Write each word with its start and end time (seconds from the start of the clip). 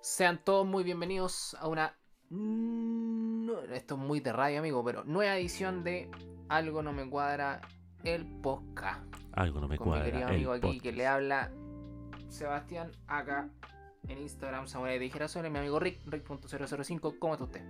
Sean 0.00 0.40
todos 0.42 0.66
muy 0.66 0.82
bienvenidos 0.84 1.56
a 1.60 1.68
una. 1.68 1.94
no, 2.30 3.60
esto 3.72 3.94
es 3.94 4.00
muy 4.00 4.20
de 4.20 4.32
radio, 4.32 4.60
amigo, 4.60 4.84
pero 4.84 5.04
nueva 5.04 5.36
edición 5.36 5.84
de 5.84 6.10
Algo 6.48 6.82
No 6.82 6.92
Me 6.92 7.08
Cuadra, 7.08 7.60
el 8.04 8.24
podcast. 8.40 9.02
Algo 9.32 9.60
no 9.60 9.68
me 9.68 9.76
Con 9.76 9.88
cuadra. 9.88 10.04
mi 10.06 10.10
querido 10.10 10.28
el 10.28 10.34
amigo 10.34 10.52
aquí 10.52 10.60
podcast. 10.62 10.82
que 10.82 10.92
le 10.92 11.06
habla 11.06 11.50
Sebastián, 12.28 12.90
acá 13.06 13.48
en 14.08 14.18
Instagram, 14.18 14.66
Samurai 14.66 14.98
de 14.98 15.10
Girasol, 15.10 15.48
mi 15.50 15.58
amigo 15.58 15.78
Rick, 15.78 16.00
Rick.005. 16.06 17.18
¿Cómo 17.18 17.34
está 17.34 17.44
usted? 17.44 17.62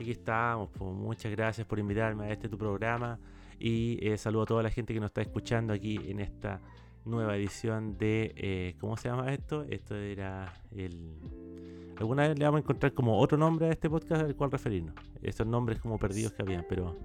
Aquí 0.00 0.10
estamos. 0.12 0.70
pues, 0.76 0.90
muchas 0.92 1.30
gracias 1.32 1.66
por 1.66 1.78
invitarme 1.78 2.26
a 2.26 2.30
este 2.32 2.48
tu 2.48 2.56
programa. 2.58 3.18
Y 3.58 3.98
eh, 4.06 4.16
saludo 4.18 4.42
a 4.42 4.46
toda 4.46 4.62
la 4.62 4.70
gente 4.70 4.92
que 4.94 5.00
nos 5.00 5.10
está 5.10 5.20
escuchando 5.22 5.72
aquí 5.72 5.96
en 6.10 6.20
esta 6.20 6.60
nueva 7.04 7.36
edición 7.36 7.96
de. 7.98 8.32
eh, 8.36 8.76
¿Cómo 8.80 8.96
se 8.96 9.08
llama 9.08 9.32
esto? 9.32 9.62
Esto 9.68 9.94
era 9.94 10.52
el. 10.74 11.14
Alguna 11.98 12.28
vez 12.28 12.38
le 12.38 12.44
vamos 12.44 12.58
a 12.58 12.62
encontrar 12.62 12.92
como 12.92 13.18
otro 13.18 13.38
nombre 13.38 13.66
a 13.68 13.70
este 13.70 13.88
podcast 13.88 14.22
al 14.22 14.34
cual 14.36 14.50
referirnos. 14.50 14.94
Esos 15.22 15.46
nombres 15.46 15.80
como 15.80 15.98
perdidos 15.98 16.32
que 16.32 16.42
habían, 16.42 16.66
pero. 16.68 16.96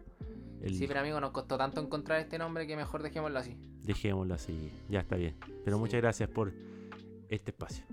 El, 0.62 0.76
Sí, 0.76 0.88
pero 0.88 1.00
amigo, 1.00 1.20
nos 1.22 1.32
costó 1.32 1.58
tanto 1.58 1.80
encontrar 1.80 2.20
este 2.20 2.38
nombre 2.38 2.68
que 2.68 2.76
mejor 2.76 3.02
dejémoslo 3.02 3.40
así. 3.40 3.56
Dejémoslo 3.84 4.34
así, 4.34 4.72
ya 4.90 5.00
está 5.00 5.16
bien. 5.16 5.36
Pero 5.64 5.78
Sí. 5.78 5.82
muchas 5.82 6.02
gracias 6.02 6.30
por 6.30 6.52
este 7.30 7.52
espacio. 7.52 7.86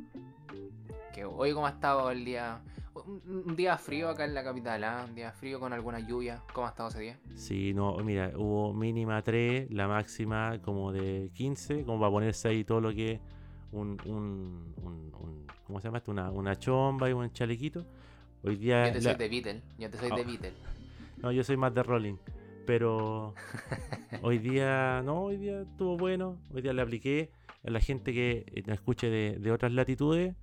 Que 1.14 1.24
hoy, 1.24 1.52
¿cómo 1.52 1.66
ha 1.66 1.70
estado 1.70 2.10
el 2.10 2.24
día? 2.24 2.60
Un, 2.94 3.54
día 3.54 3.76
frío 3.78 4.08
acá 4.08 4.24
en 4.24 4.34
la 4.34 4.42
capital, 4.42 4.82
¿ah? 4.82 5.04
Un 5.08 5.14
día 5.14 5.30
frío 5.30 5.60
con 5.60 5.72
alguna 5.72 6.00
lluvia. 6.00 6.42
¿Cómo 6.54 6.66
ha 6.66 6.70
estado 6.70 6.88
ese 6.88 7.00
día? 7.00 7.20
Sí, 7.34 7.72
no, 7.72 7.96
mira, 7.98 8.32
hubo 8.36 8.72
mínima 8.74 9.22
3, 9.22 9.70
la 9.70 9.86
máxima 9.86 10.60
como 10.62 10.90
de 10.92 11.30
15, 11.34 11.84
como 11.84 12.00
para 12.00 12.10
ponerse 12.10 12.48
ahí 12.48 12.64
todo 12.64 12.80
lo 12.80 12.90
que 12.92 13.20
un, 13.70 13.96
un- 14.06 14.74
un- 14.82 15.46
¿cómo 15.66 15.80
se 15.80 15.88
llama 15.88 15.98
esto? 15.98 16.10
Una, 16.10 16.30
una 16.30 16.56
chomba 16.58 17.08
y 17.10 17.12
un 17.12 17.30
chalequito. 17.32 17.84
Hoy 18.42 18.56
día, 18.56 18.86
Yo 18.88 18.92
te 18.94 19.00
la- 19.00 19.10
soy 19.10 19.18
de 19.18 19.28
Beatle. 19.28 19.62
Yo 19.78 19.90
te 19.90 19.98
soy 19.98 20.08
de 20.10 20.22
Oh. 20.22 20.24
Beatle. 20.24 20.52
no, 21.22 21.32
yo 21.32 21.42
soy 21.44 21.56
más 21.56 21.74
de 21.74 21.82
rolling, 21.82 22.16
pero 22.66 23.34
hoy 24.22 24.38
día, 24.38 25.02
no, 25.04 25.22
hoy 25.24 25.36
día 25.36 25.62
estuvo 25.62 25.96
bueno, 25.96 26.36
hoy 26.54 26.62
día 26.62 26.72
le 26.72 26.82
apliqué 26.82 27.30
a 27.66 27.70
la 27.70 27.80
gente 27.80 28.12
que 28.12 28.44
eh, 28.54 28.62
nos 28.66 28.74
escuche 28.74 29.08
de, 29.08 29.38
de 29.38 29.52
otras 29.52 29.72
latitudes, 29.72 30.34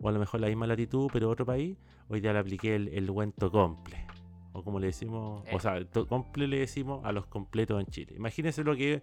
o 0.00 0.08
a 0.08 0.12
lo 0.12 0.18
mejor 0.18 0.40
la 0.40 0.48
misma 0.48 0.66
latitud, 0.66 1.08
pero 1.12 1.30
otro 1.30 1.46
país, 1.46 1.78
hoy 2.08 2.20
día 2.20 2.32
le 2.32 2.38
apliqué 2.40 2.74
el, 2.76 2.88
el 2.88 3.10
cuento 3.10 3.50
comple. 3.50 4.04
O 4.52 4.62
como 4.62 4.78
le 4.80 4.86
decimos, 4.88 5.42
Eh. 5.46 5.54
o 5.54 5.60
sea, 5.60 5.82
to- 5.86 6.06
comple 6.06 6.46
le 6.48 6.58
decimos 6.58 7.04
a 7.04 7.12
los 7.12 7.26
completos 7.26 7.80
en 7.80 7.86
Chile. 7.86 8.14
Imagínense 8.16 8.62
lo 8.64 8.74
que 8.76 9.02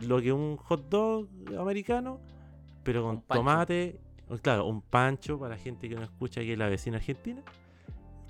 lo 0.00 0.20
que 0.20 0.32
un 0.32 0.56
hot 0.56 0.88
dog 0.88 1.28
americano, 1.58 2.20
pero 2.82 3.02
con 3.04 3.22
tomate, 3.22 4.00
claro, 4.40 4.66
un 4.66 4.80
pancho 4.82 5.38
para 5.38 5.56
la 5.56 5.60
gente 5.62 5.88
que 5.88 5.94
no 5.94 6.02
escucha 6.02 6.40
que 6.40 6.52
es 6.52 6.58
la 6.58 6.68
vecina 6.68 6.96
argentina, 6.98 7.42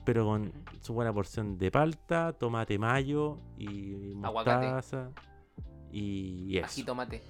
pero 0.05 0.25
con 0.25 0.53
su 0.81 0.93
buena 0.95 1.13
porción 1.13 1.57
de 1.59 1.71
palta, 1.71 2.33
tomate 2.33 2.79
mayo 2.79 3.39
y 3.59 4.13
Aguacate. 4.23 4.67
mostaza 4.67 5.11
y, 5.93 6.47
y 6.49 6.59
eso. 6.59 6.67
Ají 6.67 6.83
tomate. 6.85 7.23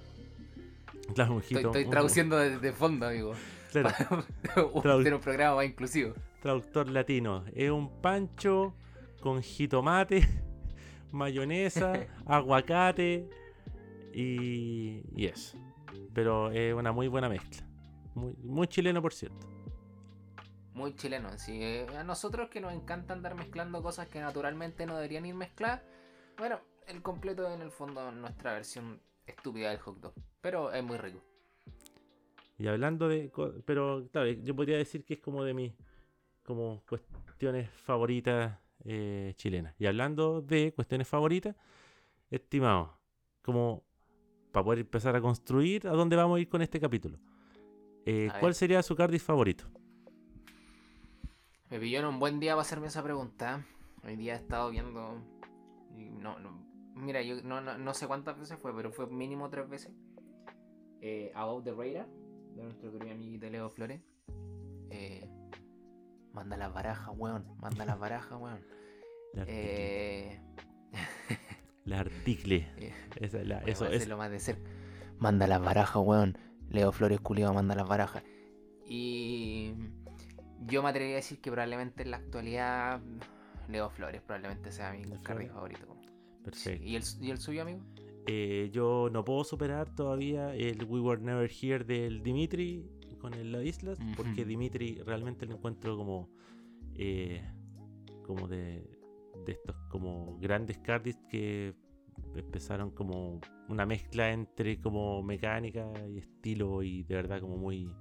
Claro, 1.13 1.33
un 1.35 1.41
Estoy, 1.41 1.57
jito- 1.57 1.67
estoy 1.67 1.83
un- 1.85 1.89
traduciendo 1.89 2.37
desde 2.37 2.71
fondo, 2.73 3.07
amigo. 3.07 3.33
claro, 3.71 3.95
un, 4.73 4.81
Tradu- 4.81 4.97
tener 5.03 5.13
un 5.13 5.21
programa 5.21 5.55
más 5.57 5.65
inclusivo. 5.65 6.13
traductor 6.41 6.89
latino. 6.89 7.43
Es 7.53 7.69
un 7.71 7.89
pancho 8.01 8.73
con 9.21 9.41
jitomate, 9.41 10.27
mayonesa, 11.11 11.93
aguacate 12.25 13.29
y, 14.13 15.01
y 15.15 15.25
eso. 15.25 15.57
Pero 16.13 16.51
es 16.51 16.73
una 16.73 16.91
muy 16.91 17.07
buena 17.07 17.29
mezcla. 17.29 17.64
Muy, 18.15 18.33
muy 18.43 18.67
chileno, 18.67 19.01
por 19.01 19.13
cierto. 19.13 19.47
Muy 20.73 20.95
chileno. 20.95 21.29
Así 21.29 21.59
que 21.59 21.87
a 21.95 22.03
nosotros 22.03 22.49
que 22.49 22.59
nos 22.59 22.73
encanta 22.73 23.13
andar 23.13 23.35
mezclando 23.35 23.81
cosas 23.83 24.07
que 24.07 24.19
naturalmente 24.19 24.85
no 24.85 24.95
deberían 24.95 25.25
ir 25.25 25.35
mezcladas. 25.35 25.83
Bueno, 26.37 26.59
el 26.87 27.01
completo 27.01 27.53
en 27.53 27.61
el 27.61 27.71
fondo 27.71 28.09
es 28.09 28.15
nuestra 28.15 28.53
versión 28.53 28.99
estúpida 29.25 29.69
del 29.69 29.79
hot 29.79 29.99
dog. 29.99 30.13
Pero 30.41 30.71
es 30.71 30.83
muy 30.83 30.97
rico. 30.97 31.21
Y 32.57 32.67
hablando 32.67 33.07
de... 33.07 33.31
Pero 33.65 34.07
claro, 34.11 34.29
yo 34.31 34.55
podría 34.55 34.77
decir 34.77 35.03
que 35.03 35.15
es 35.15 35.19
como 35.19 35.43
de 35.43 35.53
mis 35.53 35.73
como 36.43 36.83
cuestiones 36.87 37.69
favoritas 37.69 38.57
eh, 38.83 39.33
chilenas. 39.35 39.75
Y 39.79 39.87
hablando 39.87 40.41
de 40.41 40.73
cuestiones 40.73 41.07
favoritas, 41.07 41.55
estimado, 42.29 42.97
como 43.41 43.83
para 44.51 44.63
poder 44.63 44.79
empezar 44.79 45.15
a 45.15 45.21
construir 45.21 45.87
a 45.87 45.91
dónde 45.91 46.15
vamos 46.15 46.37
a 46.37 46.39
ir 46.39 46.47
con 46.47 46.61
este 46.61 46.79
capítulo. 46.79 47.17
Eh, 48.05 48.29
ver. 48.31 48.39
¿Cuál 48.39 48.55
sería 48.55 48.81
su 48.83 48.95
Cardis 48.95 49.23
favorito? 49.23 49.65
Me 51.69 51.79
pilló 51.79 51.99
en 51.99 52.05
un 52.05 52.19
buen 52.19 52.39
día 52.39 52.53
para 52.53 52.61
hacerme 52.61 52.87
esa 52.87 53.03
pregunta. 53.03 53.65
Hoy 54.03 54.15
día 54.15 54.33
he 54.33 54.37
estado 54.37 54.69
viendo. 54.69 55.21
No, 55.91 56.39
no, 56.39 56.65
mira, 56.95 57.21
yo 57.21 57.41
no, 57.43 57.61
no, 57.61 57.77
no 57.77 57.93
sé 57.93 58.07
cuántas 58.07 58.37
veces 58.39 58.57
fue, 58.59 58.73
pero 58.75 58.91
fue 58.91 59.07
mínimo 59.07 59.49
tres 59.49 59.67
veces. 59.69 59.91
Eh, 61.01 61.31
Above 61.35 61.63
the 61.63 61.71
Radar, 61.71 62.07
de 62.55 62.63
nuestro 62.63 62.91
querido 62.91 63.11
amiguito 63.13 63.49
Leo 63.49 63.69
Flores. 63.69 64.01
Eh, 64.89 65.27
manda 66.31 66.57
las 66.57 66.73
barajas, 66.73 67.09
weón. 67.17 67.45
Manda 67.59 67.85
las 67.85 67.97
barajas, 67.99 68.39
weón. 68.39 68.59
La. 69.33 69.45
Eh, 69.47 70.39
La 71.85 71.99
article. 71.99 72.67
Esa 73.17 73.39
es 73.41 73.47
la- 73.47 73.57
a 73.59 73.61
eso 73.63 73.85
es. 73.85 73.97
hacerlo 73.97 74.17
más 74.17 74.31
de 74.31 74.39
cerca. 74.39 74.67
Manda 75.19 75.45
las 75.45 75.61
barajas, 75.61 76.01
weón. 76.03 76.35
Leo 76.69 76.91
Flores 76.91 77.19
culiado 77.21 77.53
manda 77.53 77.75
las 77.75 77.87
barajas. 77.87 78.23
Y 78.87 79.73
yo 80.67 80.83
me 80.83 80.89
atrevería 80.89 81.15
a 81.15 81.17
decir 81.17 81.39
que 81.41 81.51
probablemente 81.51 82.03
en 82.03 82.11
la 82.11 82.17
actualidad 82.17 83.01
Leo 83.67 83.89
Flores 83.89 84.21
probablemente 84.21 84.71
sea 84.71 84.91
mi 84.93 85.03
Flores. 85.03 85.51
favorito. 85.51 85.87
Perfecto. 86.43 86.83
Sí. 86.83 86.89
¿Y, 86.89 86.95
el, 86.95 87.03
¿Y 87.21 87.31
el 87.31 87.37
suyo, 87.39 87.61
amigo? 87.63 87.79
Eh, 88.27 88.69
yo 88.71 89.09
no 89.11 89.23
puedo 89.23 89.43
superar 89.43 89.93
todavía 89.93 90.53
el 90.55 90.83
We 90.85 90.99
Were 90.99 91.21
Never 91.21 91.49
Here 91.49 91.83
del 91.83 92.23
Dimitri 92.23 92.89
con 93.19 93.33
el 93.33 93.51
La 93.51 93.63
Islas, 93.63 93.97
porque. 94.15 94.45
Dimitri 94.45 95.01
realmente 95.03 95.45
lo 95.45 95.55
encuentro 95.55 95.97
como 95.97 96.29
eh, 96.95 97.43
como 98.23 98.47
de, 98.47 98.87
de 99.45 99.51
estos 99.51 99.75
como 99.89 100.37
grandes 100.39 100.77
cardis 100.79 101.17
que 101.29 101.73
empezaron 102.35 102.91
como 102.91 103.39
una 103.67 103.85
mezcla 103.85 104.31
entre 104.31 104.79
como 104.79 105.21
mecánica 105.23 105.91
y 106.07 106.19
estilo 106.19 106.83
y 106.83 107.03
de 107.03 107.15
verdad 107.15 107.39
como 107.41 107.57
muy 107.57 107.91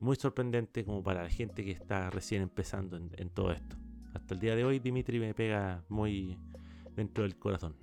muy 0.00 0.16
sorprendente 0.16 0.84
como 0.84 1.02
para 1.02 1.22
la 1.22 1.30
gente 1.30 1.64
que 1.64 1.70
está 1.70 2.10
recién 2.10 2.42
empezando 2.42 2.96
en, 2.96 3.10
en 3.16 3.30
todo 3.30 3.52
esto. 3.52 3.76
Hasta 4.14 4.34
el 4.34 4.40
día 4.40 4.54
de 4.54 4.64
hoy 4.64 4.78
Dimitri 4.78 5.18
me 5.18 5.32
pega 5.34 5.84
muy 5.88 6.38
dentro 6.94 7.24
del 7.24 7.36
corazón. 7.38 7.74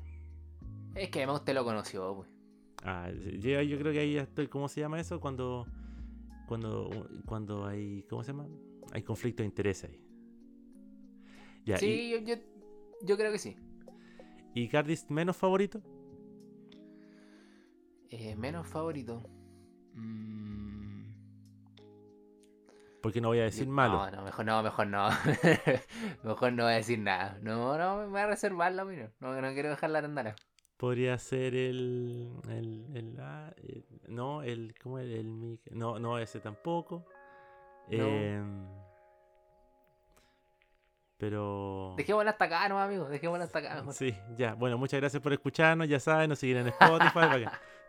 Es 0.95 1.09
que 1.09 1.19
además 1.19 1.39
usted 1.39 1.53
lo 1.55 1.63
conoció, 1.63 2.15
pues. 2.15 2.29
Ah, 2.83 3.09
yo, 3.11 3.61
yo 3.61 3.79
creo 3.79 3.91
que 3.93 3.99
ahí 3.99 4.17
estoy, 4.17 4.47
¿cómo 4.47 4.67
se 4.67 4.81
llama 4.81 4.99
eso? 4.99 5.19
Cuando, 5.19 5.65
cuando, 6.47 7.07
cuando 7.25 7.65
hay, 7.65 8.03
¿cómo 8.09 8.23
se 8.23 8.31
llama? 8.31 8.47
Hay 8.91 9.01
conflicto 9.03 9.41
de 9.41 9.47
interés 9.47 9.83
ahí. 9.85 9.99
Ya, 11.65 11.77
Sí, 11.77 12.11
yo, 12.11 12.17
yo, 12.19 12.35
yo 13.01 13.17
creo 13.17 13.31
que 13.31 13.39
sí. 13.39 13.55
y 14.53 14.67
Cardis 14.67 15.09
menos 15.09 15.35
favorito? 15.37 15.81
Eh, 18.15 18.35
menos 18.35 18.67
favorito. 18.67 19.23
Mm, 19.95 21.13
Porque 23.01 23.19
no 23.19 23.29
voy 23.29 23.39
a 23.39 23.43
decir 23.45 23.67
malo. 23.67 24.05
No, 24.05 24.11
no, 24.11 24.21
mejor 24.23 24.45
no, 24.45 24.61
mejor 24.61 24.85
no. 24.87 25.09
mejor 26.23 26.53
no 26.53 26.63
voy 26.65 26.73
a 26.73 26.75
decir 26.75 26.99
nada. 26.99 27.39
No, 27.41 27.75
no, 27.77 27.97
me 28.01 28.05
voy 28.05 28.19
a 28.21 28.27
reservar 28.27 28.71
la 28.73 28.83
opinión. 28.83 29.11
No, 29.19 29.41
no 29.41 29.53
quiero 29.53 29.69
dejar 29.69 29.89
la 29.89 30.01
tandana. 30.03 30.35
Podría 30.77 31.17
ser 31.17 31.55
el, 31.55 32.31
el, 32.49 32.85
el, 32.95 33.17
ah, 33.19 33.51
el- 33.57 33.85
no, 34.07 34.43
el, 34.43 34.75
¿cómo 34.81 34.99
es? 34.99 35.09
El, 35.09 35.27
mic- 35.31 35.71
no, 35.71 35.97
no, 35.97 36.19
ese 36.19 36.39
tampoco. 36.39 37.05
Em, 37.89 38.67
pero... 41.17 41.95
Dejémosla 41.97 42.31
hasta 42.31 42.45
acá, 42.45 42.69
no, 42.69 42.79
amigo. 42.79 43.05
Dejémosla 43.09 43.45
hasta 43.45 43.59
acá. 43.59 43.75
mejor. 43.77 43.93
Sí, 43.93 44.15
ya. 44.37 44.53
Bueno, 44.53 44.77
muchas 44.77 44.99
gracias 44.99 45.21
por 45.21 45.33
escucharnos. 45.33 45.87
Ya 45.87 45.99
saben, 45.99 46.29
nos 46.29 46.37
siguen 46.39 46.57
en 46.59 46.67
Spotify. 46.67 47.45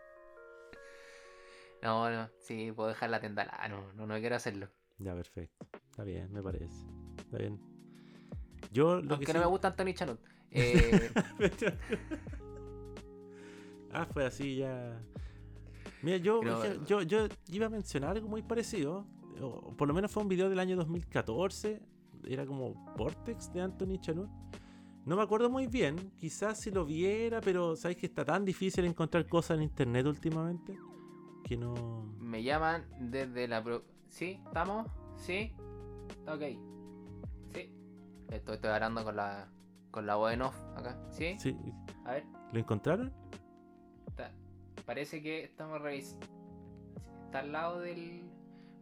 No, 1.85 2.09
no, 2.09 2.29
sí, 2.39 2.71
puedo 2.75 2.89
dejar 2.89 3.09
la 3.11 3.19
tenda. 3.19 3.47
Ah, 3.59 3.67
no, 3.67 3.93
no, 3.93 4.07
no 4.07 4.19
quiero 4.19 4.35
hacerlo. 4.35 4.67
Ya, 4.97 5.13
perfecto. 5.13 5.67
Está 5.91 6.03
bien, 6.03 6.31
me 6.33 6.41
parece. 6.41 6.85
Está 7.17 7.37
bien. 7.37 7.59
Yo 8.71 9.01
lo 9.01 9.11
Aunque 9.13 9.25
que 9.27 9.33
no 9.33 9.39
sí- 9.39 9.45
me 9.45 9.49
gusta 9.51 9.67
Anthony 9.69 9.93
Chanut. 9.93 10.19
Eh, 10.57 11.11
ah, 13.91 14.05
fue 14.11 14.25
así 14.25 14.57
ya. 14.57 15.01
Mira, 16.01 16.17
yo, 16.17 16.39
dije- 16.41 16.79
yo, 16.85 17.01
yo 17.01 17.27
iba 17.51 17.65
a 17.65 17.69
mencionar 17.69 18.11
algo 18.11 18.27
muy 18.27 18.41
parecido. 18.41 19.05
o 19.41 19.75
por 19.75 19.85
lo 19.87 19.93
menos 19.93 20.11
fue 20.11 20.23
un 20.23 20.29
video 20.29 20.49
del 20.49 20.59
año 20.59 20.75
2014. 20.77 21.81
Era 22.25 22.45
como 22.45 22.73
Vortex 22.97 23.51
de 23.53 23.61
Anthony 23.61 23.99
Chanut. 23.99 24.29
No 25.05 25.15
me 25.17 25.21
acuerdo 25.23 25.49
muy 25.49 25.67
bien. 25.67 26.11
Quizás 26.17 26.59
si 26.61 26.71
lo 26.71 26.85
viera, 26.85 27.41
pero 27.41 27.75
sabes 27.75 27.97
que 27.97 28.05
está 28.05 28.23
tan 28.25 28.45
difícil 28.45 28.85
encontrar 28.85 29.27
cosas 29.27 29.57
en 29.57 29.63
internet 29.63 30.05
últimamente 30.07 30.77
que 31.45 31.55
no. 31.57 31.73
me 32.19 32.43
llaman 32.43 32.85
desde 32.99 33.47
la... 33.47 33.63
Pro... 33.63 33.83
¿Sí? 34.09 34.41
¿Estamos? 34.47 34.87
Sí, 35.17 35.53
ok. 36.27 36.41
Sí. 37.53 37.71
Estoy, 38.29 38.55
estoy 38.55 38.69
hablando 38.71 39.03
con 39.03 39.15
la, 39.15 39.47
con 39.91 40.05
la 40.05 40.15
voz 40.15 40.33
en 40.33 40.41
off 40.41 40.55
acá. 40.75 40.97
¿Sí? 41.11 41.35
Sí. 41.39 41.55
A 42.05 42.13
ver, 42.13 42.25
¿Lo 42.51 42.59
encontraron? 42.59 43.13
está- 44.07 44.31
parece 44.85 45.21
que 45.21 45.43
estamos 45.43 45.81
revisando. 45.81 46.25
Está 47.25 47.39
al 47.39 47.51
lado 47.51 47.79
del. 47.79 48.23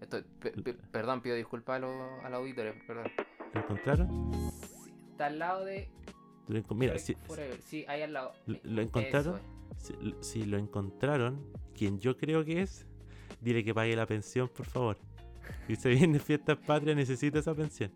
Estoy, 0.01 0.24
pe- 0.39 0.51
pe- 0.51 0.74
perdón, 0.74 1.21
pido 1.21 1.36
disculpas 1.36 1.77
a 1.77 1.80
los, 1.80 2.24
a 2.24 2.30
los 2.30 2.39
auditores, 2.39 2.75
perdón. 2.88 3.07
¿Lo 3.54 3.62
encontraron? 3.62 4.31
Está 5.12 5.27
al 5.27 5.39
lado 5.39 5.65
de. 5.65 5.89
Mira, 6.75 6.95
Forever. 7.25 7.62
Sí, 7.62 7.86
ahí 7.88 8.01
al 8.01 8.13
lado. 8.13 8.33
¿Lo- 8.48 8.56
Eso 8.57 8.81
encontraron? 8.81 9.39
es. 9.77 9.83
si, 9.83 10.15
si 10.21 10.45
lo 10.45 10.57
encontraron, 10.57 11.45
quien 11.74 12.00
yo 12.00 12.16
creo 12.18 12.44
que 12.46 12.62
es, 12.62 12.86
dile 13.42 13.64
que 13.64 13.74
pague 13.74 13.96
la 13.96 14.06
pensión, 14.06 14.50
por 14.50 14.66
favor. 14.66 14.98
Si 15.68 15.75
se 15.75 15.90
viene 15.90 16.20
fiestas 16.20 16.58
patrias, 16.58 16.96
necesita 16.96 17.40
esa 17.40 17.54
pensión. 17.54 17.92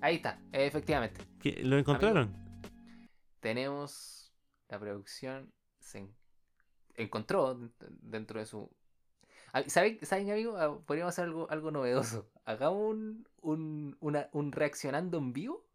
Ahí 0.00 0.16
está, 0.16 0.40
efectivamente. 0.52 1.20
¿Qué? 1.40 1.60
¿Lo 1.62 1.76
encontraron? 1.78 2.34
tenemos 3.40 4.32
la 4.68 4.78
producción 4.78 5.50
se 5.78 5.98
en- 5.98 6.14
encontró 6.94 7.58
dentro 8.02 8.38
de 8.38 8.44
su 8.46 8.70
¿Saben, 9.66 9.98
¿saben 10.02 10.30
amigo? 10.30 10.56
Ah, 10.58 10.78
Podríamos 10.86 11.14
hacer 11.14 11.24
algo, 11.24 11.50
algo 11.50 11.70
novedoso. 11.70 12.30
Hagamos 12.44 12.90
un, 12.90 13.28
un, 13.40 13.96
una- 14.00 14.28
un 14.32 14.52
reaccionando 14.52 15.18
en 15.18 15.32
vivo. 15.32 15.66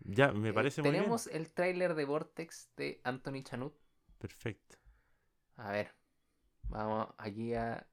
Ya, 0.00 0.32
me 0.32 0.52
Eh, 0.52 0.52
parece 0.52 0.82
muy 0.82 0.96
bien. 0.96 1.04
Tenemos 1.04 1.26
el 1.26 1.50
tráiler 1.52 1.94
de 1.94 2.04
Vortex 2.04 2.70
de 2.76 3.00
Anthony 3.04 3.42
Chanut. 3.42 3.74
Perfecto. 4.18 4.76
A 5.56 5.70
ver. 5.72 5.94
Vamos 6.68 7.08
aquí 7.18 7.54
a. 7.54 7.86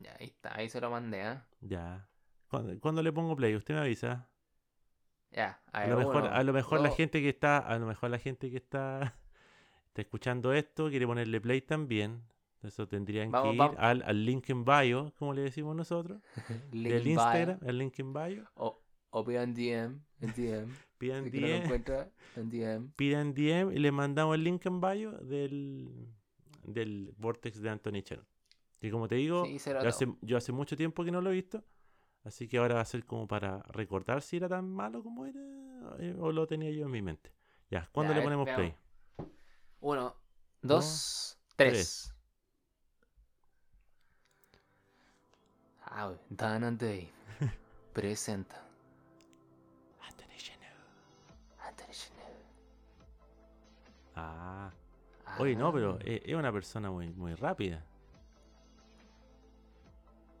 Ya, 0.00 0.16
ahí 0.20 0.26
está, 0.26 0.56
ahí 0.56 0.68
se 0.68 0.80
lo 0.80 0.90
mandé, 0.90 1.22
¿ah? 1.22 1.46
Ya. 1.60 2.08
¿Cuándo, 2.48 2.78
cuándo 2.80 3.02
le 3.02 3.12
pongo 3.12 3.36
play? 3.36 3.54
Usted 3.56 3.74
me 3.74 3.80
avisa. 3.80 4.28
Ya, 5.30 5.60
a 5.72 5.82
A 5.82 5.86
ver. 5.86 5.90
lo 5.90 5.96
mejor, 5.96 6.24
uno, 6.24 6.32
a 6.32 6.42
lo 6.42 6.52
mejor 6.52 6.80
la 6.80 6.90
gente 6.90 7.20
que 7.20 7.28
está, 7.30 7.58
a 7.58 7.78
lo 7.78 7.86
mejor 7.86 8.10
la 8.10 8.18
gente 8.18 8.50
que 8.50 8.56
está, 8.56 9.00
está 9.88 10.02
escuchando 10.02 10.52
esto 10.52 10.88
quiere 10.90 11.06
ponerle 11.06 11.40
play 11.40 11.60
también. 11.62 12.24
Eso 12.62 12.88
tendrían 12.88 13.30
Vamos, 13.30 13.50
que 13.50 13.56
ir 13.56 13.78
al, 13.78 14.02
al 14.02 14.24
link 14.24 14.48
en 14.50 14.64
bio, 14.64 15.12
como 15.18 15.32
le 15.34 15.42
decimos 15.42 15.76
nosotros, 15.76 16.20
Link 16.72 16.92
del 16.92 17.02
bio, 17.04 17.12
Instagram, 17.12 17.60
al 17.66 17.78
link 17.78 17.98
en 18.00 18.12
bio. 18.12 18.50
O, 18.54 18.82
o 19.10 19.24
pidan 19.24 19.54
DM. 19.54 20.00
En 20.20 20.32
DM. 20.34 20.74
Pidan 20.98 21.30
si 21.30 21.40
no 21.40 21.46
DM, 21.46 21.64
encuentra, 21.64 22.10
en 22.36 22.50
DM. 22.50 22.90
pidan 22.96 23.32
DM 23.34 23.72
y 23.72 23.78
le 23.78 23.92
mandamos 23.92 24.34
el 24.34 24.42
link 24.44 24.66
en 24.66 24.80
bio 24.80 25.12
del, 25.12 26.08
del 26.64 27.14
Vortex 27.16 27.60
de 27.62 27.70
Anthony 27.70 28.02
Channel. 28.02 28.26
Y 28.80 28.90
como 28.90 29.06
te 29.08 29.14
digo, 29.16 29.44
Sí, 29.44 29.58
yo, 29.58 29.78
hace, 29.88 30.06
tomo. 30.06 30.18
yo 30.22 30.36
hace 30.36 30.52
mucho 30.52 30.76
tiempo 30.76 31.04
que 31.04 31.10
no 31.12 31.20
lo 31.20 31.30
he 31.30 31.34
visto. 31.34 31.64
Así 32.24 32.48
que 32.48 32.58
ahora 32.58 32.74
va 32.76 32.80
a 32.80 32.84
ser 32.84 33.04
como 33.06 33.26
para 33.28 33.62
recordar 33.68 34.22
si 34.22 34.36
era 34.36 34.48
tan 34.48 34.68
malo 34.68 35.02
como 35.02 35.24
era 35.24 35.40
eh, 36.00 36.14
o 36.18 36.32
lo 36.32 36.46
tenía 36.46 36.70
yo 36.70 36.84
en 36.86 36.90
mi 36.90 37.00
mente. 37.00 37.32
Ya, 37.70 37.88
¿cuándo 37.92 38.12
Ya, 38.12 38.18
le 38.20 38.26
ver, 38.26 38.36
ponemos 38.36 38.48
play? 38.56 38.74
Uno, 39.80 40.14
Dos, 40.60 40.84
dos, 40.84 41.38
tres. 41.54 42.14
Ah, 45.84 46.12
Dan 46.28 46.64
and 46.64 46.78
Dave 46.80 47.10
presenta 47.94 48.67
Ah, 54.20 54.70
oye, 55.38 55.54
no, 55.54 55.72
pero 55.72 55.94
Ah. 56.00 56.04
eh, 56.04 56.22
es 56.24 56.34
una 56.34 56.50
persona 56.52 56.90
muy, 56.90 57.08
muy 57.10 57.34
rápida. 57.34 57.84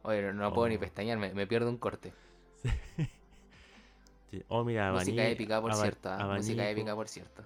Oye, 0.02 0.22
no, 0.22 0.32
no 0.32 0.52
puedo 0.52 0.68
ni 0.68 0.76
Oh. 0.76 0.80
pestañear, 0.80 1.18
me, 1.18 1.32
me 1.34 1.46
pierdo 1.46 1.68
un 1.70 1.78
corte. 1.78 2.12
Sí. 4.30 4.42
Oh, 4.48 4.62
mira, 4.62 4.92
Música 4.92 5.22
abani- 5.22 5.32
épica, 5.32 5.58
por 5.58 5.74
cierto. 5.74 6.10
ah, 6.10 6.16
Música 6.36 6.60
abanico, 6.62 6.80
épica, 6.80 6.94
por 6.94 7.08
cierto. 7.08 7.44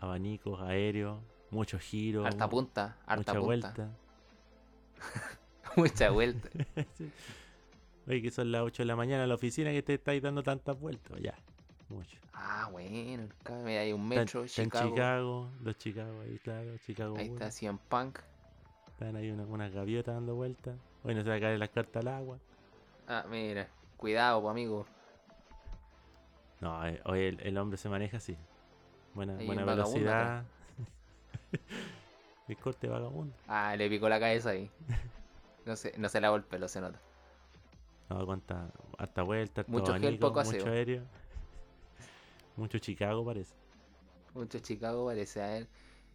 Abanicos 0.00 0.60
aéreos, 0.60 1.20
muchos 1.52 1.80
giros, 1.82 2.26
Harta 2.26 2.48
punta, 2.48 2.96
harta 3.06 3.32
mucha 3.34 3.46
punta. 3.46 3.46
vuelta. 3.46 3.90
Mucha 5.76 6.10
vuelta. 6.10 6.48
Oye, 8.08 8.22
que 8.22 8.30
son 8.32 8.50
las 8.50 8.62
8 8.62 8.82
de 8.82 8.86
la 8.86 8.96
mañana 8.96 9.22
en 9.22 9.28
la 9.28 9.34
oficina 9.36 9.70
que 9.70 9.82
te 9.84 9.94
estáis 9.94 10.20
dando 10.20 10.42
tantas 10.42 10.76
vueltas. 10.80 11.16
Ya, 11.20 11.34
mucho. 11.88 12.18
Ah, 12.32 12.68
bueno, 12.70 13.28
mira, 13.64 13.80
hay 13.80 13.92
un 13.92 14.02
Está- 14.12 14.20
metro, 14.20 14.44
está 14.44 14.62
en 14.62 14.70
Chicago. 14.70 14.90
Chicago, 14.90 15.50
los 15.62 15.78
Chicago 15.78 16.20
ahí, 16.22 16.38
claro, 16.38 16.76
Chicago. 16.78 17.16
Ahí 17.16 17.26
está 17.28 17.50
CM 17.50 17.78
Punk. 17.88 18.18
Están 18.88 19.16
ahí 19.16 19.30
una- 19.30 19.44
unas 19.44 19.72
gaviotas 19.72 20.14
dando 20.14 20.34
vueltas. 20.34 20.76
Hoy 21.04 21.14
no 21.14 21.22
se 21.22 21.28
va 21.28 21.36
a 21.36 21.40
caer 21.40 21.58
las 21.58 21.70
cartas 21.70 22.02
al 22.04 22.08
agua. 22.12 22.38
Ah, 23.08 23.24
mira, 23.30 23.68
cuidado, 23.96 24.48
amigo. 24.48 24.86
No, 26.60 26.86
eh, 26.86 27.00
hoy 27.04 27.20
el, 27.20 27.40
el 27.40 27.58
hombre 27.58 27.76
se 27.76 27.88
maneja 27.88 28.16
así. 28.16 28.36
Buena, 29.14 29.34
buena 29.34 29.64
velocidad. 29.64 30.44
el 32.48 32.56
corte 32.58 32.88
vagabundo. 32.88 33.34
Ah, 33.48 33.74
le 33.76 33.88
picó 33.88 34.08
la 34.08 34.18
cabeza 34.20 34.50
ahí. 34.50 34.70
No 35.64 35.76
se, 35.76 35.92
no 35.98 36.08
se 36.08 36.20
lavó 36.20 36.36
el 36.36 36.44
pelo, 36.44 36.68
se 36.68 36.80
nota. 36.80 36.98
No, 38.08 38.24
cuánta, 38.24 38.70
harta 38.98 39.22
vuelta, 39.22 39.62
harto 39.62 39.72
Mucho 39.72 39.92
gel, 39.94 40.02
abanico, 40.04 40.28
poco 40.28 40.44
mucho 40.44 40.58
aseo. 40.58 40.72
aéreo. 40.72 41.02
Mucho 42.56 42.78
Chicago 42.78 43.24
parece. 43.24 43.54
Mucho 44.34 44.58
Chicago 44.58 45.06
parece 45.06 45.40
a 45.40 45.58
él. 45.58 45.68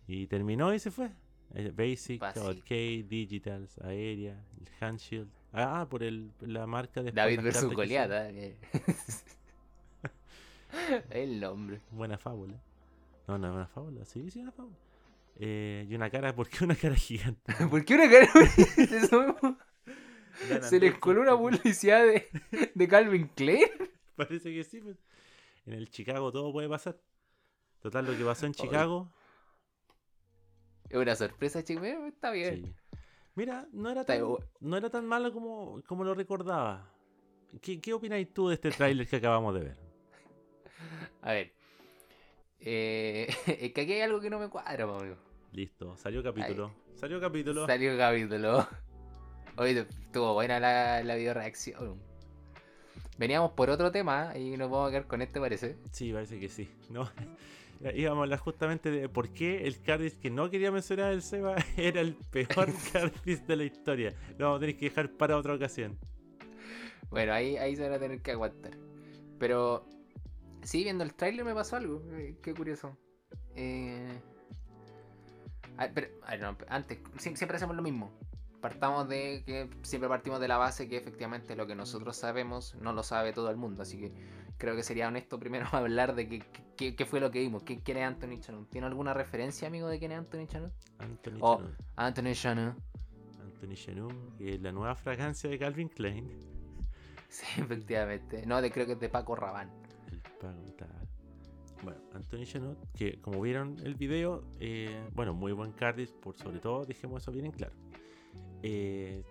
Y 0.08 0.28
terminó 0.28 0.74
y 0.74 0.80
se 0.80 0.92
fue. 0.92 1.12
Eh, 1.54 1.72
Basic. 1.76 2.22
Arcade, 2.24 3.04
Digitals, 3.04 3.78
Aérea, 3.80 4.44
el 4.60 4.68
Handshield. 4.80 5.30
Ah, 5.54 5.86
por 5.90 6.04
el, 6.04 6.32
la 6.40 6.66
marca 6.66 7.04
de 7.04 7.12
David 7.12 7.42
versus 7.42 7.54
cartas 7.54 7.70
que 7.70 7.76
Goliat, 7.76 8.10
hicieron. 8.10 8.38
¿eh? 8.38 8.58
El 11.10 11.40
nombre. 11.40 11.82
Buena 11.92 12.18
fábula. 12.18 12.62
No, 13.28 13.38
no 13.38 13.54
una 13.54 13.68
fábula. 13.68 14.06
Sí, 14.06 14.32
sí, 14.32 14.40
una 14.40 14.52
fábula. 14.52 14.78
Eh, 15.38 15.86
y 15.90 15.96
una 15.96 16.10
cara, 16.10 16.36
¿por 16.36 16.48
qué 16.48 16.64
una 16.64 16.76
cara 16.76 16.96
gigante? 16.96 17.54
¿Por 17.70 17.84
qué 17.86 17.96
una 17.96 18.10
cara? 18.10 18.30
Dan 20.50 20.64
Se 20.64 20.80
les 20.80 20.98
coló 20.98 21.22
una 21.22 21.38
publicidad 21.38 22.06
de, 22.06 22.28
de 22.74 22.88
Calvin 22.88 23.28
Klein. 23.36 23.68
Parece 24.16 24.54
que 24.54 24.64
sí. 24.64 24.80
pues. 24.80 24.98
En 25.66 25.74
el 25.74 25.90
Chicago 25.90 26.32
todo 26.32 26.52
puede 26.52 26.70
pasar. 26.70 26.98
Total, 27.82 28.06
lo 28.06 28.18
que 28.18 28.24
pasó 28.24 28.46
en. 28.46 28.54
Chicago. 28.54 29.12
Es 30.90 30.98
una 30.98 31.16
sorpresa, 31.16 31.64
chicos. 31.64 31.86
Está 31.86 32.32
bien. 32.32 32.66
sí. 32.66 32.76
Mira, 33.36 33.68
no 33.72 33.90
era 33.90 34.04
tan, 34.04 34.22
no 34.60 34.78
era 34.78 34.90
tan 34.90 35.06
malo 35.06 35.32
como, 35.32 35.82
como 35.88 36.04
lo 36.04 36.14
recordaba. 36.14 36.94
¿Qué, 37.62 37.80
qué 37.80 37.94
opináis 37.94 38.34
tú 38.34 38.50
de 38.50 38.56
este 38.56 38.72
tráiler 38.72 39.08
que 39.08 39.16
acabamos 39.16 39.54
de 39.56 39.62
ver? 39.62 39.78
A 41.22 41.32
ver. 41.34 41.54
Eh, 42.60 43.28
es 43.48 43.74
que 43.74 43.82
aquí 43.82 43.94
hay 43.94 44.02
algo 44.02 44.20
que 44.20 44.30
no 44.30 44.38
me 44.38 44.50
cuadra, 44.50 44.84
amigo. 44.84 45.16
Listo, 45.54 45.96
salió 45.98 46.22
capítulo. 46.22 46.74
Salió 46.96 47.20
capítulo. 47.20 47.66
Salió 47.66 47.98
capítulo. 47.98 48.68
Oye, 49.58 49.80
estuvo 49.80 50.34
buena 50.34 50.60
la, 50.60 51.04
la 51.04 51.16
video 51.16 51.34
reacción. 51.34 52.02
Veníamos 53.18 53.52
por 53.52 53.70
otro 53.70 53.92
tema 53.92 54.34
y 54.38 54.58
nos 54.58 54.70
vamos 54.72 54.88
a 54.88 54.92
quedar 54.92 55.08
con 55.08 55.22
este, 55.22 55.40
parece. 55.40 55.76
Sí, 55.92 56.12
parece 56.12 56.40
que 56.40 56.50
sí. 56.50 56.70
¿no? 56.90 57.10
Íbamos 57.96 58.20
a 58.20 58.24
hablar 58.24 58.40
justamente 58.40 58.92
de 58.92 59.10
por 59.10 59.30
qué 59.30 59.66
el 59.68 59.82
Cardis 59.82 60.16
que 60.16 60.30
no 60.30 60.50
quería 60.50 60.72
mencionar 60.72 61.12
el 61.14 61.22
Seba 61.22 61.56
era 61.78 62.02
el 62.02 62.16
peor 62.32 62.70
Cardis 62.94 63.46
de 63.48 63.56
la 63.56 63.64
historia. 63.64 64.14
Lo 64.38 64.46
vamos 64.46 64.58
a 64.58 64.60
tener 64.62 64.78
que 64.78 64.86
dejar 64.90 65.12
para 65.12 65.38
otra 65.38 65.54
ocasión. 65.54 65.98
Bueno, 67.10 67.34
ahí, 67.34 67.58
ahí 67.58 67.76
se 67.76 67.84
van 67.84 67.94
a 67.94 68.00
tener 68.00 68.22
que 68.22 68.32
aguantar. 68.32 68.72
Pero 69.38 69.86
sí, 70.64 70.84
viendo 70.84 71.04
el 71.04 71.14
tráiler 71.14 71.44
me 71.46 71.54
pasó 71.54 71.76
algo. 71.76 72.02
eh, 72.14 72.38
Qué 72.42 72.54
curioso. 72.54 72.96
Eh... 73.56 74.08
a 75.78 75.88
pero, 75.90 76.08
a 76.24 76.32
ver, 76.32 76.42
no, 76.42 76.58
antes, 76.70 77.00
sie- 77.18 77.36
siempre 77.36 77.58
hacemos 77.58 77.76
lo 77.76 77.82
mismo. 77.82 78.12
Partamos 78.62 79.10
de 79.10 79.44
que 79.46 79.70
siempre 79.82 80.08
partimos 80.08 80.40
de 80.40 80.48
la 80.48 80.58
base 80.58 80.88
que 80.88 80.98
efectivamente 80.98 81.56
lo 81.56 81.66
que 81.68 81.76
nosotros 81.76 82.16
sabemos 82.16 82.76
no 82.76 82.94
lo 82.94 83.02
sabe 83.04 83.34
todo 83.34 83.50
el 83.50 83.58
mundo. 83.58 83.82
Así 83.82 83.98
que 84.00 84.14
creo 84.58 84.76
que 84.76 84.84
sería 84.84 85.08
honesto 85.08 85.40
primero 85.40 85.66
hablar 85.72 86.14
de 86.16 86.30
qué 86.30 86.44
qué- 86.78 86.96
qué 86.96 87.06
fue 87.06 87.20
lo 87.20 87.30
que 87.32 87.40
vimos. 87.40 87.64
¿Qué- 87.64 87.82
¿Quién 87.82 87.98
es 87.98 88.04
Anthony 88.06 88.40
Chanut? 88.40 88.70
¿Tiene 88.70 88.88
alguna 88.88 89.14
referencia, 89.14 89.68
amigo, 89.68 89.88
de 89.88 90.00
quién 90.00 90.12
es 90.12 90.20
Anthony 90.20 90.46
Chanut? 90.48 90.72
Anthony 91.00 91.38
Oh. 91.42 91.58
Chanut. 91.58 91.74
Anthony 91.96 92.34
Chanut. 92.34 92.76
Anthony 93.44 93.74
Chanut, 93.76 94.38
que 94.38 94.56
es 94.56 94.62
la 94.62 94.72
nueva 94.72 94.96
fragancia 94.96 95.50
de 95.50 95.58
Calvin 95.60 95.90
Klein. 95.90 96.30
Sí, 97.30 97.62
efectivamente. 97.62 98.46
No, 98.46 98.62
de, 98.62 98.70
creo 98.72 98.86
que 98.86 98.92
es 98.94 99.00
de 99.00 99.08
Paco 99.08 99.36
Rabanne. 99.38 99.72
El 100.12 100.20
pago 100.20 100.62
tal. 100.78 100.90
Bueno, 101.82 102.00
Anthony 102.14 102.44
Chanut, 102.44 102.78
que 102.94 103.22
como 103.22 103.40
vieron 103.42 103.78
el 103.86 103.96
video, 103.96 104.44
eh, 104.60 105.02
bueno, 105.14 105.34
muy 105.34 105.54
buen 105.54 105.72
Cardis, 105.72 106.12
por 106.12 106.36
sobre 106.38 106.60
todo, 106.60 106.84
dejemos 106.86 107.22
eso 107.24 107.32
bien 107.32 107.46
en 107.46 107.52
claro. 107.54 107.74
Eh, 108.64 109.24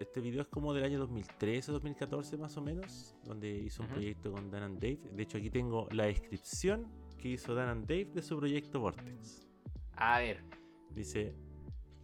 este 0.00 0.20
video 0.20 0.42
es 0.42 0.48
como 0.48 0.72
del 0.72 0.84
año 0.84 0.98
2013 1.00 1.70
o 1.70 1.74
2014 1.74 2.36
más 2.36 2.56
o 2.56 2.62
menos, 2.62 3.16
donde 3.24 3.50
hizo 3.50 3.82
un 3.82 3.88
proyecto 3.88 4.32
con 4.32 4.50
Dan 4.50 4.62
and 4.62 4.80
Dave. 4.80 5.00
De 5.12 5.22
hecho, 5.22 5.38
aquí 5.38 5.50
tengo 5.50 5.88
la 5.90 6.06
descripción 6.06 6.86
que 7.18 7.30
hizo 7.30 7.54
Dan 7.54 7.68
and 7.68 7.86
Dave 7.86 8.06
de 8.14 8.22
su 8.22 8.36
proyecto 8.36 8.80
Vortex. 8.80 9.48
A 9.92 10.20
ver. 10.20 10.44
Dice, 10.90 11.34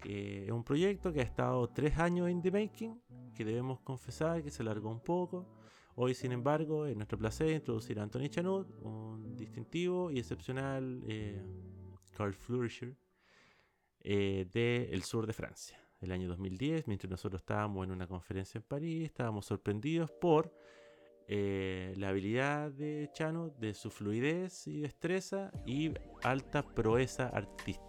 que 0.03 0.45
es 0.45 0.51
un 0.51 0.65
proyecto 0.65 1.13
que 1.13 1.21
ha 1.21 1.25
estado 1.25 1.69
tres 1.69 1.99
años 1.99 2.29
en 2.29 2.43
the 2.43 2.51
making, 2.51 3.01
que 3.35 3.45
debemos 3.45 3.81
confesar 3.81 4.43
que 4.43 4.51
se 4.51 4.63
alargó 4.63 4.91
un 4.91 5.01
poco. 5.01 5.47
Hoy, 5.95 6.15
sin 6.15 6.33
embargo, 6.33 6.87
es 6.87 6.97
nuestro 6.97 7.17
placer 7.17 7.51
introducir 7.51 7.99
a 8.01 8.03
Anthony 8.03 8.29
Chanut, 8.29 8.69
un 8.83 9.37
distintivo 9.37 10.11
y 10.11 10.19
excepcional 10.19 11.03
eh, 11.07 11.41
card 12.11 12.35
flourisher 12.35 12.97
eh, 14.01 14.47
del 14.53 15.03
sur 15.05 15.27
de 15.27 15.33
Francia. 15.33 15.84
El 16.05 16.13
año 16.13 16.29
2010, 16.29 16.87
mientras 16.87 17.11
nosotros 17.11 17.41
estábamos 17.41 17.85
en 17.87 17.91
una 17.91 18.07
conferencia 18.07 18.59
en 18.59 18.65
París, 18.65 19.07
estábamos 19.07 19.47
sorprendidos 19.47 20.11
por 20.11 20.53
eh, 21.29 21.95
la 21.97 22.11
habilidad 22.11 22.71
de 22.71 23.09
Chano, 23.15 23.49
de 23.59 23.73
su 23.73 23.91
fluidez 23.91 24.67
y 24.67 24.81
destreza 24.81 25.51
y 25.65 25.93
alta 26.23 26.63
proeza 26.63 27.29
artística. 27.29 27.83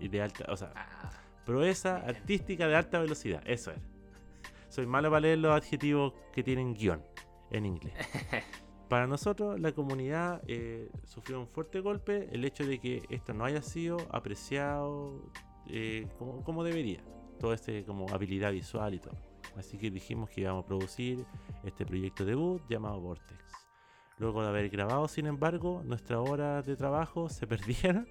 Y 0.00 0.08
de 0.08 0.22
alta, 0.22 0.46
o 0.50 0.56
sea, 0.56 0.72
Ah, 0.74 1.10
proeza 1.44 1.98
artística 1.98 2.66
de 2.66 2.76
alta 2.76 2.98
velocidad, 2.98 3.42
eso 3.44 3.72
es. 3.72 3.78
Soy 4.70 4.86
malo 4.86 5.10
para 5.10 5.20
leer 5.20 5.38
los 5.38 5.54
adjetivos 5.54 6.14
que 6.32 6.42
tienen 6.42 6.72
guion 6.74 7.04
en 7.50 7.66
inglés. 7.66 7.94
Para 8.88 9.06
nosotros, 9.06 9.60
la 9.60 9.72
comunidad 9.72 10.42
eh, 10.46 10.90
sufrió 11.04 11.40
un 11.40 11.48
fuerte 11.48 11.80
golpe 11.80 12.28
el 12.32 12.44
hecho 12.44 12.66
de 12.66 12.78
que 12.78 13.02
esto 13.08 13.34
no 13.34 13.44
haya 13.44 13.62
sido 13.62 13.98
apreciado 14.10 15.30
eh, 15.68 16.06
como, 16.18 16.42
como 16.42 16.64
debería. 16.64 17.02
Toda 17.38 17.54
esta 17.54 17.72
como 17.84 18.08
habilidad 18.10 18.52
visual 18.52 18.94
y 18.94 18.98
todo. 19.00 19.16
Así 19.56 19.76
que 19.78 19.90
dijimos 19.90 20.30
que 20.30 20.40
íbamos 20.42 20.64
a 20.64 20.66
producir 20.66 21.24
este 21.64 21.84
proyecto 21.86 22.24
debut 22.24 22.62
llamado 22.68 23.00
Vortex. 23.00 23.40
Luego 24.18 24.42
de 24.42 24.48
haber 24.48 24.68
grabado, 24.70 25.06
sin 25.08 25.26
embargo, 25.26 25.82
nuestras 25.84 26.20
horas 26.20 26.64
de 26.66 26.76
trabajo 26.76 27.28
se 27.28 27.46
perdieron 27.46 28.08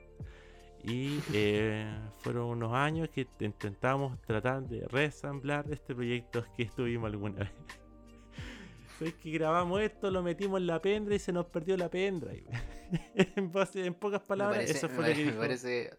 y 0.84 1.20
eh, 1.34 1.86
fueron 2.18 2.46
unos 2.50 2.74
años 2.74 3.10
que 3.10 3.26
intentamos 3.40 4.20
tratar 4.22 4.64
de 4.68 4.86
reasamblar 4.88 5.66
este 5.72 5.96
proyecto 5.96 6.46
que 6.58 6.64
estuvimos 6.64 7.08
alguna 7.12 7.40
vez. 7.40 7.52
Sabes 9.00 9.16
que 9.16 9.32
grabamos 9.32 9.82
esto, 9.82 10.12
lo 10.12 10.22
metimos 10.22 10.60
en 10.60 10.68
la 10.68 10.82
pendrive 10.82 11.16
y 11.16 11.20
se 11.20 11.32
nos 11.34 11.46
perdió 11.48 11.76
la 11.78 11.90
pendrive. 11.90 12.46
en, 13.26 13.50
pocas 13.96 14.22
me 14.22 14.28
palabras, 14.28 14.58
parece- 14.60 14.78
eso 14.78 14.90
fue 14.90 15.04
me- 15.04 15.10
lo 15.10 15.16
que 15.16 15.20
me 15.24 15.26
dijo. 15.32 15.40
parece- 15.40 15.90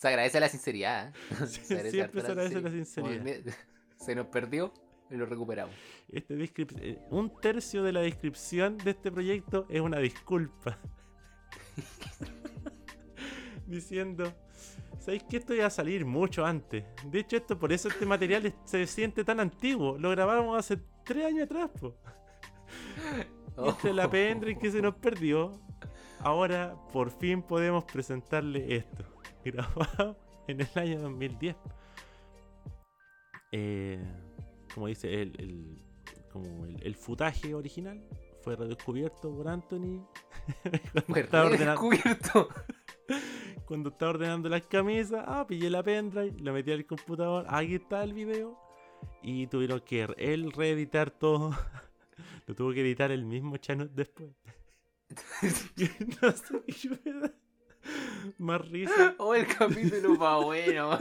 Se 0.00 0.08
agradece 0.08 0.40
la 0.40 0.48
sinceridad. 0.48 1.08
¿eh? 1.08 1.12
Sí, 1.46 1.60
Se 1.62 1.74
agradece 1.74 1.90
siempre 1.90 2.20
se 2.22 2.26
agradece 2.28 2.60
la 2.62 2.70
sinceridad. 2.70 3.54
Se 3.98 4.14
nos 4.14 4.26
perdió 4.28 4.72
y 5.10 5.16
lo 5.16 5.26
recuperamos. 5.26 5.74
Este 6.10 6.36
descrip- 6.38 6.74
eh, 6.80 6.98
un 7.10 7.38
tercio 7.38 7.82
de 7.82 7.92
la 7.92 8.00
descripción 8.00 8.78
de 8.78 8.92
este 8.92 9.12
proyecto 9.12 9.66
es 9.68 9.78
una 9.82 9.98
disculpa. 9.98 10.78
Diciendo, 13.66 14.32
¿sabéis 15.00 15.24
que 15.24 15.36
esto 15.36 15.52
iba 15.54 15.66
a 15.66 15.70
salir 15.70 16.06
mucho 16.06 16.46
antes? 16.46 16.82
De 17.04 17.20
hecho, 17.20 17.36
esto 17.36 17.58
por 17.58 17.70
eso 17.70 17.88
este 17.88 18.06
material 18.06 18.54
se 18.64 18.86
siente 18.86 19.22
tan 19.22 19.38
antiguo. 19.38 19.98
Lo 19.98 20.08
grabamos 20.10 20.58
hace 20.58 20.78
tres 21.04 21.26
años 21.26 21.44
atrás, 21.44 21.68
po. 21.78 21.94
Y 23.58 23.68
entre 23.68 23.92
la 23.92 24.10
pendrive 24.10 24.58
que 24.58 24.70
se 24.70 24.80
nos 24.80 24.94
perdió, 24.94 25.60
ahora 26.20 26.74
por 26.90 27.10
fin 27.10 27.42
podemos 27.42 27.84
presentarle 27.84 28.76
esto. 28.76 29.04
Grabado 29.44 30.16
en 30.48 30.60
el 30.60 30.68
año 30.74 31.00
2010. 31.00 31.56
Eh, 33.52 33.98
como 34.74 34.86
dice, 34.86 35.22
el, 35.22 35.34
el- 35.38 35.84
como 36.32 36.64
el, 36.64 36.80
el 36.84 36.94
futaje 36.94 37.54
original 37.54 38.00
fue 38.42 38.54
redescubierto 38.54 39.34
por 39.34 39.48
Anthony 39.48 40.06
cuando, 41.06 41.20
estaba 41.20 41.46
ordenando, 41.46 41.90
redescubierto. 41.90 42.48
cuando 43.66 43.88
estaba 43.90 44.10
ordenando 44.12 44.48
las 44.48 44.62
camisas. 44.66 45.24
Ah, 45.26 45.44
pillé 45.46 45.68
la 45.70 45.82
pendrive, 45.82 46.38
lo 46.40 46.52
metí 46.52 46.70
al 46.72 46.86
computador. 46.86 47.46
Aquí 47.48 47.74
está 47.76 48.04
el 48.04 48.14
video. 48.14 48.56
Y 49.22 49.46
tuvieron 49.48 49.80
que 49.80 50.06
él 50.18 50.52
reeditar 50.52 51.10
todo. 51.10 51.50
Lo 52.46 52.54
tuvo 52.54 52.72
que 52.72 52.80
editar 52.82 53.10
el 53.10 53.24
mismo 53.24 53.56
Chanut 53.56 53.90
después. 53.92 54.30
no 56.22 56.30
sé 56.32 56.62
qué 56.66 56.88
me 57.04 57.20
da 57.20 57.32
más 58.38 58.68
risa. 58.68 59.14
Oh, 59.18 59.34
el 59.34 59.46
capítulo 59.46 60.18
va 60.18 60.42
bueno. 60.42 60.98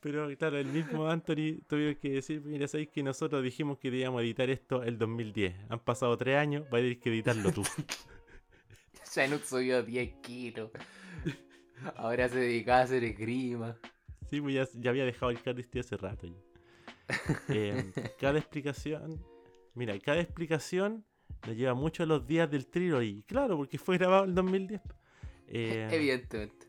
Pero 0.00 0.28
claro, 0.36 0.58
el 0.58 0.66
mismo 0.66 1.08
Anthony 1.08 1.62
tuvieron 1.66 1.94
que 1.96 2.10
decir, 2.10 2.42
mira, 2.42 2.68
sabéis 2.68 2.90
que 2.90 3.02
nosotros 3.02 3.42
dijimos 3.42 3.78
que 3.78 3.90
debíamos 3.90 4.22
editar 4.22 4.50
esto 4.50 4.82
el 4.82 4.98
2010. 4.98 5.54
Han 5.70 5.78
pasado 5.78 6.16
tres 6.16 6.36
años, 6.36 6.64
va 6.64 6.78
a 6.78 6.80
tener 6.80 7.00
que 7.00 7.10
editarlo 7.10 7.52
tú. 7.52 7.62
Chanut 9.10 9.42
subió 9.44 9.82
10 9.82 10.14
kilos. 10.22 10.70
Ahora 11.96 12.28
se 12.28 12.38
dedica 12.38 12.78
a 12.78 12.82
hacer 12.82 13.04
esgrima. 13.04 13.78
Sí, 14.28 14.40
pues 14.40 14.54
ya, 14.54 14.66
ya 14.80 14.90
había 14.90 15.04
dejado 15.04 15.30
el 15.30 15.40
Cardistry 15.40 15.80
hace 15.80 15.96
rato. 15.96 16.26
Eh, 17.48 17.92
cada 18.18 18.38
explicación, 18.38 19.24
mira, 19.74 19.98
cada 20.00 20.20
explicación 20.20 21.04
nos 21.46 21.56
lleva 21.56 21.74
mucho 21.74 22.02
a 22.02 22.06
los 22.06 22.26
días 22.26 22.50
del 22.50 22.66
trío 22.66 23.02
y 23.02 23.22
claro, 23.22 23.56
porque 23.56 23.78
fue 23.78 23.98
grabado 23.98 24.24
en 24.24 24.34
2010. 24.34 24.80
Eh, 25.48 25.88
Evidentemente. 25.90 26.66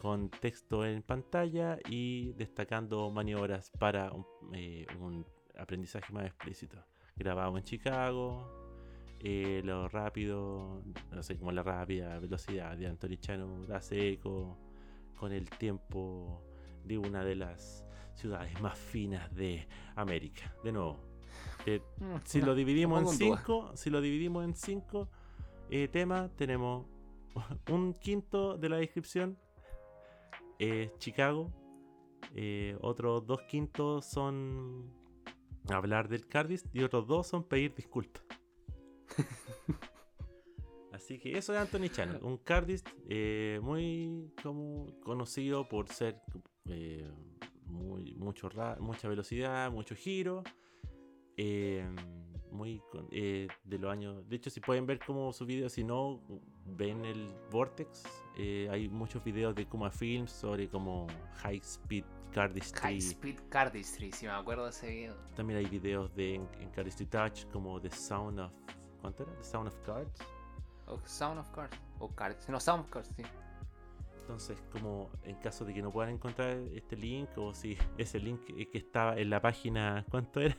con 0.00 0.30
texto 0.30 0.84
en 0.84 1.02
pantalla 1.02 1.78
y 1.88 2.32
destacando 2.32 3.10
maniobras 3.10 3.70
para 3.78 4.12
un, 4.12 4.26
eh, 4.54 4.86
un 5.00 5.24
aprendizaje 5.56 6.12
más 6.12 6.26
explícito. 6.26 6.84
Grabado 7.16 7.56
en 7.56 7.64
Chicago, 7.64 8.66
eh, 9.20 9.62
lo 9.64 9.88
rápido, 9.88 10.82
no 11.10 11.22
sé, 11.22 11.38
como 11.38 11.50
la 11.52 11.62
rápida 11.62 12.18
velocidad 12.18 12.76
de 12.76 12.86
Anthony 12.86 13.16
Chano, 13.18 13.62
hace 13.72 14.10
eco 14.10 14.58
con 15.16 15.32
el 15.32 15.48
tiempo 15.48 16.42
de 16.84 16.98
una 16.98 17.24
de 17.24 17.36
las 17.36 17.84
ciudades 18.14 18.60
más 18.60 18.78
finas 18.78 19.34
de 19.34 19.66
América. 19.94 20.54
De 20.62 20.72
nuevo, 20.72 21.00
eh, 21.66 21.82
si 22.24 22.40
lo 22.40 22.54
dividimos 22.60 23.00
en 23.00 23.06
cinco, 23.18 23.76
si 23.76 23.90
lo 23.90 24.00
dividimos 24.00 24.44
en 24.44 24.54
cinco 24.54 25.08
eh, 25.70 25.88
temas, 25.88 26.30
tenemos 26.36 26.86
un 27.70 27.92
quinto 27.94 28.56
de 28.56 28.68
la 28.68 28.76
descripción 28.76 29.38
es 30.58 30.96
Chicago. 30.98 31.52
eh, 32.34 32.76
otros 32.80 33.26
dos 33.26 33.42
quintos 33.42 34.04
son 34.06 34.90
hablar 35.68 36.08
del 36.08 36.26
Cardis 36.26 36.64
y 36.72 36.82
otros 36.82 37.06
dos 37.06 37.26
son 37.26 37.44
pedir 37.44 37.74
disculpas. 37.74 38.22
Así 40.92 41.18
que 41.18 41.36
eso 41.36 41.52
es 41.52 41.58
Anthony 41.60 41.88
Channel, 41.90 42.18
un 42.22 42.38
Cardist 42.38 42.88
eh, 43.08 43.60
muy 43.62 44.32
como 44.42 44.86
conocido 45.04 45.68
por 45.68 45.88
ser 45.90 46.20
eh, 46.68 47.06
muy, 47.66 48.14
mucho 48.14 48.48
ra- 48.48 48.78
mucha 48.80 49.06
velocidad, 49.08 49.70
mucho 49.70 49.94
giro, 49.94 50.42
eh, 51.36 51.86
muy 52.50 52.82
eh, 53.10 53.48
de 53.64 53.78
los 53.78 53.90
años. 53.90 54.28
De 54.28 54.36
hecho, 54.36 54.50
si 54.50 54.60
pueden 54.60 54.86
ver 54.86 54.98
como 55.04 55.32
sus 55.32 55.46
videos, 55.46 55.72
si 55.72 55.84
no 55.84 56.20
ven 56.64 57.04
el 57.04 57.32
Vortex, 57.50 58.04
eh, 58.38 58.68
hay 58.70 58.88
muchos 58.88 59.22
videos 59.22 59.54
de 59.54 59.66
Kuma 59.66 59.90
Films 59.90 60.32
sobre 60.32 60.68
como 60.68 61.06
high 61.42 61.58
speed 61.58 62.04
cardistry. 62.32 62.80
High 62.80 62.98
Speed 62.98 63.40
Cardistry, 63.48 64.12
si 64.12 64.26
me 64.26 64.32
acuerdo 64.32 64.64
de 64.64 64.70
ese 64.70 64.88
video. 64.88 65.14
También 65.34 65.58
hay 65.58 65.66
videos 65.66 66.14
de 66.14 66.34
en, 66.34 66.48
en 66.60 66.70
Cardistry 66.70 67.06
Touch 67.06 67.46
como 67.52 67.80
The 67.80 67.90
Sound 67.90 68.40
of 68.40 68.52
¿cuánto 69.00 69.22
era? 69.22 69.32
The 69.36 69.44
Sound 69.44 69.68
of 69.68 69.78
Cards. 69.86 70.20
O 70.86 71.00
Sound 71.04 71.40
of 71.40 71.50
Cards. 71.50 71.76
O 71.98 72.08
Cards. 72.08 72.48
No, 72.48 72.60
Sound 72.60 72.84
of 72.84 72.90
Cards, 72.90 73.12
sí. 73.16 73.22
Entonces, 74.20 74.60
como 74.72 75.10
en 75.22 75.36
caso 75.36 75.64
de 75.64 75.72
que 75.72 75.80
no 75.80 75.92
puedan 75.92 76.12
encontrar 76.12 76.58
este 76.74 76.96
link 76.96 77.28
o 77.36 77.54
si 77.54 77.78
ese 77.96 78.18
link 78.18 78.40
que 78.44 78.78
estaba 78.78 79.16
en 79.16 79.30
la 79.30 79.40
página, 79.40 80.04
¿cuánto 80.10 80.40
era? 80.40 80.56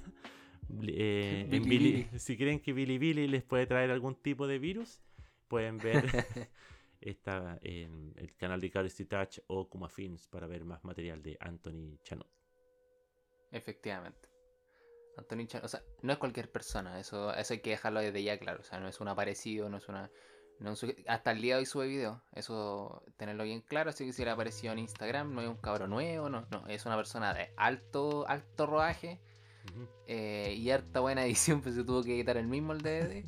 Eh, 0.83 1.47
en 2.11 2.19
si 2.19 2.37
creen 2.37 2.59
que 2.59 2.73
Bilibili 2.73 3.27
les 3.27 3.43
puede 3.43 3.65
traer 3.67 3.91
algún 3.91 4.15
tipo 4.15 4.47
de 4.47 4.59
virus, 4.59 4.99
pueden 5.47 5.77
ver 5.77 6.05
esta, 7.01 7.57
en 7.61 8.13
el 8.17 8.35
canal 8.35 8.59
de 8.59 8.69
Cardistry 8.69 9.05
Touch 9.05 9.39
o 9.47 9.69
Kuma 9.69 9.89
Films 9.89 10.27
para 10.27 10.47
ver 10.47 10.65
más 10.65 10.83
material 10.83 11.21
de 11.21 11.37
Anthony 11.39 11.97
Chanot. 12.03 12.27
Efectivamente. 13.51 14.29
Anthony 15.17 15.47
Chan, 15.47 15.61
o 15.63 15.67
sea, 15.67 15.81
no 16.03 16.13
es 16.13 16.19
cualquier 16.19 16.51
persona, 16.51 16.99
eso, 16.99 17.33
eso 17.33 17.53
hay 17.53 17.59
que 17.61 17.71
dejarlo 17.71 18.01
desde 18.01 18.21
ya 18.21 18.37
claro, 18.37 18.59
o 18.61 18.63
sea, 18.63 18.79
no 18.79 18.87
es 18.87 18.99
un 19.01 19.07
aparecido, 19.07 19.67
no 19.67 19.77
es 19.77 19.87
una... 19.87 20.11
no 20.59 20.73
es 20.73 20.83
un- 20.83 20.95
hasta 21.07 21.31
el 21.31 21.41
día 21.41 21.55
de 21.55 21.61
hoy 21.61 21.65
sube 21.65 21.87
video, 21.87 22.21
eso 22.33 23.03
tenerlo 23.17 23.43
bien 23.43 23.61
claro, 23.61 23.89
así 23.89 24.05
que 24.05 24.13
si 24.13 24.23
le 24.23 24.29
apareció 24.29 24.71
en 24.71 24.79
Instagram, 24.79 25.33
no 25.33 25.41
es 25.41 25.47
un 25.47 25.57
cabro 25.57 25.87
nuevo, 25.87 26.29
no, 26.29 26.45
no, 26.51 26.67
es 26.67 26.85
una 26.85 26.95
persona 26.97 27.33
de 27.33 27.49
alto, 27.57 28.27
alto 28.27 28.67
rodaje 28.67 29.19
Eh, 30.07 30.55
y 30.57 30.69
harta 30.71 30.99
buena 31.01 31.25
edición, 31.25 31.61
pues 31.61 31.75
se 31.75 31.83
tuvo 31.83 32.03
que 32.03 32.15
editar 32.15 32.37
el 32.37 32.47
mismo 32.47 32.73
el 32.73 32.81
DVD 32.81 33.25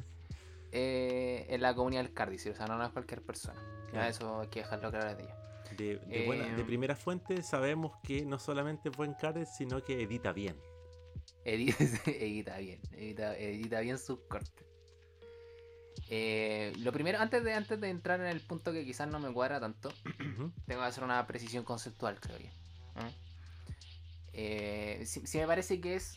eh, 0.72 1.46
en 1.50 1.62
la 1.62 1.74
comunidad 1.75 2.03
del 2.03 2.13
Cardice, 2.13 2.51
o 2.51 2.55
sea, 2.55 2.67
no, 2.67 2.77
no 2.77 2.86
es 2.86 2.91
cualquier 2.91 3.22
persona, 3.22 3.60
Claro. 3.91 4.10
eso 4.10 4.41
hay 4.41 4.48
que 4.50 4.60
dejarlo 4.60 4.91
claro 4.91 5.10
desde 5.15 5.27
ya. 5.27 5.36
De, 5.77 5.98
de 5.98 6.25
buena- 6.25 6.46
de 6.55 6.62
Em. 6.62 6.65
primera 6.65 6.96
fuente 6.96 7.41
sabemos 7.43 7.93
que 8.03 8.24
no 8.25 8.39
solamente 8.39 8.89
es 8.89 8.98
buen 8.98 9.13
Cardist, 9.13 9.53
sino 9.55 9.84
que 9.84 10.01
edita 10.01 10.31
bien. 10.31 10.55
Edita, 11.46 11.77
edita 12.05 12.58
bien, 12.58 12.79
edita, 12.93 13.38
edita 13.38 13.79
bien 13.81 13.98
sus 13.98 14.19
cortes. 14.22 14.65
Eh, 16.12 16.74
lo 16.79 16.91
primero, 16.91 17.19
antes 17.19 17.43
de, 17.43 17.53
antes 17.53 17.79
de 17.79 17.89
entrar 17.89 18.19
en 18.19 18.25
el 18.27 18.41
punto 18.41 18.72
que 18.74 18.84
quizás 18.84 19.08
no 19.08 19.19
me 19.19 19.31
cuadra 19.31 19.60
tanto, 19.60 19.89
tengo 20.65 20.81
que 20.81 20.88
hacer 20.88 21.03
una 21.03 21.25
precisión 21.27 21.63
conceptual, 21.63 22.19
creo 22.19 22.38
yo. 22.39 22.50
Eh, 24.34 25.03
sí 25.05 25.38
me 25.38 25.48
parece 25.48 25.81
que 25.81 25.96
es 25.96 26.13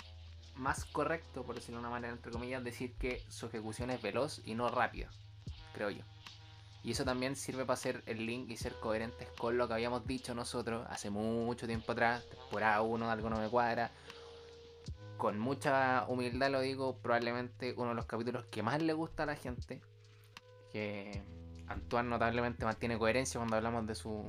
más 0.54 0.84
correcto, 0.84 1.44
por 1.44 1.54
decirlo 1.54 1.78
de 1.78 1.86
una 1.86 1.90
manera, 1.90 2.12
entre 2.12 2.32
comillas, 2.32 2.62
decir 2.62 2.94
que 2.94 3.22
su 3.28 3.46
ejecución 3.46 3.90
es 3.90 4.02
veloz 4.02 4.40
y 4.44 4.54
no 4.54 4.68
rápida, 4.68 5.10
creo 5.72 5.90
yo. 5.90 6.04
Y 6.84 6.92
eso 6.92 7.04
también 7.04 7.36
sirve 7.36 7.64
para 7.64 7.74
hacer 7.74 8.02
el 8.06 8.26
link 8.26 8.50
y 8.50 8.56
ser 8.56 8.74
coherentes 8.74 9.28
con 9.38 9.56
lo 9.56 9.68
que 9.68 9.74
habíamos 9.74 10.04
dicho 10.04 10.34
nosotros 10.34 10.84
hace 10.90 11.10
mucho 11.10 11.66
tiempo 11.66 11.92
atrás, 11.92 12.28
temporada 12.28 12.82
1, 12.82 13.10
algo 13.10 13.30
no 13.30 13.38
me 13.38 13.48
cuadra. 13.48 13.92
Con 15.16 15.38
mucha 15.38 16.04
humildad 16.08 16.50
lo 16.50 16.60
digo, 16.60 16.98
probablemente 16.98 17.74
uno 17.76 17.90
de 17.90 17.94
los 17.94 18.06
capítulos 18.06 18.46
que 18.46 18.62
más 18.62 18.82
le 18.82 18.92
gusta 18.92 19.22
a 19.22 19.26
la 19.26 19.36
gente, 19.36 19.80
que 20.72 21.22
Antoine 21.68 22.08
notablemente 22.08 22.64
mantiene 22.64 22.98
coherencia 22.98 23.38
cuando 23.38 23.56
hablamos 23.56 23.86
de 23.86 23.94
su 23.94 24.24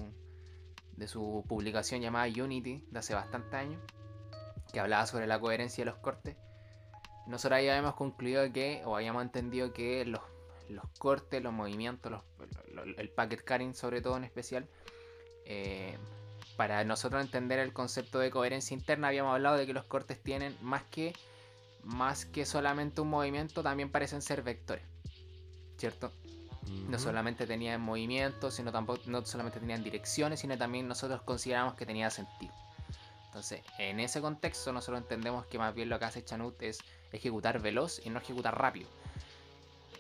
de 0.96 1.08
su 1.08 1.44
publicación 1.48 2.02
llamada 2.02 2.28
Unity 2.28 2.86
de 2.92 3.00
hace 3.00 3.16
bastante 3.16 3.56
años, 3.56 3.82
que 4.74 4.80
hablaba 4.82 5.06
sobre 5.08 5.28
la 5.28 5.40
coherencia 5.40 5.86
de 5.86 5.92
los 5.92 6.00
cortes. 6.00 6.36
Nosotros 7.28 7.62
ya 7.64 7.72
habíamos 7.72 7.96
concluido 7.96 8.52
que, 8.52 8.82
o 8.86 8.98
habíamos 8.98 9.24
entendido 9.24 9.72
que 9.72 10.04
los, 10.04 10.20
los 10.68 10.84
cortes, 10.98 11.42
los 11.42 11.54
movimientos, 11.54 12.12
los- 12.12 12.24
lo- 12.74 12.86
lo- 12.86 12.98
el 12.98 13.10
packet 13.10 13.42
carrying 13.44 13.74
sobre 13.76 14.02
todo 14.02 14.18
en 14.18 14.26
especial, 14.26 14.68
eh, 15.46 15.98
para 16.58 16.84
nosotros 16.84 17.22
entender 17.24 17.60
el 17.60 17.72
concepto 17.72 18.20
de 18.20 18.30
coherencia 18.30 18.74
interna 18.76 19.08
habíamos 19.08 19.34
hablado 19.34 19.56
de 19.58 19.66
que 19.66 19.74
los 19.74 19.86
cortes 19.86 20.22
tienen 20.22 20.56
más 20.62 20.84
que 20.84 21.14
más 21.84 22.26
que 22.26 22.46
solamente 22.46 23.02
un 23.02 23.10
movimiento, 23.10 23.62
también 23.62 23.92
parecen 23.92 24.22
ser 24.22 24.42
vectores. 24.42 24.86
¿Cierto? 25.78 26.12
No 26.90 26.98
solamente 26.98 27.46
tenían 27.46 27.82
movimiento, 27.82 28.52
sino 28.52 28.72
tampoco 28.72 29.02
no 29.08 29.26
solamente 29.26 29.60
tenían 29.60 29.84
direcciones, 29.84 30.40
sino 30.40 30.58
también 30.58 30.88
nosotros 30.88 31.22
consideramos 31.24 31.74
que 31.76 31.86
tenía 31.86 32.10
sentido. 32.10 32.54
Entonces, 33.34 33.64
en 33.80 34.00
ese 34.00 34.22
contexto 34.22 34.72
nosotros 34.72 35.02
entendemos 35.02 35.48
que 35.48 35.58
más 35.58 35.74
bien 35.74 35.90
lo 35.90 35.98
que 35.98 36.06
hace 36.06 36.24
Chanut 36.24 36.62
es 36.62 36.78
ejecutar 37.12 37.60
veloz 37.60 38.00
y 38.06 38.12
no 38.12 38.20
ejecutar 38.20 38.56
rápido. 38.56 38.88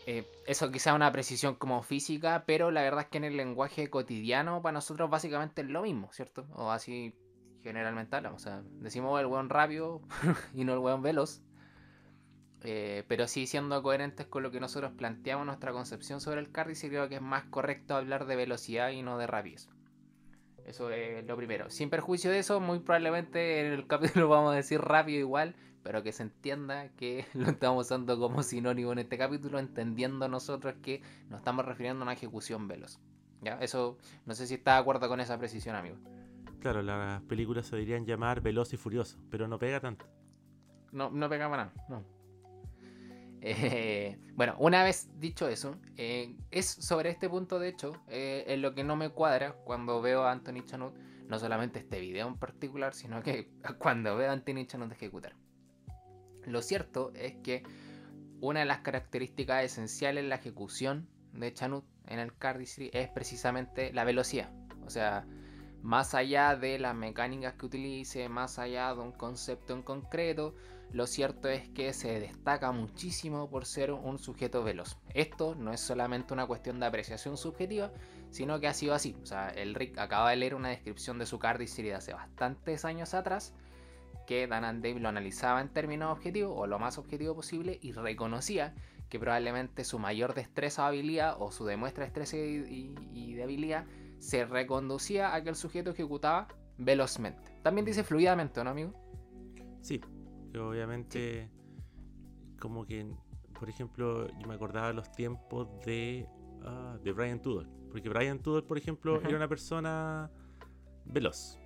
Eh, 0.05 0.29
eso 0.45 0.69
quizá 0.71 0.91
es 0.91 0.95
una 0.95 1.11
precisión 1.11 1.55
como 1.55 1.81
física, 1.81 2.43
pero 2.45 2.69
la 2.69 2.83
verdad 2.83 3.01
es 3.01 3.07
que 3.07 3.17
en 3.17 3.23
el 3.23 3.35
lenguaje 3.35 3.89
cotidiano 3.89 4.61
para 4.61 4.73
nosotros 4.73 5.09
básicamente 5.09 5.63
es 5.63 5.67
lo 5.67 5.81
mismo, 5.81 6.13
¿cierto? 6.13 6.45
O 6.53 6.69
así 6.69 7.15
generalmente 7.63 8.15
hablamos. 8.15 8.39
O 8.39 8.43
sea, 8.43 8.61
decimos 8.81 9.19
el 9.19 9.25
weón 9.25 9.49
rápido 9.49 10.03
y 10.53 10.63
no 10.63 10.73
el 10.73 10.79
weón 10.79 11.01
veloz. 11.01 11.41
Eh, 12.61 13.03
pero 13.07 13.27
sí 13.27 13.47
siendo 13.47 13.81
coherentes 13.81 14.27
con 14.27 14.43
lo 14.43 14.51
que 14.51 14.59
nosotros 14.59 14.91
planteamos 14.91 15.47
nuestra 15.47 15.71
concepción 15.71 16.21
sobre 16.21 16.39
el 16.39 16.51
carry, 16.51 16.75
creo 16.75 17.09
que 17.09 17.15
es 17.15 17.21
más 17.21 17.45
correcto 17.45 17.95
hablar 17.95 18.27
de 18.27 18.35
velocidad 18.35 18.91
y 18.91 19.01
no 19.01 19.17
de 19.17 19.25
rapidez. 19.25 19.72
Eso 20.65 20.89
es 20.89 21.25
lo 21.25 21.35
primero. 21.35 21.69
Sin 21.69 21.89
perjuicio 21.89 22.31
de 22.31 22.39
eso, 22.39 22.59
muy 22.59 22.79
probablemente 22.79 23.67
en 23.67 23.73
el 23.73 23.87
capítulo 23.87 24.27
vamos 24.27 24.53
a 24.53 24.55
decir 24.55 24.79
rápido 24.79 25.19
igual, 25.19 25.55
pero 25.83 26.03
que 26.03 26.11
se 26.11 26.23
entienda 26.23 26.89
que 26.89 27.25
lo 27.33 27.49
estamos 27.49 27.85
usando 27.85 28.17
como 28.17 28.43
sinónimo 28.43 28.91
en 28.93 28.99
este 28.99 29.17
capítulo, 29.17 29.59
entendiendo 29.59 30.27
nosotros 30.27 30.75
que 30.81 31.01
nos 31.29 31.39
estamos 31.39 31.65
refiriendo 31.65 32.01
a 32.01 32.03
una 32.03 32.13
ejecución 32.13 32.67
veloz. 32.67 32.99
¿Ya? 33.41 33.59
Eso, 33.59 33.97
no 34.25 34.33
sé 34.35 34.47
si 34.47 34.53
está 34.53 34.75
de 34.75 34.79
acuerdo 34.79 35.09
con 35.09 35.19
esa 35.19 35.37
precisión, 35.37 35.75
amigo. 35.75 35.97
Claro, 36.61 36.81
las 36.81 37.21
películas 37.23 37.67
se 37.67 37.75
deberían 37.75 38.05
llamar 38.05 38.39
Veloz 38.39 38.71
y 38.71 38.77
Furioso, 38.77 39.17
pero 39.29 39.49
no 39.49 39.59
pega 39.59 39.81
tanto. 39.81 40.05
No, 40.93 41.09
no 41.09 41.27
pegaba 41.27 41.57
nada, 41.57 41.73
no. 41.89 42.05
Eh, 43.45 44.17
bueno, 44.35 44.55
una 44.57 44.83
vez 44.85 45.09
dicho 45.19 45.49
eso, 45.49 45.75
eh, 45.97 46.33
es 46.49 46.65
sobre 46.65 47.09
este 47.09 47.27
punto, 47.27 47.59
de 47.59 47.67
hecho, 47.67 48.01
eh, 48.07 48.45
en 48.47 48.61
lo 48.61 48.73
que 48.73 48.85
no 48.85 48.95
me 48.95 49.09
cuadra 49.09 49.51
cuando 49.65 50.01
veo 50.01 50.23
a 50.23 50.31
Anthony 50.31 50.65
Chanut, 50.65 50.95
no 51.27 51.37
solamente 51.39 51.79
este 51.79 51.99
video 51.99 52.29
en 52.29 52.37
particular, 52.37 52.93
sino 52.93 53.21
que 53.21 53.51
cuando 53.79 54.15
veo 54.15 54.29
a 54.29 54.33
Anthony 54.33 54.65
Chanut 54.65 54.93
ejecutar. 54.93 55.35
Lo 56.45 56.61
cierto 56.61 57.11
es 57.15 57.35
que 57.43 57.63
una 58.39 58.61
de 58.61 58.65
las 58.65 58.79
características 58.79 59.65
esenciales 59.65 60.23
en 60.23 60.29
la 60.29 60.35
ejecución 60.35 61.09
de 61.33 61.53
Chanut 61.53 61.83
en 62.07 62.19
el 62.19 62.33
cardistry 62.37 62.91
es 62.93 63.09
precisamente 63.09 63.91
la 63.91 64.05
velocidad. 64.05 64.53
O 64.85 64.89
sea, 64.89 65.27
más 65.81 66.13
allá 66.13 66.55
de 66.55 66.79
las 66.79 66.95
mecánicas 66.95 67.55
que 67.55 67.65
utilice, 67.65 68.29
más 68.29 68.57
allá 68.57 68.93
de 68.93 69.01
un 69.01 69.11
concepto 69.11 69.73
en 69.73 69.83
concreto, 69.83 70.55
lo 70.93 71.07
cierto 71.07 71.49
es 71.49 71.67
que 71.69 71.91
se 71.91 72.19
destaca 72.19 72.71
muchísimo 72.71 73.49
por 73.49 73.65
ser 73.65 73.91
un 73.91 74.19
sujeto 74.19 74.63
veloz. 74.63 74.97
Esto 75.13 75.55
no 75.55 75.73
es 75.73 75.81
solamente 75.81 76.33
una 76.33 76.45
cuestión 76.45 76.79
de 76.79 76.85
apreciación 76.85 77.35
subjetiva, 77.35 77.91
sino 78.29 78.59
que 78.59 78.67
ha 78.67 78.73
sido 78.73 78.93
así. 78.93 79.15
O 79.21 79.25
sea, 79.25 79.49
el 79.49 79.73
Rick 79.75 79.97
acaba 79.97 80.29
de 80.29 80.35
leer 80.37 80.55
una 80.55 80.69
descripción 80.69 81.17
de 81.19 81.25
su 81.25 81.39
cardistry 81.39 81.83
de 81.85 81.95
hace 81.95 82.13
bastantes 82.13 82.85
años 82.85 83.13
atrás, 83.13 83.53
que 84.27 84.47
Dan 84.47 84.63
and 84.63 84.81
Dave 84.83 84.99
lo 84.99 85.09
analizaba 85.09 85.59
en 85.61 85.69
términos 85.69 86.11
objetivos, 86.11 86.53
o 86.55 86.67
lo 86.67 86.79
más 86.79 86.97
objetivo 86.97 87.35
posible, 87.35 87.77
y 87.81 87.91
reconocía 87.91 88.73
que 89.09 89.19
probablemente 89.19 89.83
su 89.83 89.99
mayor 89.99 90.33
destreza 90.33 90.83
o 90.83 90.85
habilidad, 90.85 91.35
o 91.39 91.51
su 91.51 91.65
demuestra 91.65 92.03
de 92.03 92.07
destreza 92.11 92.37
y, 92.37 92.95
y- 93.03 93.09
y 93.13 93.33
de 93.33 93.43
habilidad, 93.43 93.85
se 94.19 94.45
reconducía 94.45 95.35
a 95.35 95.43
que 95.43 95.49
el 95.49 95.55
sujeto 95.55 95.89
ejecutaba 95.91 96.47
velozmente. 96.77 97.51
También 97.63 97.85
dice 97.85 98.03
fluidamente, 98.03 98.63
¿no, 98.63 98.69
amigo? 98.69 98.93
Sí, 99.81 99.99
obviamente, 100.59 101.49
como 102.59 102.85
que, 102.85 103.05
por 103.59 103.69
ejemplo, 103.69 104.27
yo 104.39 104.47
me 104.47 104.53
acordaba 104.55 104.87
de 104.87 104.93
los 104.93 105.11
tiempos 105.11 105.67
de, 105.85 106.27
ah, 106.63 106.97
de 107.03 107.11
Brian 107.11 107.41
Tudor. 107.41 107.67
Porque 107.91 108.09
Brian 108.09 108.39
Tudor, 108.39 108.65
por 108.65 108.77
ejemplo, 108.77 109.15
Ajá. 109.17 109.27
era 109.27 109.37
una 109.37 109.47
persona 109.47 110.31
veloz 111.05 111.59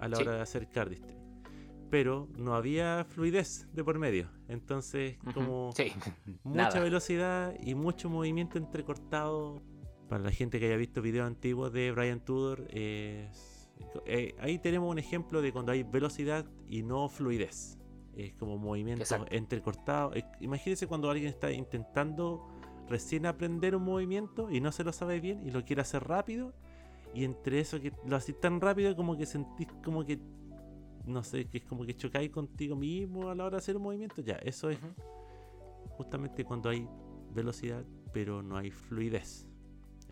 a 0.00 0.08
la 0.08 0.16
Sí. 0.16 0.22
hora 0.22 0.34
de 0.36 0.40
hacer 0.42 0.68
cardistry. 0.68 1.14
Pero 1.90 2.28
no 2.36 2.54
había 2.54 3.04
fluidez 3.08 3.68
de 3.72 3.84
por 3.84 3.98
medio. 3.98 4.28
Entonces, 4.48 5.16
como 5.32 5.70
Sí, 5.76 5.92
mucha 6.44 6.56
nada. 6.68 6.80
velocidad 6.80 7.54
y 7.60 7.74
mucho 7.74 8.10
movimiento 8.10 8.58
entrecortado. 8.58 9.62
Para 10.08 10.22
la 10.24 10.30
gente 10.30 10.60
que 10.60 10.66
haya 10.66 10.76
visto 10.76 11.00
videos 11.00 11.26
antiguos 11.26 11.72
de 11.72 11.90
Brian 11.92 12.20
Tudor, 12.20 12.66
es- 12.70 13.53
eh, 14.06 14.34
ahí 14.38 14.58
tenemos 14.58 14.90
un 14.90 14.98
ejemplo 14.98 15.42
de 15.42 15.52
cuando 15.52 15.72
hay 15.72 15.82
velocidad 15.82 16.46
y 16.68 16.82
no 16.82 17.08
fluidez. 17.08 17.78
Es 18.16 18.34
como 18.34 18.56
movimiento 18.58 19.02
Exacto. 19.02 19.26
entrecortado. 19.30 20.14
Eh, 20.14 20.24
Imagínense 20.40 20.86
cuando 20.86 21.10
alguien 21.10 21.28
está 21.28 21.50
intentando 21.50 22.46
recién 22.88 23.26
aprender 23.26 23.74
un 23.74 23.82
movimiento 23.84 24.50
y 24.50 24.60
no 24.60 24.70
se 24.72 24.84
lo 24.84 24.92
sabe 24.92 25.20
bien 25.20 25.44
y 25.46 25.50
lo 25.50 25.64
quiere 25.64 25.82
hacer 25.82 26.04
rápido. 26.04 26.52
Y 27.14 27.24
entre 27.24 27.60
eso 27.60 27.80
que 27.80 27.92
lo 28.06 28.16
haces 28.16 28.38
tan 28.40 28.60
rápido 28.60 28.94
como 28.96 29.16
que 29.16 29.26
sentís 29.26 29.68
como 29.84 30.04
que, 30.04 30.18
no 31.06 31.22
sé, 31.22 31.46
que 31.46 31.58
es 31.58 31.64
como 31.64 31.84
que 31.84 31.94
chocáis 31.96 32.30
contigo 32.30 32.76
mismo 32.76 33.30
a 33.30 33.34
la 33.34 33.44
hora 33.44 33.56
de 33.56 33.58
hacer 33.58 33.76
un 33.76 33.82
movimiento. 33.82 34.20
Ya, 34.22 34.34
eso 34.36 34.68
es 34.70 34.78
justamente 35.96 36.44
cuando 36.44 36.68
hay 36.70 36.88
velocidad, 37.32 37.84
pero 38.12 38.42
no 38.42 38.56
hay 38.56 38.70
fluidez. 38.70 39.46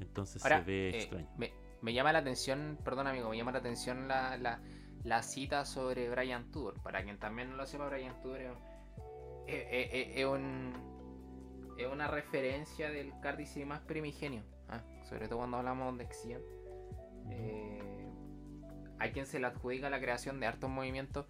Entonces 0.01 0.43
Ahora, 0.45 0.61
se 0.61 0.65
ve 0.65 0.91
eh, 0.91 0.99
extraño. 0.99 1.29
me, 1.37 1.53
me 1.83 1.93
llama 1.93 2.13
la 2.13 2.21
atención, 2.21 2.79
perdón 2.85 3.07
amigo, 3.09 3.29
me 3.31 3.37
llama 3.37 3.53
la 3.53 3.59
atención 3.59 4.09
la, 4.09 4.37
la, 4.39 4.61
la 5.05 5.23
cita 5.23 5.65
sobre 5.65 6.09
Brian 6.09 6.51
Tudor. 6.51 6.81
Para 6.83 7.03
quien 7.03 7.19
también 7.19 7.51
no 7.51 7.57
lo 7.57 7.67
sepa, 7.67 7.89
Brian 7.89 8.21
Tudor 8.23 8.41
es, 8.41 9.67
es- 9.71 10.17
es- 10.19 10.27
un- 10.27 10.73
es 11.79 11.87
una 11.87 12.07
referencia 12.07 12.91
del 12.91 13.13
más 13.67 13.81
primigenio. 13.81 14.43
¿ah? 14.69 14.81
Sobre 15.09 15.27
todo 15.29 15.39
cuando 15.39 15.57
hablamos 15.59 15.99
de 15.99 16.07
Xian. 16.07 16.41
Eh, 17.31 18.09
a 18.99 19.11
quien 19.11 19.27
se 19.27 19.41
le 19.41 19.47
adjudica 19.47 19.91
la 19.91 20.01
creación 20.01 20.39
de 20.39 20.47
hartos 20.47 20.71
movimientos. 20.71 21.27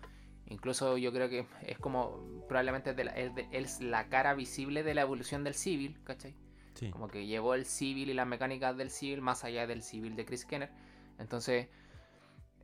Incluso 0.47 0.99
yo 0.99 1.13
creo 1.13 1.31
que 1.31 1.47
es 1.67 1.79
como 1.79 2.45
probablemente 2.49 2.91
es, 2.91 2.97
de 2.97 3.05
la, 3.05 3.13
es 3.13 3.35
de- 3.35 3.49
es 3.53 3.81
la 3.81 4.09
cara 4.09 4.35
visible 4.35 4.83
de 4.83 4.95
la 4.95 5.03
evolución 5.03 5.45
del 5.45 5.55
civil, 5.55 5.99
¿cachai? 6.05 6.35
Sí. 6.75 6.91
Como 6.91 7.09
que 7.09 7.27
llevó 7.27 7.55
el 7.55 7.67
civil 7.67 8.11
y 8.11 8.15
las 8.15 8.27
mecánicas 8.27 8.77
del 8.77 8.91
civil 8.91 9.21
más 9.21 9.45
allá 9.45 9.67
del 9.67 9.83
civil 9.83 10.17
de 10.17 10.25
Chris 10.25 10.45
Kenner. 10.45 10.71
Entonces, 11.19 11.69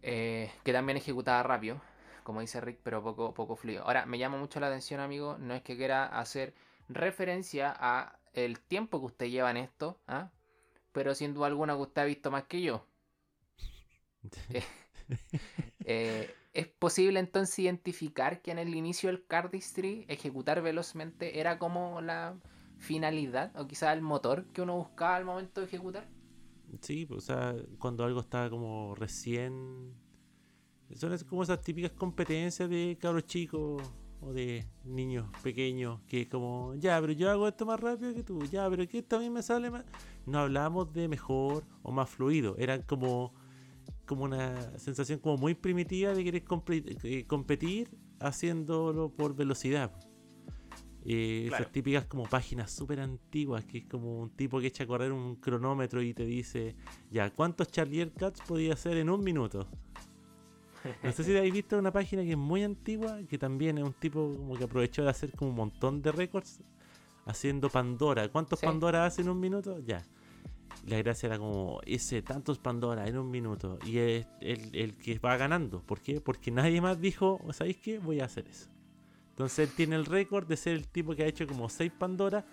eh, 0.03 0.51
que 0.65 0.73
también 0.73 0.97
ejecutaba 0.97 1.43
rápido, 1.43 1.81
como 2.25 2.41
dice 2.41 2.61
Rick, 2.61 2.81
pero 2.83 3.03
poco, 3.03 3.35
poco 3.35 3.57
fluido. 3.57 3.85
Ahora, 3.85 4.07
me 4.07 4.19
llama 4.19 4.39
mucho 4.39 4.61
la 4.61 4.69
atención, 4.69 5.01
amigo, 5.01 5.37
no 5.39 5.55
es 5.55 5.63
que 5.63 5.77
quiera 5.77 6.07
hacer 6.07 6.55
referencia 6.89 7.75
a 7.79 8.19
el 8.33 8.61
tiempo 8.61 9.01
que 9.01 9.07
usted 9.07 9.27
lleva 9.27 9.51
en 9.51 9.59
esto, 9.59 10.01
¿ah? 10.07 10.31
pero 10.93 11.15
sin 11.15 11.35
duda 11.35 11.47
alguna 11.47 11.75
que 11.75 11.83
usted 11.83 12.03
ha 12.03 12.07
visto 12.07 12.31
más 12.31 12.45
que 12.45 12.63
yo. 12.63 12.87
Eh, 15.91 16.35
¿Es 16.53 16.67
posible 16.67 17.19
entonces 17.19 17.59
identificar 17.61 18.43
que 18.43 18.51
en 18.51 18.59
el 18.59 18.75
inicio 18.75 19.09
del 19.09 19.25
cardistry 19.25 20.05
ejecutar 20.07 20.61
velozmente 20.61 21.41
era 21.41 21.59
como 21.59 22.03
la 22.03 22.37
finalidad 22.79 23.53
o 23.57 23.67
quizá 23.67 23.93
el 23.93 24.03
motor 24.03 24.47
que 24.47 24.63
uno 24.63 24.77
buscaba 24.77 25.17
al 25.17 25.25
momento 25.25 25.61
de 25.61 25.67
ejecutar? 25.67 26.09
Sí, 26.81 27.07
pues, 27.07 27.25
o 27.25 27.27
sea, 27.27 27.55
cuando 27.79 28.05
algo 28.05 28.21
está 28.21 28.49
como 28.51 28.95
recién. 28.95 29.95
Son 30.95 31.17
como 31.29 31.43
esas 31.43 31.61
típicas 31.61 31.93
competencias 31.93 32.69
de 32.69 32.97
cabros 32.99 33.27
chicos 33.27 33.83
o 34.21 34.33
de 34.33 34.67
niños 34.85 35.29
pequeños 35.43 36.01
que 36.07 36.29
como, 36.29 36.75
ya, 36.77 36.99
pero 37.01 37.13
yo 37.13 37.31
hago 37.31 37.47
esto 37.47 37.67
más 37.67 37.79
rápido 37.79 38.15
que 38.15 38.23
tú, 38.23 38.43
ya, 38.47 38.69
pero 38.71 38.87
que 38.89 38.99
esto 38.99 39.17
a 39.17 39.21
mí 39.21 39.29
me 39.29 39.43
sale 39.43 39.71
más. 39.71 39.85
No 40.27 40.39
hablábamos 40.39 40.93
de 40.93 41.09
mejor 41.09 41.65
o 41.83 41.93
más 41.93 42.09
fluido, 42.09 42.57
eran 42.59 42.83
como, 42.83 43.35
como 44.07 44.25
una 44.25 44.79
sensación 44.79 45.19
como 45.19 45.37
muy 45.37 45.55
primitiva 45.55 46.15
de 46.15 46.25
querer 46.25 46.45
eh, 47.05 47.27
competir 47.27 47.91
haciéndolo 48.19 49.11
por 49.11 49.37
velocidad. 49.37 49.93
Eh, 51.11 51.47
esas 51.47 51.73
típicas 51.73 52.05
como 52.05 52.25
páginas 52.25 52.71
súper 52.71 53.01
antiguas, 53.01 53.65
que 53.65 53.79
es 53.79 53.87
como 53.87 54.21
un 54.21 54.29
tipo 54.29 54.61
que 54.61 54.67
echa 54.67 54.85
a 54.85 54.87
correr 54.87 55.11
un 55.11 55.37
cronómetro 55.37 56.03
y 56.03 56.13
te 56.13 56.27
dice, 56.27 56.77
ya, 57.11 57.31
¿cuántos 57.31 57.69
Charlier 57.69 58.13
Cats 58.13 58.43
podía 58.43 58.75
hacer 58.75 58.99
en 58.99 59.09
un 59.09 59.25
minuto? 59.25 59.67
No 61.03 61.11
sé 61.13 61.25
si 61.25 61.35
habéis 61.39 61.55
visto 61.55 61.79
una 61.79 61.91
página 61.91 62.23
que 62.25 62.33
es 62.33 62.37
muy 62.37 62.63
antigua, 62.63 63.21
que 63.27 63.39
también 63.39 63.79
es 63.79 63.85
un 63.85 63.95
tipo 63.95 64.35
como 64.37 64.55
que 64.55 64.65
aprovechó 64.65 65.03
de 65.03 65.09
hacer 65.09 65.33
como 65.33 65.51
un 65.53 65.57
montón 65.57 66.03
de 66.03 66.13
récords 66.13 66.61
haciendo 67.25 67.71
Pandora. 67.71 68.29
¿Cuántos 68.29 68.61
Pandora 68.61 69.07
hace 69.07 69.23
en 69.23 69.31
un 69.31 69.41
minuto? 69.41 69.81
Ya. 69.81 70.03
La 70.87 70.99
gracia 70.99 71.29
era 71.29 71.39
como 71.39 71.81
ese 71.87 72.21
tantos 72.21 72.59
Pandora 72.59 73.09
en 73.09 73.17
un 73.17 73.31
minuto. 73.31 73.79
Y 73.87 73.97
es 73.97 74.27
el, 74.43 74.77
el 74.77 74.99
que 74.99 75.19
va 75.19 75.39
ganando. 75.39 75.81
¿Por 75.81 76.03
qué? 76.03 76.21
Porque 76.21 76.51
nadie 76.51 76.83
más 76.83 77.01
dijo, 77.01 77.41
¿sabéis 77.53 77.79
qué? 77.79 77.99
Voy 77.99 78.21
a 78.21 78.27
hacer 78.27 78.47
eso. 78.47 78.69
Entonces 79.39 79.69
él 79.69 79.75
tiene 79.77 79.95
el 79.95 80.05
récord 80.05 80.49
de 80.49 80.57
ser 80.57 80.75
el 80.75 80.89
tipo 80.89 81.15
que 81.15 81.23
ha 81.23 81.27
hecho 81.29 81.47
como 81.47 81.69
6 81.69 81.93
Pandora. 81.97 82.45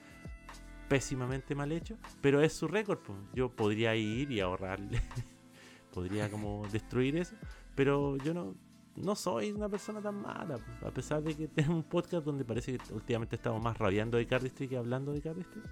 Pésimamente 0.87 1.55
mal 1.55 1.71
hecho. 1.71 1.97
Pero 2.21 2.41
es 2.41 2.53
su 2.53 2.67
récord. 2.67 2.99
Pues. 2.99 3.17
Yo 3.33 3.49
podría 3.49 3.95
ir 3.95 4.31
y 4.31 4.39
ahorrarle. 4.39 5.01
podría 5.91 6.29
como 6.29 6.67
destruir 6.71 7.17
eso. 7.17 7.35
Pero 7.73 8.17
yo 8.17 8.35
no, 8.35 8.53
no 8.97 9.15
soy 9.15 9.51
una 9.51 9.67
persona 9.67 9.99
tan 9.99 10.21
mala, 10.21 10.59
a 10.85 10.91
pesar 10.91 11.23
de 11.23 11.35
que 11.35 11.47
tengo 11.47 11.73
un 11.73 11.81
podcast 11.81 12.23
donde 12.23 12.45
parece 12.45 12.77
que 12.77 12.93
últimamente 12.93 13.35
estamos 13.35 13.63
más 13.63 13.75
rabiando 13.79 14.17
de 14.17 14.27
Cardistry 14.27 14.67
que 14.67 14.77
hablando 14.77 15.11
de 15.11 15.21
Cardistry. 15.21 15.63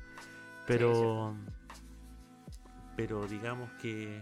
Pero, 0.66 1.36
pero 2.98 3.28
digamos 3.28 3.70
que 3.74 4.20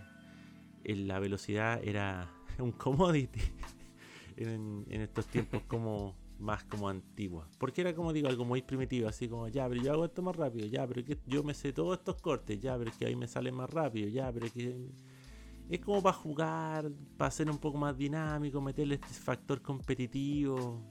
la 0.84 1.20
velocidad 1.20 1.80
era 1.82 2.30
un 2.60 2.74
commodity 2.74 3.40
en, 4.36 4.86
en, 4.90 5.00
estos 5.00 5.28
tiempos 5.28 5.62
como 5.70 6.20
más 6.42 6.64
como 6.66 6.90
antigua. 6.90 7.48
Porque 7.58 7.82
era 7.82 7.94
como 7.94 8.12
digo, 8.14 8.28
algo 8.28 8.46
muy 8.46 8.62
primitivo, 8.62 9.08
así 9.08 9.30
como, 9.30 9.48
ya, 9.48 9.68
pero 9.70 9.82
yo 9.82 9.92
hago 9.94 10.06
esto 10.06 10.22
más 10.22 10.36
rápido, 10.36 10.68
ya, 10.68 10.88
pero 10.88 11.04
que 11.04 11.18
yo 11.26 11.44
me 11.44 11.54
sé 11.54 11.72
todos 11.72 11.98
estos 12.00 12.22
cortes, 12.22 12.60
ya, 12.60 12.78
pero 12.78 12.92
que 12.98 13.06
ahí 13.06 13.16
me 13.16 13.28
sale 13.28 13.52
más 13.52 13.70
rápido, 13.70 14.10
ya, 14.10 14.32
pero 14.32 14.52
que 14.52 14.90
es 15.70 15.80
como 15.80 16.02
para 16.02 16.18
jugar, 16.18 16.92
para 17.18 17.32
ser 17.32 17.50
un 17.50 17.58
poco 17.58 17.78
más 17.78 17.98
dinámico, 17.98 18.60
meterle 18.60 18.96
este 18.96 19.14
factor 19.14 19.62
competitivo, 19.62 20.84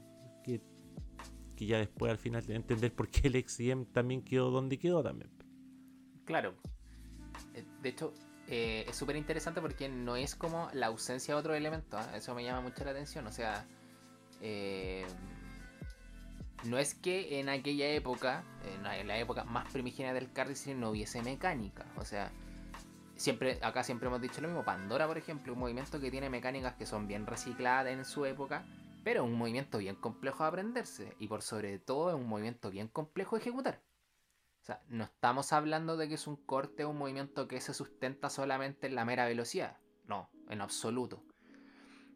que, 0.43 0.61
que 1.55 1.65
ya 1.65 1.77
después 1.77 2.11
al 2.11 2.17
final 2.17 2.43
entender 2.49 2.93
por 2.95 3.09
qué 3.09 3.27
el 3.27 3.43
XCM 3.47 3.85
también 3.91 4.23
quedó 4.23 4.49
donde 4.49 4.79
quedó 4.79 5.03
también. 5.03 5.29
Claro. 6.25 6.55
Eh, 7.53 7.65
de 7.81 7.89
hecho, 7.89 8.13
eh, 8.47 8.85
es 8.87 8.95
súper 8.95 9.15
interesante 9.15 9.61
porque 9.61 9.87
no 9.87 10.15
es 10.15 10.35
como 10.35 10.69
la 10.73 10.87
ausencia 10.87 11.33
de 11.33 11.39
otro 11.39 11.53
elemento. 11.53 11.97
¿ah? 11.97 12.15
Eso 12.15 12.33
me 12.33 12.43
llama 12.43 12.61
mucho 12.61 12.83
la 12.83 12.91
atención. 12.91 13.27
O 13.27 13.31
sea, 13.31 13.65
eh, 14.41 15.05
no 16.63 16.77
es 16.77 16.93
que 16.93 17.39
en 17.39 17.49
aquella 17.49 17.89
época, 17.89 18.43
en 18.63 19.07
la 19.07 19.17
época 19.17 19.43
más 19.43 19.71
primigenia 19.71 20.13
del 20.13 20.31
carry 20.31 20.55
no 20.75 20.91
hubiese 20.91 21.21
mecánica. 21.21 21.85
O 21.97 22.05
sea, 22.05 22.31
siempre, 23.15 23.59
acá 23.61 23.83
siempre 23.83 24.07
hemos 24.07 24.21
dicho 24.21 24.41
lo 24.41 24.47
mismo. 24.47 24.63
Pandora, 24.63 25.07
por 25.07 25.17
ejemplo, 25.17 25.53
un 25.53 25.59
movimiento 25.59 25.99
que 25.99 26.11
tiene 26.11 26.29
mecánicas 26.29 26.75
que 26.75 26.85
son 26.85 27.07
bien 27.07 27.25
recicladas 27.25 27.91
en 27.91 28.05
su 28.05 28.25
época, 28.25 28.65
pero 29.03 29.23
un 29.23 29.33
movimiento 29.33 29.77
bien 29.79 29.95
complejo 29.95 30.43
de 30.43 30.49
aprenderse. 30.49 31.15
Y 31.19 31.27
por 31.27 31.41
sobre 31.41 31.79
todo 31.79 32.09
es 32.09 32.15
un 32.15 32.27
movimiento 32.27 32.69
bien 32.69 32.87
complejo 32.87 33.35
de 33.35 33.41
ejecutar. 33.41 33.81
O 34.61 34.63
sea, 34.63 34.83
no 34.89 35.05
estamos 35.05 35.53
hablando 35.53 35.97
de 35.97 36.07
que 36.07 36.15
es 36.15 36.27
un 36.27 36.35
corte 36.35 36.85
o 36.85 36.89
un 36.89 36.97
movimiento 36.97 37.47
que 37.47 37.59
se 37.59 37.73
sustenta 37.73 38.29
solamente 38.29 38.87
en 38.87 38.95
la 38.95 39.05
mera 39.05 39.25
velocidad. 39.25 39.77
No, 40.05 40.29
en 40.49 40.61
absoluto. 40.61 41.23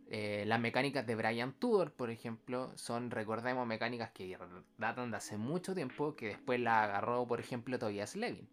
Eh, 0.07 0.43
las 0.45 0.59
mecánicas 0.59 1.05
de 1.07 1.15
Brian 1.15 1.53
Tudor, 1.53 1.91
por 1.91 2.11
ejemplo, 2.11 2.71
son, 2.77 3.09
recordemos, 3.09 3.65
mecánicas 3.65 4.11
que 4.11 4.37
datan 4.77 5.11
de 5.11 5.17
hace 5.17 5.37
mucho 5.37 5.73
tiempo, 5.73 6.15
que 6.15 6.27
después 6.27 6.59
la 6.59 6.83
agarró, 6.83 7.27
por 7.27 7.39
ejemplo, 7.39 7.79
Tobias 7.79 8.15
Levin. 8.15 8.47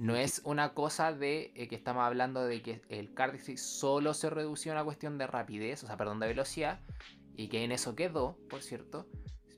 No 0.00 0.14
es 0.14 0.42
una 0.44 0.74
cosa 0.74 1.14
de 1.14 1.52
eh, 1.54 1.68
que 1.68 1.74
estamos 1.74 2.04
hablando 2.04 2.44
de 2.44 2.60
que 2.60 2.82
el 2.90 3.14
cardistry 3.14 3.56
solo 3.56 4.12
se 4.12 4.28
redució 4.28 4.72
a 4.72 4.74
una 4.74 4.84
cuestión 4.84 5.16
de 5.16 5.26
rapidez, 5.26 5.82
o 5.82 5.86
sea, 5.86 5.96
perdón, 5.96 6.20
de 6.20 6.26
velocidad, 6.26 6.80
y 7.34 7.48
que 7.48 7.64
en 7.64 7.72
eso 7.72 7.96
quedó, 7.96 8.36
por 8.50 8.62
cierto, 8.62 9.08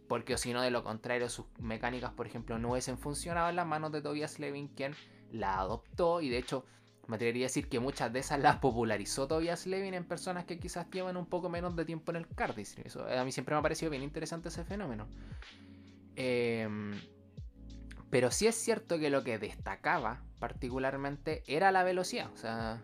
porque 0.07 0.39
si 0.39 0.53
no, 0.53 0.63
de 0.63 0.71
lo 0.71 0.85
contrario, 0.85 1.29
sus 1.29 1.47
mecánicas, 1.59 2.13
por 2.13 2.29
ejemplo, 2.29 2.59
no 2.61 2.71
hubiesen 2.71 2.99
funcionado 2.99 3.49
en 3.51 3.57
las 3.57 3.67
manos 3.67 3.91
de 3.91 4.01
Tobias 4.01 4.39
Levin, 4.39 4.69
quien 4.69 4.95
la 5.33 5.59
adoptó, 5.59 6.21
y 6.21 6.29
de 6.29 6.39
hecho, 6.39 6.65
me 7.09 7.17
atrevería 7.17 7.47
a 7.47 7.49
decir 7.49 7.69
que 7.69 7.81
muchas 7.81 8.13
de 8.13 8.21
esas 8.21 8.39
las 8.39 8.59
popularizó 8.59 9.27
Tobias 9.27 9.67
Levin 9.67 9.95
en 9.95 10.05
personas 10.05 10.45
que 10.45 10.59
quizás 10.59 10.89
llevan 10.91 11.17
un 11.17 11.27
poco 11.27 11.49
menos 11.49 11.75
de 11.75 11.85
tiempo 11.85 12.13
en 12.13 12.17
el 12.17 12.29
cardistry. 12.29 12.85
Eso 12.87 13.07
a 13.09 13.25
mí 13.25 13.33
siempre 13.33 13.55
me 13.55 13.59
ha 13.59 13.63
parecido 13.63 13.91
bien 13.91 14.03
interesante 14.03 14.49
ese 14.49 14.65
fenómeno. 14.65 15.09
Eh, 16.15 16.69
pero 18.11 18.31
sí 18.31 18.47
es 18.47 18.55
cierto 18.55 18.99
que 18.99 19.11
lo 19.11 19.23
que 19.23 19.39
destacaba 19.39 20.23
particularmente 20.39 21.43
era 21.47 21.71
la 21.73 21.85
velocidad. 21.85 22.31
O 22.33 22.37
sea, 22.37 22.83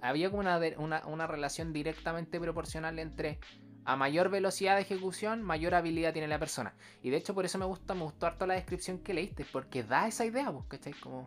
había 0.00 0.30
como 0.30 0.42
una, 0.42 1.26
relación 1.26 1.72
directamente 1.72 2.40
proporcional 2.40 2.98
entre 2.98 3.38
a 3.84 3.96
mayor 3.96 4.28
velocidad 4.28 4.76
de 4.76 4.82
ejecución, 4.82 5.42
mayor 5.42 5.74
habilidad 5.74 6.12
tiene 6.12 6.28
la 6.28 6.38
persona. 6.38 6.74
Y 7.02 7.10
de 7.10 7.16
hecho 7.16 7.34
por 7.34 7.44
eso 7.44 7.58
me 7.58 7.64
gusta, 7.64 7.94
me 7.94 8.02
gustó 8.02 8.26
harto 8.26 8.46
la 8.46 8.54
descripción 8.54 8.98
que 8.98 9.14
leíste, 9.14 9.46
porque 9.50 9.82
da 9.82 10.06
esa 10.06 10.26
idea, 10.26 10.52
¿cachai? 10.68 10.92
Como 10.94 11.26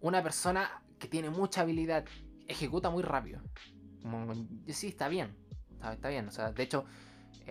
una 0.00 0.22
persona 0.22 0.82
que 1.02 1.08
tiene 1.08 1.30
mucha 1.30 1.62
habilidad, 1.62 2.04
ejecuta 2.46 2.88
muy 2.88 3.02
rápido. 3.02 3.40
Como, 4.02 4.32
sí, 4.68 4.86
está 4.86 5.08
bien, 5.08 5.34
está 5.92 6.08
bien. 6.08 6.28
O 6.28 6.30
sea, 6.30 6.52
de 6.52 6.62
hecho, 6.62 6.84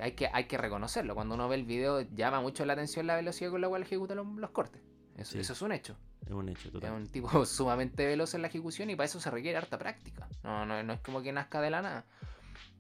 hay 0.01 0.13
que, 0.13 0.29
hay 0.31 0.45
que 0.45 0.57
reconocerlo. 0.57 1.15
Cuando 1.15 1.35
uno 1.35 1.49
ve 1.49 1.57
el 1.57 1.65
video, 1.65 1.99
llama 1.99 2.39
mucho 2.39 2.63
la 2.65 2.73
atención 2.73 3.07
la 3.07 3.17
velocidad 3.17 3.51
con 3.51 3.59
la 3.59 3.67
cual 3.67 3.81
ejecuta 3.81 4.15
los, 4.15 4.51
cortes. 4.51 4.81
Eso, 5.17 5.37
es 5.37 5.61
un 5.61 5.73
hecho. 5.73 5.97
Es 6.25 6.31
un 6.31 6.47
hecho, 6.47 6.71
total. 6.71 6.93
Es 6.93 6.97
un 6.97 7.07
tipo 7.11 7.45
sumamente 7.45 8.05
veloz 8.05 8.33
en 8.35 8.41
la 8.41 8.47
ejecución 8.47 8.89
y 8.89 8.95
para 8.95 9.05
eso 9.05 9.19
se 9.19 9.29
requiere 9.29 9.57
harta 9.57 9.77
práctica. 9.77 10.29
No, 10.43 10.65
no, 10.65 10.81
no 10.81 10.93
es 10.93 11.01
como 11.01 11.21
que 11.21 11.33
nazca 11.33 11.59
de 11.59 11.71
la 11.71 11.81
nada. 11.81 12.05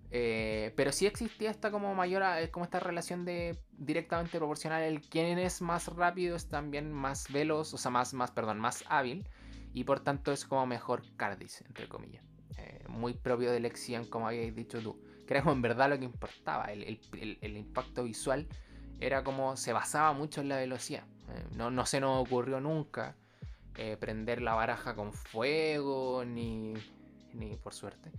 Eh, 0.09 0.73
pero 0.77 0.93
sí 0.93 1.05
existía 1.05 1.51
esta 1.51 1.69
como 1.69 1.93
mayor, 1.95 2.23
eh, 2.37 2.49
como 2.49 2.63
esta 2.63 2.79
relación 2.79 3.25
de 3.25 3.59
directamente 3.73 4.37
proporcional. 4.37 4.83
El 4.83 5.01
quien 5.01 5.37
es 5.37 5.61
más 5.61 5.87
rápido 5.87 6.37
es 6.37 6.47
también 6.47 6.93
más 6.93 7.29
veloz, 7.29 7.73
o 7.73 7.77
sea, 7.77 7.91
más, 7.91 8.13
más, 8.13 8.31
perdón, 8.31 8.57
más 8.59 8.85
hábil. 8.87 9.27
Y 9.73 9.83
por 9.83 10.01
tanto 10.01 10.31
es 10.31 10.45
como 10.45 10.65
mejor 10.65 11.03
Cardis, 11.15 11.61
entre 11.61 11.87
comillas. 11.87 12.23
Eh, 12.57 12.83
muy 12.89 13.13
propio 13.13 13.51
de 13.51 13.59
Lexion, 13.59 14.05
como 14.05 14.27
habéis 14.27 14.55
dicho 14.55 14.79
tú 14.81 14.99
que 15.31 15.35
era 15.35 15.43
como 15.43 15.53
en 15.53 15.61
verdad 15.61 15.89
lo 15.89 15.97
que 15.97 16.03
importaba. 16.03 16.65
El, 16.65 17.57
impacto 17.57 18.03
visual 18.03 18.47
era 18.99 19.23
como 19.23 19.55
se 19.55 19.71
basaba 19.71 20.11
mucho 20.11 20.41
en 20.41 20.49
la 20.49 20.57
velocidad. 20.57 21.05
Eh, 21.29 21.45
no, 21.55 21.71
no, 21.71 21.85
se 21.85 22.01
nos 22.01 22.27
ocurrió 22.27 22.59
nunca 22.59 23.15
eh, 23.75 23.95
prender 23.97 24.41
la 24.41 24.55
baraja 24.55 24.93
con 24.93 25.13
fuego, 25.13 26.25
ni, 26.25 26.73
ni 27.33 27.55
por 27.55 27.73
suerte, 27.73 28.11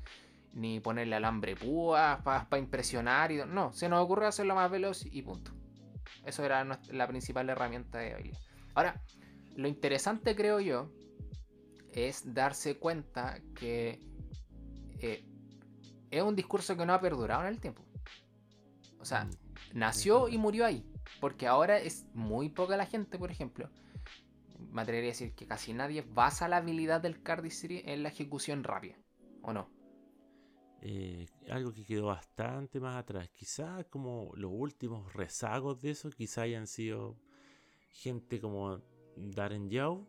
ni 0.54 0.80
ponerle 0.80 1.16
alambre 1.16 1.54
púas 1.54 2.22
para 2.22 2.58
impresionar. 2.58 3.30
Y, 3.30 3.42
no, 3.46 3.74
se 3.74 3.90
nos 3.90 4.02
ocurrió 4.02 4.28
hacerlo 4.28 4.54
más 4.54 4.70
veloz 4.70 5.04
y 5.04 5.20
punto. 5.20 5.52
Eso 6.24 6.44
era 6.44 6.64
la 6.90 7.08
principal 7.08 7.50
herramienta 7.50 7.98
de 7.98 8.14
habilidad. 8.14 8.38
Ahora, 8.74 9.02
lo 9.56 9.68
interesante 9.68 10.34
creo 10.34 10.60
yo 10.60 10.90
es 11.92 12.34
darse 12.34 12.78
cuenta 12.78 13.40
que 13.54 14.00
eh, 15.00 15.24
es 16.10 16.22
un 16.22 16.36
discurso 16.36 16.76
que 16.76 16.86
no 16.86 16.94
ha 16.94 17.00
perdurado 17.00 17.42
en 17.42 17.48
el 17.48 17.60
tiempo. 17.60 17.84
O 18.98 19.04
sea, 19.04 19.24
mm, 19.24 19.30
nació 19.74 20.28
y 20.28 20.38
murió 20.38 20.64
ahí. 20.64 20.84
Porque 21.20 21.46
ahora 21.46 21.78
es 21.78 22.06
muy 22.14 22.48
poca 22.48 22.76
la 22.76 22.86
gente, 22.86 23.18
por 23.18 23.30
ejemplo. 23.30 23.68
Me 24.70 24.82
atrevería 24.82 25.10
a 25.10 25.12
decir 25.12 25.34
que 25.34 25.46
casi 25.46 25.72
nadie 25.72 26.02
basa 26.02 26.48
la 26.48 26.58
habilidad 26.58 27.00
del 27.00 27.22
cardistry 27.22 27.82
en 27.84 28.02
la 28.02 28.08
ejecución 28.08 28.64
rápida. 28.64 28.96
¿O 29.42 29.52
no? 29.52 29.68
Eh, 30.80 31.26
algo 31.50 31.72
que 31.72 31.84
quedó 31.84 32.06
bastante 32.06 32.80
más 32.80 32.96
atrás. 32.96 33.28
Quizás 33.30 33.86
como 33.86 34.32
los 34.36 34.50
últimos 34.52 35.12
rezagos 35.12 35.80
de 35.80 35.90
eso, 35.90 36.10
quizá 36.10 36.42
hayan 36.42 36.66
sido 36.66 37.16
gente 37.90 38.40
como 38.40 38.80
Darren 39.16 39.68
Yao 39.70 40.08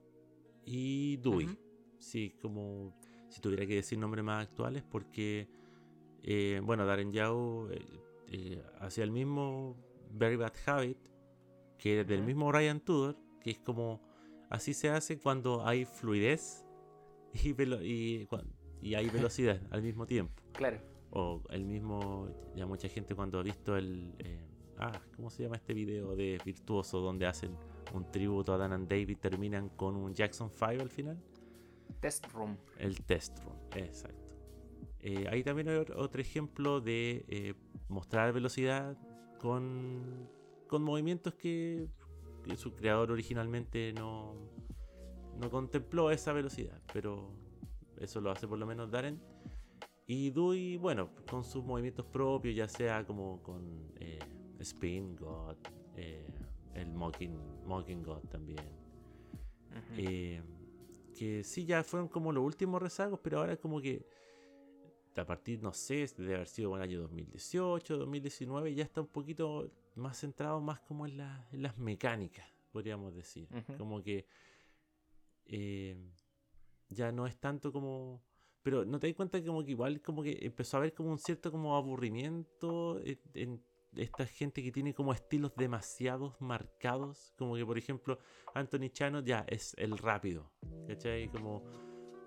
y 0.65 1.17
Dewey. 1.17 1.62
Sí, 2.04 2.36
como 2.42 2.94
si 3.30 3.39
tuviera 3.42 3.66
que 3.66 3.76
decir 3.76 3.98
nombres 3.98 4.24
más 4.24 4.44
actuales, 4.44 4.84
porque 4.84 5.48
eh, 6.22 6.62
bueno, 6.63 6.86
Darren 6.86 7.12
Yao 7.12 7.72
eh, 7.72 7.82
eh, 8.28 8.63
hacía 8.80 9.04
el 9.04 9.12
mismo 9.12 9.78
Very 10.12 10.36
Bad 10.36 10.54
Habit, 10.66 10.98
que 11.78 12.02
es 12.02 12.08
del 12.08 12.24
mismo 12.24 12.52
Ryan 12.52 12.82
Tudor, 12.82 13.18
que 13.42 13.52
es 13.52 13.60
como 13.60 14.02
así 14.50 14.74
se 14.74 14.89
hace 14.89 15.18
cuando 15.18 15.66
hay 15.66 15.86
fluidez 15.86 16.66
y, 17.34 17.56
y, 18.82 18.96
hay 18.96 19.10
velocidad 19.10 19.60
al 19.72 19.82
mismo 19.82 20.06
tiempo. 20.06 20.44
Claro. 20.54 20.80
O 21.12 21.42
el 21.50 21.63
mismo, 21.66 22.28
ya 22.56 22.66
mucha 22.66 22.89
gente 22.89 23.16
cuando 23.16 23.39
ha 23.39 23.44
visto 23.44 23.78
el... 23.78 24.13
eh, 24.20 24.46
ah, 24.78 25.02
¿cómo 25.16 25.30
se 25.30 25.44
llama 25.44 25.56
este 25.56 25.74
video 25.74 26.16
de 26.16 26.39
Virtuoso 26.44 27.00
donde 27.00 27.26
hacen 27.26 27.56
un 27.94 28.12
tributo 28.12 28.54
a 28.54 28.58
Dan 28.58 28.74
and 28.74 28.89
David 28.89 29.18
terminan 29.20 29.70
con 29.70 29.96
un 29.96 30.13
Jackson 30.13 30.50
5 30.50 30.82
al 30.82 30.89
final? 30.89 31.18
Test 31.99 32.32
Room. 32.34 32.58
El 32.77 33.01
test 33.03 33.39
room, 33.43 33.56
exacto. 33.75 34.19
Eh, 34.99 35.27
ahí 35.29 35.43
también 35.43 35.67
hay 35.69 35.75
ot- 35.77 35.93
otro 35.95 36.21
ejemplo 36.21 36.79
de 36.82 37.25
eh, 37.27 37.53
mostrar 37.89 38.32
velocidad 38.34 38.97
con, 39.39 40.29
con 40.67 40.82
movimientos 40.84 41.34
que, 41.34 41.88
que 42.43 42.56
su 42.56 42.73
creador 42.73 43.12
originalmente 43.12 43.91
no, 43.93 44.36
no 45.38 45.49
contempló 45.49 46.10
esa 46.12 46.32
velocidad, 46.32 46.82
pero 46.93 47.32
eso 47.99 48.21
lo 48.21 48.32
hace 48.32 48.47
por 48.47 48.58
lo 48.58 48.65
menos 48.65 48.91
Darren. 48.91 49.19
Y 50.08 50.32
Dewey, 50.32 50.77
bueno, 50.77 51.10
con 51.29 51.43
sus 51.43 51.63
movimientos 51.63 52.06
propios, 52.06 52.56
ya 52.56 52.67
sea 52.67 53.06
como 53.06 53.41
con 53.41 53.91
eh, 53.99 54.19
Spin 54.60 55.15
God, 55.15 55.56
eh, 55.95 56.27
el 56.75 56.93
Mocking, 56.93 57.38
Mocking 57.65 58.03
God 58.03 58.21
también. 58.29 58.65
Que 61.13 61.43
sí, 61.43 61.65
ya 61.65 61.84
fueron 61.84 62.08
como 62.10 62.32
los 62.32 62.43
últimos 62.43 62.82
rezagos, 62.82 63.19
pero 63.23 63.39
ahora 63.39 63.58
como 63.58 63.80
que 63.82 64.06
a 65.15 65.26
partir, 65.26 65.62
no 65.62 65.71
sé, 65.73 66.08
de 66.17 66.36
haber 66.36 66.47
sido 66.47 66.76
el 66.76 66.82
año 66.82 67.02
2018, 67.02 67.97
2019, 67.97 68.73
ya 68.73 68.84
está 68.84 69.02
un 69.02 69.08
poquito 69.08 69.69
más 69.95 70.17
centrado 70.19 70.60
más 70.60 70.80
como 70.82 71.06
en, 71.06 71.17
la- 71.17 71.47
en 71.52 71.62
las 71.62 71.78
mecánicas, 71.78 72.47
podríamos 72.71 73.13
decir. 73.13 73.47
Como 73.78 74.02
que 74.02 74.26
eh, 75.45 75.95
ya 76.89 77.12
no 77.12 77.28
es 77.28 77.38
tanto 77.38 77.71
como... 77.71 78.21
Pero 78.63 78.86
no 78.86 78.97
te 78.99 79.08
das 79.08 79.15
cuenta 79.15 79.39
que 79.39 79.45
como 79.47 79.63
que 79.63 79.71
igual 79.71 80.02
como 80.02 80.23
que 80.23 80.39
empezó 80.41 80.78
a 80.78 80.80
haber 80.80 80.93
como 80.93 81.12
un 81.12 81.19
cierto 81.19 81.52
como 81.52 81.76
aburrimiento 81.76 82.99
en, 83.04 83.19
en 83.34 83.63
esta 83.97 84.25
gente 84.25 84.63
que 84.63 84.71
tiene 84.71 84.93
como 84.93 85.13
estilos 85.13 85.53
demasiados 85.56 86.36
marcados. 86.39 87.34
Como 87.38 87.56
que 87.56 87.65
por 87.65 87.77
ejemplo 87.77 88.19
Anthony 88.53 88.89
Chano 88.91 89.21
ya 89.21 89.45
es 89.47 89.73
el 89.77 89.97
rápido. 89.97 90.51
¿Cachai? 90.88 91.29
Como... 91.29 91.63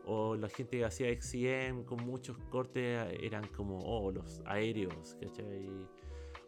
O 0.09 0.37
la 0.37 0.49
gente 0.49 0.79
que 0.79 0.85
hacía 0.85 1.13
XCM 1.13 1.85
con 1.85 2.07
muchos 2.07 2.39
cortes 2.49 3.13
eran 3.21 3.49
como, 3.49 3.81
oh, 3.81 4.13
los 4.13 4.41
aéreos, 4.47 5.17
¿cachai? 5.21 5.69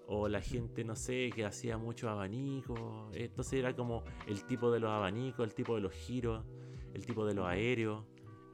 O 0.07 0.29
la 0.29 0.41
gente, 0.41 0.85
no 0.85 0.95
sé, 0.95 1.31
que 1.35 1.45
hacía 1.45 1.77
muchos 1.77 2.09
abanicos. 2.09 2.79
Entonces 3.15 3.55
era 3.55 3.75
como 3.75 4.05
el 4.29 4.45
tipo 4.45 4.71
de 4.71 4.79
los 4.79 4.91
abanicos, 4.91 5.45
el 5.45 5.55
tipo 5.55 5.75
de 5.75 5.81
los 5.81 5.93
giros, 5.93 6.47
el 6.95 7.05
tipo 7.05 7.27
de 7.27 7.35
los 7.35 7.47
aéreos, 7.47 8.05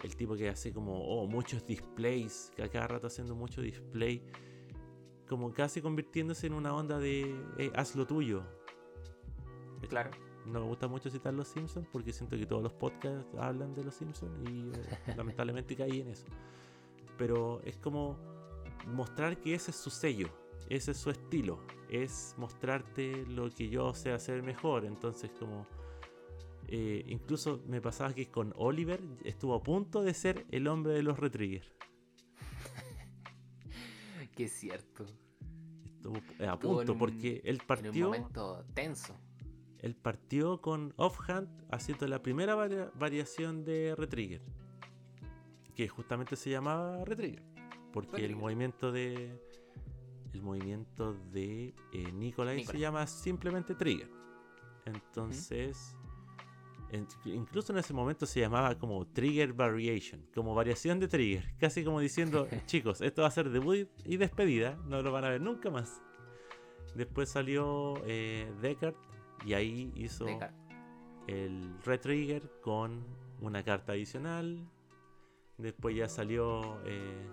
el 0.03 0.17
tipo 0.17 0.37
que 0.37 0.49
hace 0.49 0.73
como, 0.73 0.99
oh, 0.99 1.27
muchos 1.27 1.67
displays, 1.67 2.51
que 2.57 2.63
a 2.63 2.69
cada 2.71 2.87
rato 2.87 3.07
haciendo 3.09 3.35
mucho 3.35 3.61
display. 3.61 4.23
Como 5.29 5.53
casi 5.53 5.81
convirtiéndose 5.81 6.47
en 6.47 6.55
una 6.55 6.75
onda 6.75 6.99
de, 6.99 7.35
eh, 7.59 7.73
haz 7.75 7.97
lo 7.97 8.07
tuyo. 8.07 8.43
Claro. 9.89 10.11
No 10.47 10.61
me 10.61 10.67
gusta 10.67 10.89
mucho 10.89 11.09
citar 11.09 11.33
los 11.33 11.49
Simpsons 11.49 11.89
porque 11.91 12.13
siento 12.13 12.37
que 12.37 12.45
todos 12.45 12.63
los 12.63 12.73
podcasts 12.73 13.35
hablan 13.39 13.75
de 13.75 13.85
los 13.85 13.95
Simpsons 13.95 14.33
y 14.49 14.69
eh, 14.69 15.15
lamentablemente 15.17 15.75
caí 15.75 16.01
en 16.01 16.09
eso. 16.09 16.27
Pero 17.17 17.61
es 17.65 17.79
como 17.79 18.19
mostrar 18.87 19.39
que 19.39 19.55
ese 19.55 19.71
es 19.71 19.77
su 19.77 19.89
sello, 19.91 20.29
ese 20.69 20.91
es 20.91 20.99
su 20.99 21.11
estilo, 21.11 21.61
es 21.89 22.35
mostrarte 22.37 23.25
lo 23.27 23.49
que 23.51 23.69
yo 23.71 23.95
sé 23.95 24.13
hacer 24.13 24.43
mejor. 24.43 24.85
Entonces 24.85 25.31
como 25.39 25.67
eh, 26.69 27.05
incluso 27.09 27.61
me 27.67 27.81
pasaba 27.81 28.13
que 28.13 28.31
con 28.31 28.53
Oliver 28.57 29.01
estuvo 29.25 29.55
a 29.55 29.63
punto 29.63 30.03
de 30.03 30.15
ser 30.15 30.47
el 30.51 30.67
hombre 30.67 30.93
de 30.93 31.03
los 31.03 31.19
retriggers. 31.19 31.73
Que 34.35 34.45
es 34.45 34.53
cierto. 34.53 35.07
Estuvo 35.97 36.17
eh, 36.39 36.47
a 36.47 36.59
punto 36.59 36.93
un- 36.93 36.99
porque 36.99 37.41
él 37.45 37.57
En 37.57 37.61
un 37.63 37.67
partió... 37.67 38.05
momento 38.07 38.65
tenso. 38.75 39.17
Él 39.81 39.95
partió 39.97 40.61
con 40.61 40.93
Offhand 40.97 41.49
haciendo 41.71 42.07
la 42.09 42.23
primera 42.23 42.55
varia- 42.55 42.91
variación 42.99 43.65
de 43.65 43.95
Retrigger. 43.97 44.43
Que 45.75 45.89
justamente 45.89 46.37
se 46.37 46.51
llamaba 46.51 47.05
Retrigger. 47.05 47.43
Porque 47.93 48.25
el 48.25 48.35
movimiento 48.37 48.91
de. 48.93 49.41
El 50.33 50.43
movimiento 50.43 51.15
de 51.33 51.75
eh, 51.93 52.13
Nikolai 52.13 52.65
se 52.65 52.79
llama 52.79 53.07
simplemente 53.07 53.75
Trigger. 53.75 54.11
Entonces. 54.85 55.95
en- 55.99 56.04
incluso 57.25 57.73
en 57.73 57.79
ese 57.79 57.93
momento 57.93 58.27
se 58.27 58.41
llamaba 58.41 58.79
como 58.79 59.07
Trigger 59.07 59.53
Variation. 59.53 60.27
Como 60.35 60.55
variación 60.55 61.01
de 61.01 61.09
Trigger. 61.09 61.55
Casi 61.59 61.85
como 61.85 62.01
diciendo, 62.01 62.47
chicos, 62.67 63.01
esto 63.01 63.23
va 63.23 63.29
a 63.29 63.31
ser 63.31 63.51
debut 63.51 63.89
y 64.05 64.17
despedida. 64.17 64.77
No 64.87 65.03
lo 65.03 65.13
van 65.13 65.25
a 65.25 65.31
ver 65.31 65.41
nunca 65.41 65.71
más. 65.71 66.03
Después 66.95 67.29
salió 67.29 67.95
eh, 68.07 68.53
Deckard. 68.61 68.95
Y 69.45 69.55
ahí 69.55 69.93
hizo 69.97 70.25
Deckard. 70.25 70.55
el 71.27 71.77
retrigger 71.85 72.51
con 72.61 73.05
una 73.41 73.63
carta 73.63 73.93
adicional. 73.93 74.67
Después 75.59 75.97
ya 75.97 76.09
salió 76.09 76.81
eh, 76.85 77.27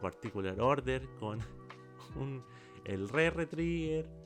particular 0.00 0.60
order 0.60 1.08
con 1.18 1.40
un, 2.16 2.44
el 2.84 3.08
re 3.08 3.30
retrigger. 3.30 4.21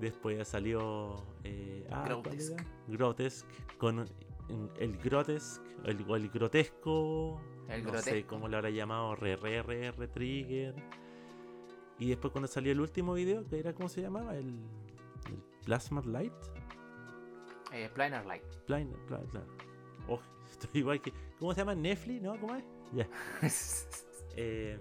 Después 0.00 0.38
ya 0.38 0.44
salió 0.44 1.16
eh, 1.44 1.86
ah, 1.90 2.04
¿cuál 2.22 2.36
Grotesque. 2.86 3.48
con 3.78 4.04
el 4.78 4.96
grotesque 4.98 5.62
el, 5.84 6.00
el 6.10 6.28
grotesco 6.30 7.40
El 7.68 7.84
no 7.84 7.98
sé 7.98 8.24
cómo 8.24 8.48
lo 8.48 8.56
habrá 8.56 8.70
llamado 8.70 9.14
re 9.16 9.36
re 9.36 9.62
re 9.62 9.90
retrigger 9.92 10.74
y 11.98 12.08
después 12.08 12.30
cuando 12.32 12.46
salió 12.48 12.72
el 12.72 12.80
último 12.80 13.14
video 13.14 13.44
que 13.46 13.58
era 13.58 13.74
cómo 13.74 13.88
se 13.88 14.00
llamaba 14.02 14.36
el, 14.36 14.46
el 15.26 15.42
plasma 15.64 16.00
light 16.06 16.32
Eh, 17.72 17.90
Planar 17.94 18.24
Light. 18.24 18.42
Blind, 18.66 18.94
blind. 19.06 19.44
Oh, 20.08 20.20
estoy 20.50 20.80
igual 20.80 21.02
que. 21.02 21.12
¿Cómo 21.38 21.52
se 21.52 21.60
llama? 21.60 21.74
Netflix, 21.74 22.22
¿no? 22.22 22.38
¿Cómo 22.40 22.54
es? 22.54 22.64
Ya. 22.94 23.06
Eh, 24.40 24.78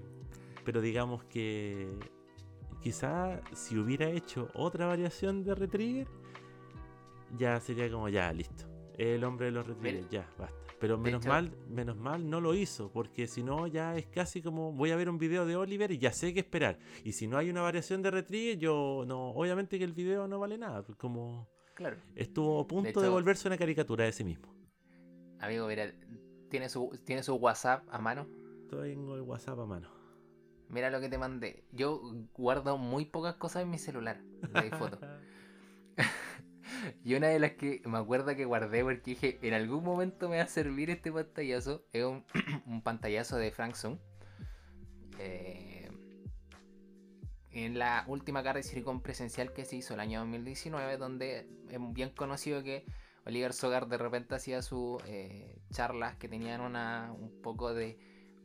pero 0.64 0.80
digamos 0.82 1.24
que. 1.26 1.90
Quizá 2.88 3.42
si 3.54 3.78
hubiera 3.78 4.08
hecho 4.10 4.48
otra 4.54 4.86
variación 4.88 5.44
de 5.44 5.54
Retrigger, 5.56 6.08
ya 7.38 7.60
sería 7.60 7.92
como 7.92 8.08
ya, 8.08 8.32
listo. 8.32 8.64
El 8.98 9.26
hombre 9.26 9.48
de 9.48 9.52
los 9.52 9.68
Retriggers, 9.68 10.10
ya, 10.10 10.26
basta. 10.40 10.56
Pero 10.80 10.98
menos 10.98 11.20
hecho- 11.22 11.28
mal, 11.28 11.52
menos 11.68 11.98
mal 11.98 12.30
no 12.30 12.40
lo 12.40 12.54
hizo, 12.56 12.90
porque 12.90 13.28
si 13.28 13.44
no 13.44 13.68
ya 13.68 13.98
es 13.98 14.06
casi 14.08 14.42
como 14.42 14.72
voy 14.72 14.92
a 14.92 14.96
ver 14.96 15.10
un 15.10 15.18
video 15.18 15.46
de 15.46 15.58
Oliver 15.58 15.92
y 15.92 15.98
ya 15.98 16.14
sé 16.14 16.34
qué 16.34 16.40
esperar. 16.40 16.80
Y 17.04 17.12
si 17.12 17.28
no 17.28 17.38
hay 17.38 17.50
una 17.50 17.62
variación 17.62 18.02
de 18.02 18.10
Retrigger, 18.10 18.58
yo 18.58 19.04
no, 19.06 19.32
obviamente 19.32 19.78
que 19.78 19.84
el 19.84 19.92
video 19.92 20.26
no 20.30 20.40
vale 20.40 20.58
nada, 20.58 20.82
pues 20.84 20.98
como 20.98 21.50
claro. 21.74 21.98
estuvo 22.16 22.62
a 22.62 22.68
punto 22.68 23.02
de, 23.02 23.08
hecho- 23.08 23.12
volverse 23.12 23.50
una 23.50 23.58
caricatura 23.58 24.06
de 24.06 24.14
sí 24.14 24.24
mismo. 24.24 24.48
Amigo, 25.42 25.68
mira, 25.68 25.92
¿tiene 26.50 26.70
su, 26.70 26.98
tiene 27.04 27.22
su 27.22 27.36
WhatsApp 27.36 27.84
a 27.92 28.00
mano. 28.00 28.30
Tengo 28.70 29.16
el 29.16 29.24
WhatsApp 29.24 29.60
a 29.60 29.66
mano. 29.66 29.97
Mira 30.70 30.90
lo 30.90 31.00
que 31.00 31.10
te 31.10 31.18
mandé. 31.18 31.64
Yo 31.72 32.02
guardo 32.34 32.78
muy 32.78 33.06
pocas 33.06 33.36
cosas 33.36 33.64
en 33.64 33.70
mi 33.70 33.78
celular 33.78 34.22
de 34.22 34.72
fotos. 34.72 35.00
Y 37.04 37.16
una 37.16 37.28
de 37.28 37.40
las 37.40 37.52
que 37.52 37.82
me 37.86 37.98
acuerdo 37.98 38.36
que 38.36 38.46
guardé 38.46 38.84
porque 38.84 39.02
dije, 39.04 39.40
en 39.42 39.54
algún 39.54 39.84
momento 39.84 40.30
me 40.30 40.38
va 40.38 40.44
a 40.44 40.48
servir 40.48 40.90
este 40.90 41.12
pantallazo, 41.12 41.86
es 41.94 42.04
un, 42.04 42.26
un 42.66 42.82
pantallazo 42.82 43.38
de 43.38 43.52
Frank 43.52 43.76
Zoom. 43.76 43.98
Eh, 45.20 45.90
en 47.52 47.80
la 47.80 48.04
última 48.08 48.44
carta 48.44 48.58
de 48.58 48.64
Silicon 48.64 49.02
presencial 49.02 49.54
que 49.54 49.66
se 49.66 49.78
hizo 49.78 49.96
el 49.96 50.00
año 50.00 50.20
2019, 50.20 50.98
donde 50.98 51.48
es 51.70 51.94
bien 51.94 52.12
conocido 52.12 52.62
que 52.62 52.86
Oliver 53.26 53.54
Sogar 53.54 53.88
de 53.88 53.98
repente 53.98 54.36
hacía 54.36 54.62
sus 54.62 55.02
eh, 55.06 55.60
charlas 55.72 56.16
que 56.18 56.30
tenían 56.30 56.62
una, 56.62 57.12
un 57.18 57.42
poco 57.42 57.74
de 57.74 57.98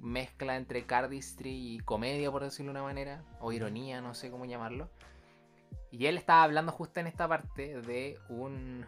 mezcla 0.02 0.56
entre 0.56 0.84
cardistry 0.84 1.74
y 1.74 1.80
comedia, 1.80 2.30
por 2.30 2.42
decirlo 2.42 2.72
de 2.72 2.78
una 2.78 2.86
manera, 2.86 3.24
o 3.40 3.52
ironía, 3.52 4.00
no 4.00 4.14
sé 4.14 4.30
cómo 4.30 4.44
llamarlo. 4.44 4.90
Y 5.90 6.06
él 6.06 6.18
estaba 6.18 6.42
hablando 6.42 6.72
justo 6.72 7.00
en 7.00 7.06
esta 7.06 7.28
parte 7.28 7.80
de 7.80 8.18
un. 8.28 8.84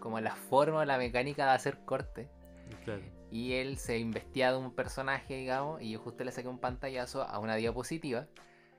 como 0.00 0.20
la 0.20 0.34
forma, 0.34 0.84
la 0.84 0.98
mecánica 0.98 1.46
de 1.46 1.52
hacer 1.52 1.78
corte. 1.84 2.28
Claro. 2.84 3.02
Y 3.30 3.54
él 3.54 3.78
se 3.78 3.98
investía 3.98 4.52
de 4.52 4.58
un 4.58 4.74
personaje, 4.74 5.36
digamos, 5.36 5.80
y 5.80 5.92
yo 5.92 5.98
justo 5.98 6.24
le 6.24 6.32
saqué 6.32 6.48
un 6.48 6.58
pantallazo 6.58 7.22
a 7.22 7.38
una 7.38 7.56
diapositiva 7.56 8.26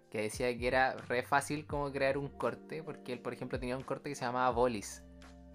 que 0.10 0.22
decía 0.22 0.58
que 0.58 0.68
era 0.68 0.94
re 0.94 1.24
fácil 1.24 1.66
como 1.66 1.92
crear 1.92 2.18
un 2.18 2.30
corte, 2.30 2.82
porque 2.84 3.14
él, 3.14 3.20
por 3.20 3.34
ejemplo, 3.34 3.60
tenía 3.60 3.78
un 3.78 3.84
corte 3.84 4.10
que 4.10 4.16
se 4.16 4.26
llamaba 4.26 4.50
Bolis. 4.52 5.04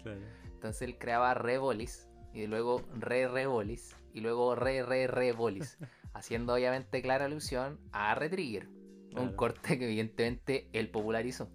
Claro. 0.01 0.21
Entonces 0.63 0.83
él 0.83 0.97
creaba 0.97 1.33
re 1.33 1.57
bolis 1.57 2.07
y 2.33 2.47
luego 2.47 2.81
re 2.93 3.27
re 3.27 3.47
bolis 3.47 3.95
y 4.13 4.21
luego 4.21 4.55
re 4.55 4.81
re 4.81 5.07
re 5.07 5.33
bolis, 5.33 5.77
haciendo 6.13 6.53
obviamente 6.53 7.01
clara 7.01 7.25
alusión 7.25 7.79
a 7.91 8.15
Retrigger, 8.15 8.67
un 9.15 9.33
Claro. 9.35 9.35
corte 9.35 9.77
que 9.79 9.85
evidentemente 9.85 10.67
él 10.73 10.89
popularizó. 10.89 11.49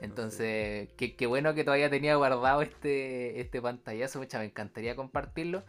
Entonces, 0.00 0.88
qué, 0.96 1.16
qué 1.16 1.26
bueno 1.26 1.54
que 1.54 1.64
todavía 1.64 1.88
tenía 1.88 2.16
guardado 2.16 2.62
este, 2.62 3.40
este 3.40 3.62
pantallazo, 3.62 4.18
mucha, 4.18 4.38
me 4.38 4.46
encantaría 4.46 4.96
compartirlo. 4.96 5.64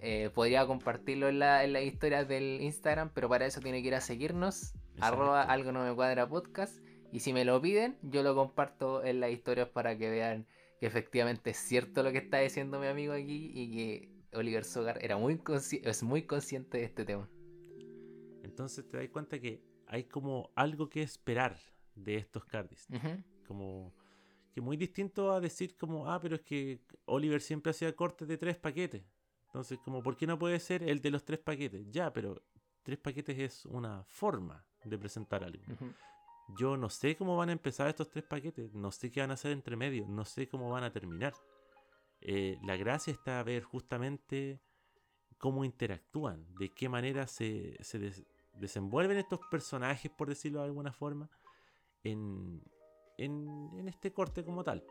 Eh, 0.00 0.30
podría 0.34 0.66
compartirlo 0.66 1.28
en, 1.28 1.38
la, 1.40 1.64
en 1.64 1.72
las 1.72 1.82
historias 1.82 2.28
del 2.28 2.60
Instagram, 2.60 3.10
pero 3.14 3.28
para 3.28 3.46
eso 3.46 3.60
tiene 3.60 3.82
que 3.82 3.88
ir 3.88 3.94
a 3.94 4.00
seguirnos 4.00 4.74
arroba 5.00 5.42
algo 5.42 5.72
no 5.72 5.84
me 5.84 5.94
cuadra 5.94 6.28
podcast. 6.28 6.78
Y 7.12 7.20
si 7.20 7.32
me 7.32 7.44
lo 7.44 7.60
piden, 7.60 7.96
yo 8.02 8.22
lo 8.22 8.34
comparto 8.34 9.04
en 9.04 9.20
las 9.20 9.30
historias 9.30 9.68
para 9.68 9.96
que 9.96 10.10
vean 10.10 10.46
que 10.80 10.86
efectivamente 10.86 11.50
es 11.50 11.56
cierto 11.56 12.02
lo 12.02 12.12
que 12.12 12.18
está 12.18 12.38
diciendo 12.38 12.78
mi 12.78 12.86
amigo 12.86 13.12
aquí 13.14 13.50
y 13.54 13.70
que 13.74 14.08
Oliver 14.36 14.64
Sogar 14.64 14.98
era 15.02 15.16
muy 15.16 15.40
es 15.82 16.02
muy 16.02 16.22
consciente 16.22 16.78
de 16.78 16.84
este 16.84 17.04
tema. 17.04 17.28
Entonces 18.48 18.88
te 18.88 18.96
das 18.96 19.08
cuenta 19.10 19.38
que 19.38 19.62
hay 19.86 20.04
como 20.04 20.50
algo 20.54 20.88
que 20.88 21.02
esperar 21.02 21.56
de 21.94 22.16
estos 22.16 22.44
cardis. 22.44 22.86
Como 23.46 23.94
que 24.52 24.60
muy 24.60 24.76
distinto 24.76 25.32
a 25.32 25.40
decir 25.40 25.76
como, 25.76 26.10
ah, 26.10 26.20
pero 26.20 26.36
es 26.36 26.42
que 26.42 26.80
Oliver 27.04 27.40
siempre 27.40 27.70
hacía 27.70 27.94
cortes 27.94 28.26
de 28.26 28.38
tres 28.38 28.56
paquetes. 28.56 29.04
Entonces, 29.46 29.78
como, 29.78 30.02
¿por 30.02 30.16
qué 30.16 30.26
no 30.26 30.38
puede 30.38 30.58
ser 30.60 30.82
el 30.82 31.00
de 31.00 31.10
los 31.10 31.24
tres 31.24 31.38
paquetes? 31.38 31.86
Ya, 31.90 32.12
pero 32.12 32.42
tres 32.82 32.98
paquetes 32.98 33.38
es 33.38 33.66
una 33.66 34.04
forma 34.04 34.64
de 34.84 34.98
presentar 34.98 35.44
algo. 35.44 35.62
Yo 36.56 36.76
no 36.76 36.88
sé 36.88 37.16
cómo 37.16 37.36
van 37.36 37.50
a 37.50 37.52
empezar 37.52 37.88
estos 37.88 38.08
tres 38.08 38.24
paquetes, 38.24 38.72
no 38.72 38.90
sé 38.90 39.10
qué 39.10 39.20
van 39.20 39.30
a 39.30 39.34
hacer 39.34 39.52
entre 39.52 39.76
medio, 39.76 40.06
no 40.08 40.24
sé 40.24 40.48
cómo 40.48 40.70
van 40.70 40.84
a 40.84 40.92
terminar. 40.92 41.34
Eh, 42.20 42.58
la 42.64 42.76
gracia 42.76 43.12
está 43.12 43.40
a 43.40 43.42
ver 43.42 43.62
justamente 43.62 44.60
cómo 45.36 45.64
interactúan, 45.64 46.46
de 46.56 46.70
qué 46.70 46.88
manera 46.88 47.26
se, 47.26 47.76
desenvuelven 48.58 49.18
estos 49.18 49.40
personajes, 49.50 50.10
por 50.10 50.28
decirlo 50.28 50.60
de 50.60 50.66
alguna 50.66 50.92
forma, 50.92 51.28
en, 52.04 52.62
en, 53.16 53.88
este 53.88 54.12
corte 54.12 54.44
como 54.44 54.64
tal. 54.64 54.84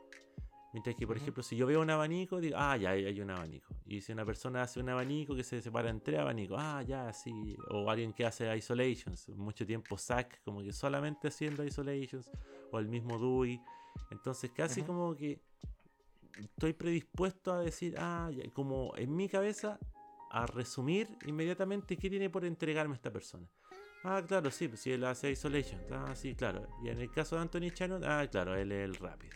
Mientras 0.74 0.96
que, 0.96 1.08
por 1.08 1.18
ejemplo, 1.18 1.42
si 1.42 1.56
yo 1.56 1.66
veo 1.66 1.82
un 1.82 1.90
abanico, 1.90 2.40
digo, 2.40 2.58
ah, 2.60 2.76
ya 2.78 2.92
hay 2.92 3.20
un 3.22 3.32
abanico. 3.32 3.74
Y 3.86 4.02
si 4.02 4.12
una 4.12 4.26
persona 4.26 4.64
hace 4.64 4.80
un 4.80 4.90
abanico 4.90 5.36
que 5.36 5.44
se 5.44 5.62
separa 5.62 5.90
en 5.90 6.02
tres 6.02 6.20
abanicos, 6.20 6.58
ah, 6.60 6.84
ya, 6.84 7.12
sí. 7.14 7.56
O 7.72 7.90
alguien 7.90 8.14
que 8.14 8.26
hace 8.26 8.56
isolations, 8.56 9.30
mucho 9.30 9.66
tiempo 9.66 9.98
Zack, 9.98 10.44
como 10.44 10.62
que 10.62 10.74
solamente 10.74 11.30
haciendo 11.30 11.64
isolations, 11.64 12.30
o 12.72 12.80
el 12.80 12.90
mismo 12.90 13.18
Dewey. 13.18 13.60
Entonces, 14.12 14.52
casi 14.52 14.84
como 14.84 15.16
que 15.16 15.42
estoy 16.38 16.74
predispuesto 16.74 17.54
a 17.54 17.62
decir, 17.62 17.96
ah, 17.98 18.30
ya, 18.32 18.44
como 18.52 18.94
en 18.98 19.16
mi 19.16 19.30
cabeza, 19.30 19.80
a 20.30 20.46
resumir 20.46 21.10
inmediatamente 21.26 21.98
qué 21.98 22.10
tiene 22.10 22.30
por 22.30 22.46
entregarme 22.46 22.96
esta 22.96 23.12
persona. 23.12 23.48
Ah, 24.10 24.24
claro, 24.26 24.50
sí, 24.52 24.70
pues 24.70 24.80
si 24.80 24.94
él 24.94 25.04
hace 25.04 25.32
Isolation. 25.32 25.82
Ah, 25.92 26.16
sí, 26.16 26.34
claro. 26.34 26.66
Y 26.82 26.88
en 26.88 27.02
el 27.02 27.12
caso 27.12 27.36
de 27.36 27.42
Anthony 27.42 27.72
Channel, 27.74 28.06
ah, 28.06 28.26
claro, 28.32 28.56
él 28.56 28.72
es 28.72 28.86
el 28.86 28.96
rápido. 28.96 29.34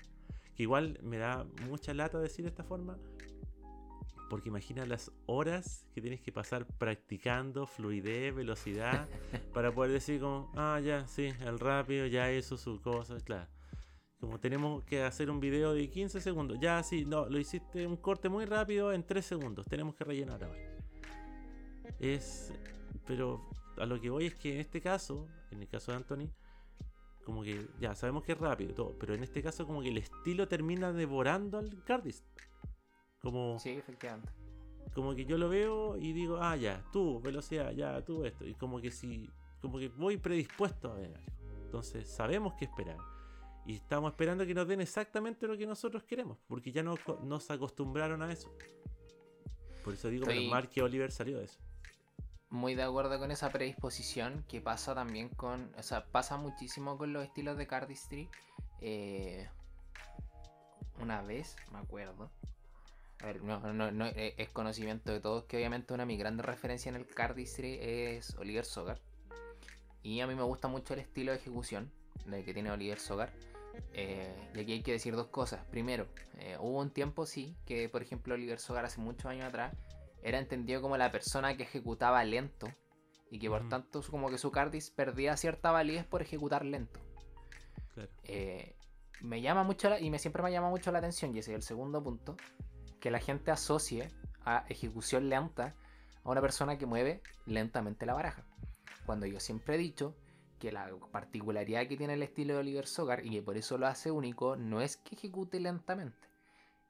Que 0.55 0.63
igual 0.63 0.97
me 1.03 1.17
da 1.17 1.45
mucha 1.67 1.93
lata 1.93 2.19
decir 2.19 2.45
de 2.45 2.51
esta 2.51 2.63
forma. 2.63 2.97
Porque 4.29 4.47
imagina 4.47 4.85
las 4.85 5.11
horas 5.25 5.85
que 5.93 5.99
tienes 5.99 6.21
que 6.21 6.31
pasar 6.31 6.65
practicando 6.65 7.67
fluidez, 7.67 8.33
velocidad, 8.33 9.09
para 9.53 9.73
poder 9.73 9.91
decir 9.91 10.21
como, 10.21 10.49
ah, 10.55 10.79
ya, 10.79 11.05
sí, 11.05 11.33
el 11.41 11.59
rápido, 11.59 12.05
ya 12.07 12.31
hizo 12.31 12.55
su 12.55 12.79
cosa, 12.79 13.17
claro. 13.17 13.49
Como 14.21 14.39
tenemos 14.39 14.85
que 14.85 15.03
hacer 15.03 15.29
un 15.29 15.41
video 15.41 15.73
de 15.73 15.89
15 15.89 16.21
segundos, 16.21 16.59
ya, 16.61 16.81
sí, 16.81 17.03
no, 17.03 17.27
lo 17.27 17.39
hiciste 17.39 17.85
un 17.85 17.97
corte 17.97 18.29
muy 18.29 18.45
rápido 18.45 18.93
en 18.93 19.03
3 19.03 19.25
segundos, 19.25 19.65
tenemos 19.65 19.95
que 19.95 20.05
rellenar 20.05 20.41
ahora. 20.45 20.59
Es, 21.99 22.53
pero 23.05 23.49
a 23.77 23.85
lo 23.85 23.99
que 23.99 24.09
voy 24.09 24.27
es 24.27 24.35
que 24.35 24.53
en 24.53 24.59
este 24.59 24.81
caso, 24.81 25.27
en 25.51 25.61
el 25.61 25.67
caso 25.67 25.91
de 25.91 25.97
Anthony, 25.97 26.29
como 27.23 27.43
que 27.43 27.67
ya 27.79 27.95
sabemos 27.95 28.23
que 28.23 28.33
es 28.33 28.37
rápido 28.37 28.73
todo, 28.73 28.95
pero 28.99 29.13
en 29.13 29.23
este 29.23 29.41
caso 29.41 29.65
como 29.65 29.81
que 29.81 29.89
el 29.89 29.97
estilo 29.97 30.47
termina 30.47 30.91
devorando 30.91 31.57
al 31.57 31.83
Cardis. 31.83 32.23
Como 33.21 33.59
Sí, 33.59 33.71
efectivamente. 33.71 34.31
Como 34.93 35.15
que 35.15 35.25
yo 35.25 35.37
lo 35.37 35.47
veo 35.47 35.97
y 35.97 36.11
digo, 36.11 36.39
ah, 36.41 36.55
ya, 36.55 36.83
tú, 36.91 37.21
velocidad, 37.21 37.71
ya, 37.71 38.03
tú 38.03 38.25
esto. 38.25 38.45
Y 38.45 38.55
como 38.55 38.81
que 38.81 38.91
si, 38.91 39.29
como 39.61 39.77
que 39.77 39.89
voy 39.89 40.17
predispuesto 40.17 40.91
a 40.91 40.95
ver 40.95 41.15
algo. 41.15 41.31
Entonces 41.65 42.09
sabemos 42.09 42.55
qué 42.55 42.65
esperar. 42.65 42.97
Y 43.65 43.75
estamos 43.75 44.11
esperando 44.11 44.45
que 44.45 44.55
nos 44.55 44.67
den 44.67 44.81
exactamente 44.81 45.47
lo 45.47 45.55
que 45.55 45.67
nosotros 45.67 46.03
queremos, 46.03 46.39
porque 46.47 46.71
ya 46.71 46.81
no, 46.81 46.95
nos 47.23 47.49
acostumbraron 47.51 48.21
a 48.23 48.31
eso. 48.31 48.51
Por 49.83 49.93
eso 49.93 50.09
digo, 50.09 50.23
Estoy... 50.23 50.49
mal 50.49 50.67
que 50.67 50.81
Oliver 50.81 51.11
salió 51.11 51.37
de 51.37 51.45
eso 51.45 51.59
muy 52.51 52.75
de 52.75 52.83
acuerdo 52.83 53.17
con 53.17 53.31
esa 53.31 53.49
predisposición 53.49 54.43
que 54.47 54.59
pasa 54.59 54.93
también 54.93 55.29
con, 55.29 55.73
o 55.77 55.83
sea, 55.83 56.05
pasa 56.05 56.35
muchísimo 56.35 56.97
con 56.97 57.13
los 57.13 57.23
estilos 57.23 57.57
de 57.57 57.65
cardistry. 57.65 58.29
Eh, 58.81 59.47
una 61.01 61.21
vez, 61.21 61.55
me 61.71 61.79
acuerdo. 61.79 62.29
A 63.21 63.25
ver, 63.27 63.41
no, 63.41 63.59
no, 63.71 64.05
eh, 64.07 64.35
es 64.37 64.49
conocimiento 64.49 65.11
de 65.13 65.21
todos 65.21 65.45
que 65.45 65.57
obviamente 65.57 65.93
una 65.93 66.03
de 66.03 66.07
mis 66.07 66.19
grandes 66.19 66.45
referencias 66.45 66.93
en 66.93 66.99
el 66.99 67.07
cardistry 67.07 67.79
es 67.79 68.35
Oliver 68.35 68.65
Sogar. 68.65 68.99
Y 70.03 70.19
a 70.19 70.27
mí 70.27 70.35
me 70.35 70.43
gusta 70.43 70.67
mucho 70.67 70.93
el 70.93 70.99
estilo 70.99 71.31
de 71.31 71.37
ejecución 71.37 71.89
de 72.25 72.43
que 72.43 72.53
tiene 72.53 72.69
Oliver 72.69 72.99
Sogar. 72.99 73.31
Eh, 73.93 74.51
y 74.53 74.59
aquí 74.59 74.73
hay 74.73 74.83
que 74.83 74.91
decir 74.91 75.15
dos 75.15 75.27
cosas. 75.27 75.63
Primero, 75.71 76.07
hubo 76.59 76.79
un 76.79 76.89
tiempo, 76.89 77.25
sí, 77.25 77.55
que 77.65 77.87
por 77.87 78.01
ejemplo 78.01 78.33
Oliver 78.33 78.59
Sogar 78.59 78.83
hace 78.83 78.99
muchos 78.99 79.27
años 79.27 79.45
atrás 79.45 79.73
era 80.23 80.39
entendido 80.39 80.81
como 80.81 80.97
la 80.97 81.11
persona 81.11 81.55
que 81.57 81.63
ejecutaba 81.63 82.23
lento 82.23 82.67
y 83.29 83.39
que 83.39 83.49
por 83.49 83.67
tanto 83.69 84.01
como 84.09 84.29
que 84.29 84.37
su 84.37 84.51
cardis 84.51 84.91
perdía 84.91 85.37
cierta 85.37 85.71
validez 85.71 86.05
por 86.05 86.21
ejecutar 86.21 86.65
lento. 86.65 86.99
Eh, 88.23 88.75
me 89.21 89.41
llama 89.41 89.63
mucho 89.63 89.97
y 89.99 90.09
me 90.09 90.19
siempre 90.19 90.43
me 90.43 90.51
llama 90.51 90.69
mucho 90.69 90.91
la 90.91 90.99
atención 90.99 91.35
y 91.35 91.39
ese 91.39 91.51
es 91.51 91.55
el 91.55 91.63
segundo 91.63 92.03
punto 92.03 92.35
que 92.99 93.11
la 93.11 93.19
gente 93.19 93.51
asocie 93.51 94.09
a 94.45 94.65
ejecución 94.69 95.29
lenta 95.29 95.75
a 96.23 96.29
una 96.29 96.41
persona 96.41 96.77
que 96.77 96.85
mueve 96.85 97.21
lentamente 97.45 98.05
la 98.05 98.13
baraja. 98.13 98.45
Cuando 99.05 99.25
yo 99.25 99.39
siempre 99.39 99.75
he 99.75 99.77
dicho 99.77 100.15
que 100.59 100.71
la 100.71 100.89
particularidad 101.11 101.87
que 101.87 101.97
tiene 101.97 102.13
el 102.13 102.23
estilo 102.23 102.53
de 102.53 102.59
Oliver 102.59 102.85
Sogar 102.85 103.25
y 103.25 103.31
que 103.31 103.41
por 103.41 103.57
eso 103.57 103.77
lo 103.77 103.87
hace 103.87 104.11
único 104.11 104.55
no 104.55 104.81
es 104.81 104.97
que 104.97 105.15
ejecute 105.15 105.59
lentamente, 105.59 106.27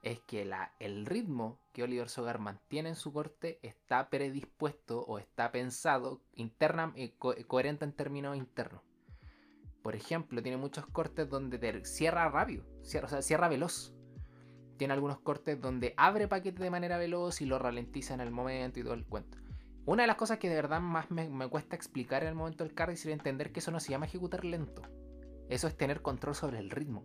es 0.02 0.20
que 0.22 0.50
el 0.80 1.06
ritmo 1.06 1.60
que 1.74 1.84
Oliver 1.84 2.10
Sogar 2.10 2.40
mantiene 2.40 2.90
en 2.90 2.96
su 2.96 3.14
corte 3.14 3.60
está 3.62 4.10
predispuesto 4.10 5.02
o 5.02 5.20
está 5.20 5.52
pensado 5.52 6.22
interna, 6.34 6.92
eh, 6.96 7.14
coherente 7.18 7.86
en 7.86 7.94
términos 7.94 8.36
internos. 8.36 8.82
Por 9.82 9.96
ejemplo, 9.96 10.42
tiene 10.42 10.58
muchos 10.58 10.86
cortes 10.88 11.30
donde 11.30 11.86
cierra 11.86 12.30
rápido, 12.30 12.64
cierra, 12.84 13.08
o 13.08 13.10
sea, 13.10 13.22
cierra 13.22 13.50
veloz. 13.50 13.94
Tiene 14.78 14.94
algunos 14.94 15.20
cortes 15.20 15.60
donde 15.60 15.94
abre 15.98 16.28
paquete 16.28 16.64
de 16.64 16.70
manera 16.70 16.98
veloz 16.98 17.42
y 17.42 17.46
lo 17.46 17.60
ralentiza 17.60 18.14
en 18.14 18.22
el 18.22 18.32
momento 18.32 18.80
y 18.80 18.84
todo 18.84 18.94
el 18.94 19.06
cuento. 19.06 19.38
Una 19.86 20.04
de 20.04 20.08
las 20.08 20.16
cosas 20.16 20.38
que 20.38 20.50
de 20.50 20.56
verdad 20.56 20.80
más 20.80 21.10
me, 21.10 21.48
cuesta 21.50 21.76
explicar 21.76 22.22
en 22.22 22.30
el 22.30 22.36
momento 22.36 22.64
del 22.64 22.74
carry 22.74 22.94
es 22.94 23.06
entender 23.08 23.52
que 23.52 23.60
eso 23.60 23.72
no 23.72 23.80
se 23.80 23.90
llama 23.90 24.06
ejecutar 24.06 24.46
lento. 24.46 24.84
Eso 25.50 25.68
es 25.68 25.76
tener 25.76 26.02
control 26.02 26.36
sobre 26.36 26.60
el 26.60 26.70
ritmo. 26.70 27.04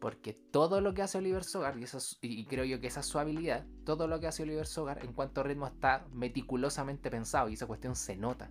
Porque 0.00 0.34
todo 0.34 0.80
lo 0.80 0.92
que 0.94 1.02
hace 1.02 1.18
Oliver 1.18 1.44
Sogar, 1.44 1.76
y, 1.78 1.86
y 2.20 2.44
creo 2.44 2.64
yo 2.64 2.80
que 2.80 2.86
esa 2.86 3.00
es 3.00 3.06
su 3.06 3.18
habilidad, 3.18 3.66
todo 3.84 4.06
lo 4.06 4.20
que 4.20 4.26
hace 4.26 4.42
Oliver 4.42 4.66
Sogar 4.66 5.04
en 5.04 5.12
cuanto 5.12 5.40
a 5.40 5.44
ritmo 5.44 5.66
está 5.66 6.06
meticulosamente 6.12 7.10
pensado 7.10 7.48
y 7.48 7.54
esa 7.54 7.66
cuestión 7.66 7.96
se 7.96 8.16
nota. 8.16 8.50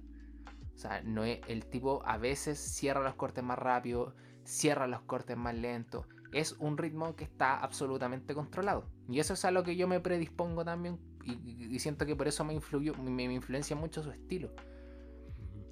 O 0.74 0.78
sea, 0.78 1.02
no 1.02 1.24
es, 1.24 1.40
el 1.48 1.66
tipo 1.66 2.02
a 2.06 2.18
veces 2.18 2.60
cierra 2.60 3.02
los 3.02 3.16
cortes 3.16 3.44
más 3.44 3.58
rápido, 3.58 4.16
cierra 4.44 4.88
los 4.88 5.02
cortes 5.02 5.38
más 5.38 5.56
lentos. 5.56 6.06
Es 6.34 6.54
un 6.60 6.78
ritmo 6.78 7.16
que 7.16 7.24
está 7.24 7.58
absolutamente 7.58 8.34
controlado. 8.34 8.90
Y 9.08 9.20
eso 9.20 9.34
es 9.34 9.46
a 9.46 9.52
lo 9.52 9.64
que 9.64 9.78
yo 9.78 9.88
me 9.88 10.02
predispongo 10.02 10.66
también 10.66 11.00
y, 11.24 11.80
siento 11.80 12.06
que 12.06 12.16
por 12.16 12.28
eso 12.28 12.44
me, 12.44 12.54
influyó, 12.54 12.94
me 12.96 13.24
influencia 13.24 13.76
mucho 13.76 14.04
su 14.04 14.12
estilo. 14.12 14.52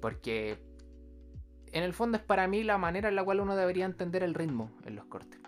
Porque 0.00 0.58
en 1.72 1.82
el 1.82 1.92
fondo 1.92 2.16
es 2.16 2.24
para 2.24 2.48
mí 2.48 2.62
la 2.62 2.78
manera 2.78 3.08
en 3.08 3.16
la 3.16 3.24
cual 3.24 3.40
uno 3.40 3.56
debería 3.56 3.84
entender 3.84 4.22
el 4.22 4.34
ritmo 4.34 4.70
en 4.84 4.96
los 4.96 5.04
cortes. 5.06 5.40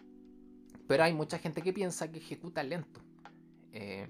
Pero 0.86 1.04
hay 1.04 1.14
mucha 1.14 1.38
gente 1.38 1.62
que 1.62 1.72
piensa 1.72 2.10
que 2.10 2.18
ejecuta 2.18 2.62
lento. 2.62 3.00
Eh, 3.72 4.08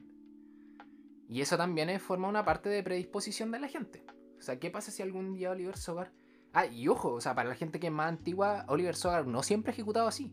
y 1.29 1.41
eso 1.41 1.57
también 1.57 1.99
forma 2.01 2.29
una 2.29 2.45
parte 2.45 2.69
de 2.69 2.83
predisposición 2.83 3.51
de 3.51 3.61
la 3.61 3.69
gente. 3.69 4.05
O 4.39 4.43
sea, 4.43 4.59
¿qué 4.59 4.71
pasa 4.71 4.91
si 4.91 5.03
algún 5.03 5.35
día 5.35 5.51
Oliver 5.51 5.77
Sogar... 5.77 6.13
Ah, 6.53 6.67
y 6.67 6.89
ojo, 6.89 7.13
o 7.13 7.21
sea, 7.21 7.35
para 7.35 7.49
la 7.49 7.55
gente 7.55 7.81
que 7.81 7.89
es 7.89 7.93
más 7.93 8.09
antigua, 8.09 8.65
Oliver 8.69 8.95
Sogar 8.95 9.27
no 9.27 9.43
siempre 9.43 9.71
ha 9.71 9.75
ejecutado 9.75 10.09
así. 10.09 10.33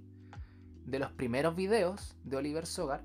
De 0.85 0.99
los 0.99 1.11
primeros 1.11 1.55
videos 1.55 2.15
de 2.23 2.37
Oliver 2.37 2.65
Sogar, 2.65 3.03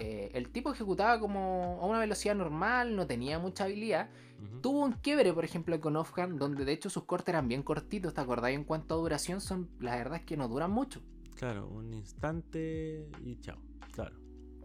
eh, 0.00 0.30
el 0.32 0.50
tipo 0.50 0.72
ejecutaba 0.72 1.20
como 1.20 1.78
a 1.80 1.86
una 1.86 1.98
velocidad 1.98 2.34
normal, 2.34 2.96
no 2.96 3.06
tenía 3.06 3.38
mucha 3.38 3.64
habilidad. 3.64 4.08
Tuvo 4.62 4.80
un 4.80 4.92
quiebre, 4.92 5.32
por 5.34 5.44
ejemplo, 5.44 5.78
con 5.80 5.96
Offhand, 5.96 6.38
donde 6.38 6.64
de 6.64 6.72
hecho 6.72 6.88
sus 6.88 7.04
cortes 7.04 7.28
eran 7.28 7.48
bien 7.48 7.62
cortitos, 7.62 8.14
¿te 8.14 8.20
acordás? 8.22 8.52
En 8.52 8.64
cuanto 8.64 8.94
a 8.94 8.98
duración, 8.98 9.42
son 9.42 9.70
la 9.78 9.96
verdad 9.96 10.20
es 10.20 10.24
que 10.24 10.38
no 10.38 10.48
duran 10.48 10.70
mucho. 10.70 11.02
Claro, 11.40 11.68
un 11.68 11.94
instante 11.94 13.08
y 13.24 13.40
chao, 13.40 13.56
claro. 13.92 14.14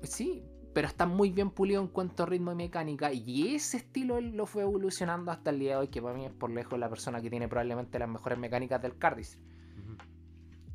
Sí, 0.04 0.44
pero 0.74 0.90
está 0.90 1.06
muy 1.06 1.32
bien 1.32 1.50
pulido 1.52 1.82
en 1.82 1.88
cuanto 1.88 2.24
a 2.24 2.26
ritmo 2.26 2.52
y 2.52 2.56
mecánica. 2.56 3.14
Y 3.14 3.56
ese 3.56 3.78
estilo 3.78 4.18
él 4.18 4.36
lo 4.36 4.46
fue 4.46 4.64
evolucionando 4.64 5.32
hasta 5.32 5.52
el 5.52 5.60
día 5.60 5.72
de 5.72 5.78
hoy, 5.78 5.88
que 5.88 6.02
para 6.02 6.18
mí 6.18 6.26
es 6.26 6.34
por 6.34 6.52
lejos 6.52 6.78
la 6.78 6.90
persona 6.90 7.22
que 7.22 7.30
tiene 7.30 7.48
probablemente 7.48 7.98
las 7.98 8.10
mejores 8.10 8.38
mecánicas 8.38 8.82
del 8.82 8.98
Cardis. 8.98 9.40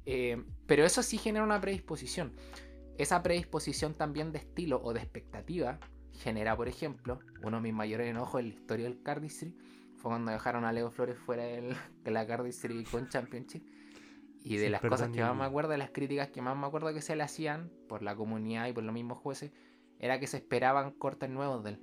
Eh, 0.07 0.43
pero 0.67 0.87
eso 0.87 1.03
sí 1.03 1.19
genera 1.19 1.45
una 1.45 1.61
predisposición. 1.61 2.33
Esa 2.97 3.23
predisposición 3.23 3.93
también 3.93 4.33
de 4.33 4.39
estilo 4.39 4.81
o 4.83 4.95
de 4.95 5.01
expectativa 5.01 5.81
genera, 6.13 6.57
por 6.57 6.69
ejemplo, 6.69 7.19
uno 7.43 7.59
de 7.59 7.63
mis 7.63 7.75
mayores 7.75 8.09
enojos 8.09 8.41
en 8.41 8.49
la 8.49 8.55
historia 8.55 8.87
del 8.87 9.03
Cardistry 9.03 9.55
fue 9.97 10.13
cuando 10.13 10.33
dejaron 10.33 10.65
a 10.65 10.73
Leo 10.73 10.91
Flores 10.91 11.19
fuera 11.19 11.45
del- 11.45 11.77
de 12.03 12.11
la 12.11 12.27
Cardis 12.27 12.67
Con 12.91 13.07
Championship. 13.11 13.63
Y 14.43 14.57
de 14.57 14.65
Sin 14.65 14.73
las 14.73 14.81
cosas 14.81 15.11
que 15.11 15.21
más 15.21 15.37
me 15.37 15.45
acuerdo, 15.45 15.71
de 15.71 15.79
las 15.79 15.91
críticas 15.91 16.31
que 16.31 16.41
más 16.41 16.57
me 16.57 16.67
acuerdo 16.67 16.93
que 16.95 17.03
se 17.03 17.15
le 17.15 17.23
hacían 17.23 17.71
por 17.89 18.03
la 18.03 18.17
comunidad 18.17 18.69
y 18.69 18.73
por 18.73 18.83
los 18.83 18.95
mismos 18.95 19.19
jueces, 19.19 19.53
era 19.99 20.19
que 20.19 20.27
se 20.27 20.39
esperaban 20.39 20.93
cortes 20.93 21.29
nuevos 21.29 21.63
de 21.63 21.71
él. 21.71 21.81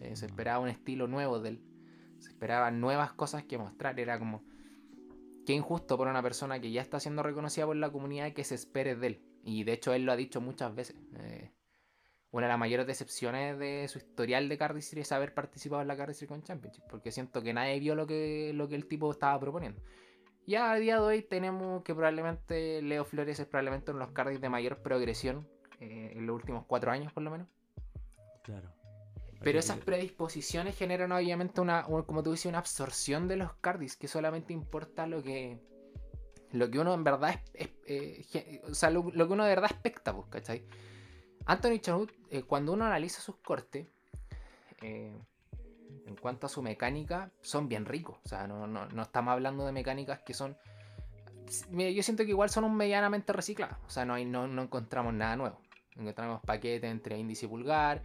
Eh, 0.00 0.16
se 0.16 0.26
Mm. 0.26 0.30
esperaba 0.30 0.58
un 0.60 0.68
estilo 0.68 1.06
nuevo 1.06 1.38
de 1.40 1.50
él. 1.50 1.62
Se 2.18 2.30
esperaban 2.30 2.80
nuevas 2.80 3.12
cosas 3.12 3.44
que 3.44 3.58
mostrar. 3.58 4.00
Era 4.00 4.18
como, 4.18 4.42
qué 5.44 5.52
injusto 5.52 5.96
por 5.98 6.08
una 6.08 6.22
persona 6.22 6.60
que 6.60 6.70
ya 6.70 6.80
está 6.80 6.98
siendo 6.98 7.22
reconocida 7.22 7.66
por 7.66 7.76
la 7.76 7.90
comunidad 7.90 8.32
que 8.32 8.44
se 8.44 8.54
espere 8.54 8.96
de 8.96 9.06
él. 9.06 9.22
Y 9.44 9.64
de 9.64 9.72
hecho 9.74 9.92
él 9.92 10.04
lo 10.04 10.12
ha 10.12 10.16
dicho 10.16 10.40
muchas 10.40 10.74
veces. 10.74 10.96
Eh, 11.18 11.50
una 12.30 12.46
de 12.46 12.52
las 12.52 12.58
mayores 12.58 12.86
decepciones 12.86 13.58
de 13.58 13.86
su 13.88 13.98
historial 13.98 14.48
de 14.48 14.58
Cardistry 14.58 15.00
es 15.02 15.12
haber 15.12 15.34
participado 15.34 15.82
en 15.82 15.88
la 15.88 15.96
Cardistry 15.96 16.26
Con 16.26 16.42
Championship. 16.42 16.84
Porque 16.88 17.12
siento 17.12 17.42
que 17.42 17.52
nadie 17.52 17.78
vio 17.80 17.94
lo 17.94 18.06
que, 18.06 18.52
lo 18.54 18.68
que 18.68 18.76
el 18.76 18.86
tipo 18.86 19.10
estaba 19.10 19.38
proponiendo. 19.38 19.82
Ya 20.48 20.70
a 20.72 20.76
día 20.76 20.94
de 20.94 21.00
hoy 21.02 21.22
tenemos 21.22 21.82
que 21.82 21.94
probablemente 21.94 22.80
Leo 22.80 23.04
Flores 23.04 23.38
es 23.38 23.46
probablemente 23.46 23.90
uno 23.90 24.00
de 24.00 24.06
los 24.06 24.14
Cardis 24.14 24.40
de 24.40 24.48
mayor 24.48 24.78
progresión 24.78 25.46
eh, 25.78 26.12
en 26.16 26.26
los 26.26 26.36
últimos 26.36 26.64
cuatro 26.66 26.90
años 26.90 27.12
por 27.12 27.22
lo 27.22 27.30
menos. 27.30 27.48
Claro. 28.44 28.72
Pero 29.42 29.58
esas 29.58 29.76
predisposiciones 29.78 30.74
generan 30.74 31.12
obviamente 31.12 31.60
una, 31.60 31.86
un- 31.86 32.02
como 32.04 32.22
tú 32.22 32.30
dices, 32.32 32.46
una 32.46 32.58
absorción 32.60 33.28
de 33.28 33.36
los 33.36 33.52
cardis 33.56 33.94
que 33.96 34.08
solamente 34.08 34.54
importa 34.54 35.06
lo 35.06 35.22
que 35.22 35.60
lo 36.50 36.70
que 36.70 36.78
uno 36.78 36.94
en 36.94 37.04
verdad 37.04 37.38
es, 37.52 37.68
es- 37.84 38.34
eh, 38.34 38.62
o 38.64 38.72
sea, 38.74 38.88
lo, 38.88 39.02
lo 39.12 39.26
que 39.26 39.32
uno 39.34 39.44
de 39.44 39.50
verdad 39.50 39.70
expecta, 39.70 40.14
pues, 40.16 40.28
¿cachai? 40.30 40.64
Anthony 41.44 41.78
Chanut, 41.78 42.10
eh, 42.30 42.42
cuando 42.42 42.72
uno 42.72 42.86
analiza 42.86 43.20
sus 43.20 43.36
cortes, 43.36 43.86
eh, 44.80 45.12
en 46.06 46.16
cuanto 46.16 46.46
a 46.46 46.50
su 46.50 46.62
mecánica, 46.62 47.30
son 47.40 47.68
bien 47.68 47.84
ricos. 47.84 48.18
O 48.24 48.28
sea, 48.28 48.46
no, 48.46 48.66
no, 48.66 48.86
no 48.86 49.02
estamos 49.02 49.32
hablando 49.32 49.66
de 49.66 49.72
mecánicas 49.72 50.20
que 50.20 50.34
son. 50.34 50.56
Mira, 51.70 51.90
yo 51.90 52.02
siento 52.02 52.24
que 52.24 52.30
igual 52.30 52.50
son 52.50 52.64
un 52.64 52.76
medianamente 52.76 53.32
reciclados. 53.32 53.78
O 53.86 53.90
sea, 53.90 54.04
no, 54.04 54.14
hay, 54.14 54.24
no, 54.24 54.46
no 54.46 54.62
encontramos 54.62 55.14
nada 55.14 55.36
nuevo. 55.36 55.60
Encontramos 55.96 56.40
paquetes 56.42 56.90
entre 56.90 57.18
índice 57.18 57.46
y 57.46 57.48
pulgar. 57.48 58.02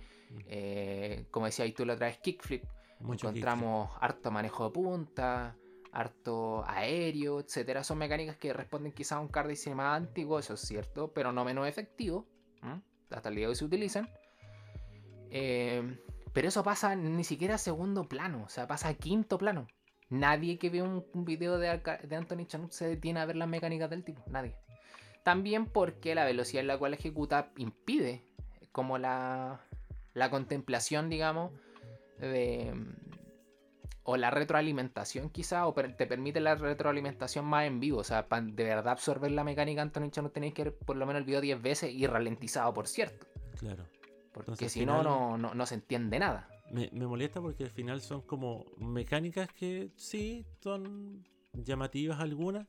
eh, 0.48 1.26
como 1.30 1.46
decía, 1.46 1.72
tú 1.74 1.86
la 1.86 1.96
traes 1.96 2.18
kickflip. 2.20 2.64
Mucho 3.00 3.28
encontramos 3.28 3.92
harto 4.00 4.32
manejo 4.32 4.66
de 4.66 4.72
punta, 4.72 5.56
harto 5.92 6.64
aéreo, 6.66 7.40
etcétera. 7.40 7.84
Son 7.84 7.98
mecánicas 7.98 8.38
que 8.38 8.54
responden 8.54 8.94
quizá 8.94 9.18
a 9.18 9.20
un 9.20 9.28
card 9.28 9.52
más 9.76 9.98
antiguo, 9.98 10.40
eso 10.40 10.54
es 10.54 10.62
cierto, 10.62 11.12
pero 11.14 11.32
no 11.32 11.44
menos 11.46 11.68
efectivo. 11.68 12.26
Hasta 13.10 13.30
el 13.30 13.36
día 13.36 13.46
de 13.46 13.50
hoy 13.50 13.56
se 13.56 13.66
utilizan. 13.66 14.10
Eh, 15.30 15.98
pero 16.34 16.48
eso 16.48 16.64
pasa 16.64 16.96
ni 16.96 17.24
siquiera 17.24 17.56
a 17.56 17.60
segundo 17.60 18.10
plano, 18.10 18.44
o 18.46 18.50
sea, 18.50 18.68
pasa 18.68 18.90
a 18.90 18.94
quinto 18.96 19.38
plano. 19.38 19.68
Nadie 20.10 20.60
que 20.60 20.70
ve 20.70 20.82
un, 20.82 21.06
video 21.26 21.58
de, 21.58 21.82
de 22.04 22.16
Anthony 22.16 22.46
Chanut 22.46 22.72
se 22.72 22.88
detiene 22.88 23.20
a 23.20 23.26
ver 23.26 23.36
las 23.36 23.48
mecánicas 23.48 23.90
del 23.90 24.04
tipo, 24.04 24.22
nadie. 24.28 24.56
También 25.24 25.66
porque 25.66 26.16
la 26.16 26.26
velocidad 26.26 26.62
en 26.62 26.68
la 26.68 26.78
cual 26.78 26.94
ejecuta 26.94 27.52
impide 27.58 28.24
como 28.72 28.98
la, 28.98 29.62
la 30.14 30.30
contemplación, 30.30 31.10
digamos, 31.10 31.52
de, 32.20 32.74
o 34.04 34.18
la 34.18 34.30
retroalimentación 34.30 35.30
quizá, 35.30 35.66
o 35.66 35.74
te 35.74 36.06
permite 36.06 36.42
la 36.42 36.56
retroalimentación 36.56 37.46
más 37.46 37.66
en 37.66 37.80
vivo. 37.80 38.00
O 38.00 38.04
sea, 38.04 38.28
para 38.28 38.42
de 38.46 38.64
verdad 38.64 38.90
absorber 38.90 39.32
la 39.32 39.44
mecánica 39.44 39.82
Anthony 39.82 40.10
Chanut 40.10 40.34
tenéis 40.34 40.54
que 40.54 40.66
ver 40.66 40.78
por 40.78 40.98
lo 40.98 41.06
menos 41.06 41.22
el 41.22 41.26
video 41.26 41.42
10 41.42 41.62
veces 41.62 41.92
y 41.94 42.06
ralentizado, 42.06 42.74
por 42.74 42.88
cierto. 42.88 43.26
Claro. 43.60 43.86
Porque 44.34 44.52
Entonces, 44.52 44.72
si 44.72 44.86
no, 44.86 45.04
no, 45.04 45.38
no, 45.38 45.54
no 45.54 45.66
se 45.66 45.76
entiende 45.76 46.20
nada. 46.20 46.50
Me, 46.72 46.90
me 46.92 47.06
molesta 47.06 47.40
porque 47.40 47.64
al 47.64 47.70
final 47.70 48.02
son 48.02 48.22
como 48.22 48.66
mecánicas 48.78 49.48
que 49.54 49.92
sí 49.96 50.46
son 50.62 51.24
llamativas 51.54 52.20
algunas, 52.20 52.68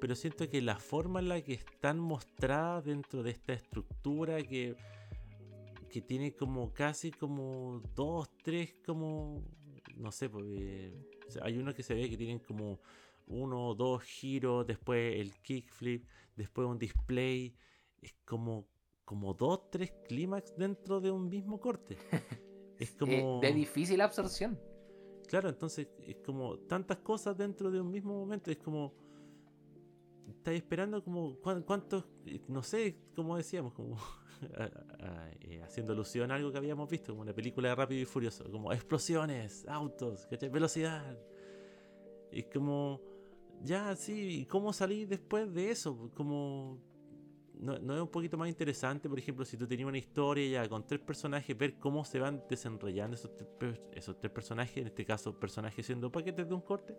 pero 0.00 0.14
siento 0.14 0.48
que 0.50 0.60
la 0.60 0.76
forma 0.76 1.20
en 1.20 1.28
la 1.28 1.40
que 1.40 1.54
están 1.54 1.98
mostradas 1.98 2.84
dentro 2.84 3.22
de 3.22 3.30
esta 3.30 3.52
estructura 3.52 4.42
que, 4.42 4.76
que 5.90 6.00
tiene 6.02 6.34
como 6.34 6.72
casi 6.72 7.12
como 7.12 7.80
dos, 7.94 8.28
tres 8.42 8.74
como, 8.84 9.44
no 9.96 10.12
sé, 10.12 10.28
pues, 10.28 10.44
eh, 10.48 10.92
o 11.26 11.30
sea, 11.30 11.44
hay 11.44 11.58
uno 11.58 11.74
que 11.74 11.82
se 11.82 11.94
ve 11.94 12.10
que 12.10 12.16
tienen 12.16 12.40
como 12.40 12.80
uno 13.26 13.68
o 13.68 13.74
dos 13.74 14.02
giros, 14.02 14.66
después 14.66 15.16
el 15.16 15.34
kickflip, 15.40 16.06
después 16.36 16.66
un 16.66 16.78
display, 16.78 17.56
es 18.02 18.14
como, 18.24 18.66
como 19.06 19.32
dos, 19.32 19.70
tres 19.70 19.92
clímax 20.06 20.54
dentro 20.56 21.00
de 21.00 21.10
un 21.10 21.28
mismo 21.30 21.58
corte. 21.58 21.96
Es 22.78 22.90
como... 22.94 23.40
de 23.40 23.52
difícil 23.54 24.02
absorción. 24.02 24.60
Claro, 25.28 25.48
entonces 25.48 25.88
es 26.06 26.16
como 26.16 26.58
tantas 26.58 26.98
cosas 26.98 27.34
dentro 27.34 27.70
de 27.70 27.80
un 27.80 27.90
mismo 27.90 28.12
momento. 28.12 28.50
Es 28.50 28.58
como. 28.58 28.92
Estáis 30.28 30.58
esperando 30.58 31.02
como. 31.02 31.36
cuán- 31.40 31.62
¿Cuántos.? 31.62 32.04
No 32.48 32.62
sé, 32.62 32.98
como 33.14 33.36
decíamos, 33.36 33.72
como. 33.72 33.96
eh, 35.40 35.62
haciendo 35.64 35.94
alusión 35.94 36.30
a 36.30 36.34
algo 36.34 36.52
que 36.52 36.58
habíamos 36.58 36.88
visto, 36.90 37.12
como 37.12 37.22
una 37.22 37.32
película 37.32 37.70
de 37.70 37.74
Rápido 37.74 38.02
y 38.02 38.04
Furioso. 38.04 38.44
Como 38.50 38.70
explosiones, 38.72 39.66
autos, 39.68 40.26
¿cachai? 40.26 40.50
Velocidad. 40.50 41.18
Es 42.30 42.44
como. 42.52 43.00
Ya, 43.62 43.96
sí, 43.96 44.40
¿y 44.42 44.44
cómo 44.46 44.72
salir 44.74 45.08
después 45.08 45.52
de 45.54 45.70
eso? 45.70 46.10
Como. 46.14 46.78
No, 47.58 47.78
no 47.78 47.94
es 47.94 48.02
un 48.02 48.08
poquito 48.08 48.36
más 48.36 48.48
interesante, 48.48 49.08
por 49.08 49.18
ejemplo, 49.18 49.44
si 49.44 49.56
tú 49.56 49.66
tenías 49.66 49.88
una 49.88 49.96
historia 49.96 50.62
ya 50.62 50.68
con 50.68 50.86
tres 50.86 51.00
personajes, 51.00 51.56
ver 51.56 51.78
cómo 51.78 52.04
se 52.04 52.20
van 52.20 52.42
desenrollando 52.50 53.14
esos 53.14 53.30
tres, 53.58 53.80
esos 53.92 54.18
tres 54.18 54.30
personajes, 54.30 54.76
en 54.76 54.88
este 54.88 55.06
caso 55.06 55.38
personajes 55.38 55.86
siendo 55.86 56.12
paquetes 56.12 56.46
de 56.46 56.54
un 56.54 56.60
corte, 56.60 56.94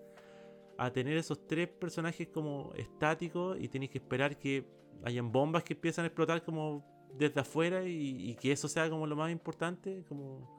a 0.77 0.91
tener 0.91 1.15
esos 1.17 1.45
tres 1.45 1.67
personajes 1.67 2.29
como 2.29 2.73
estáticos 2.75 3.57
y 3.59 3.67
tienes 3.67 3.89
que 3.91 3.99
esperar 3.99 4.37
que 4.37 4.65
hayan 5.03 5.31
bombas 5.31 5.63
que 5.63 5.73
empiezan 5.73 6.05
a 6.05 6.07
explotar 6.07 6.43
como 6.43 6.83
desde 7.13 7.39
afuera 7.39 7.83
y, 7.83 8.31
y 8.31 8.35
que 8.35 8.51
eso 8.51 8.67
sea 8.67 8.89
como 8.89 9.05
lo 9.05 9.15
más 9.15 9.31
importante, 9.31 10.03
como 10.07 10.56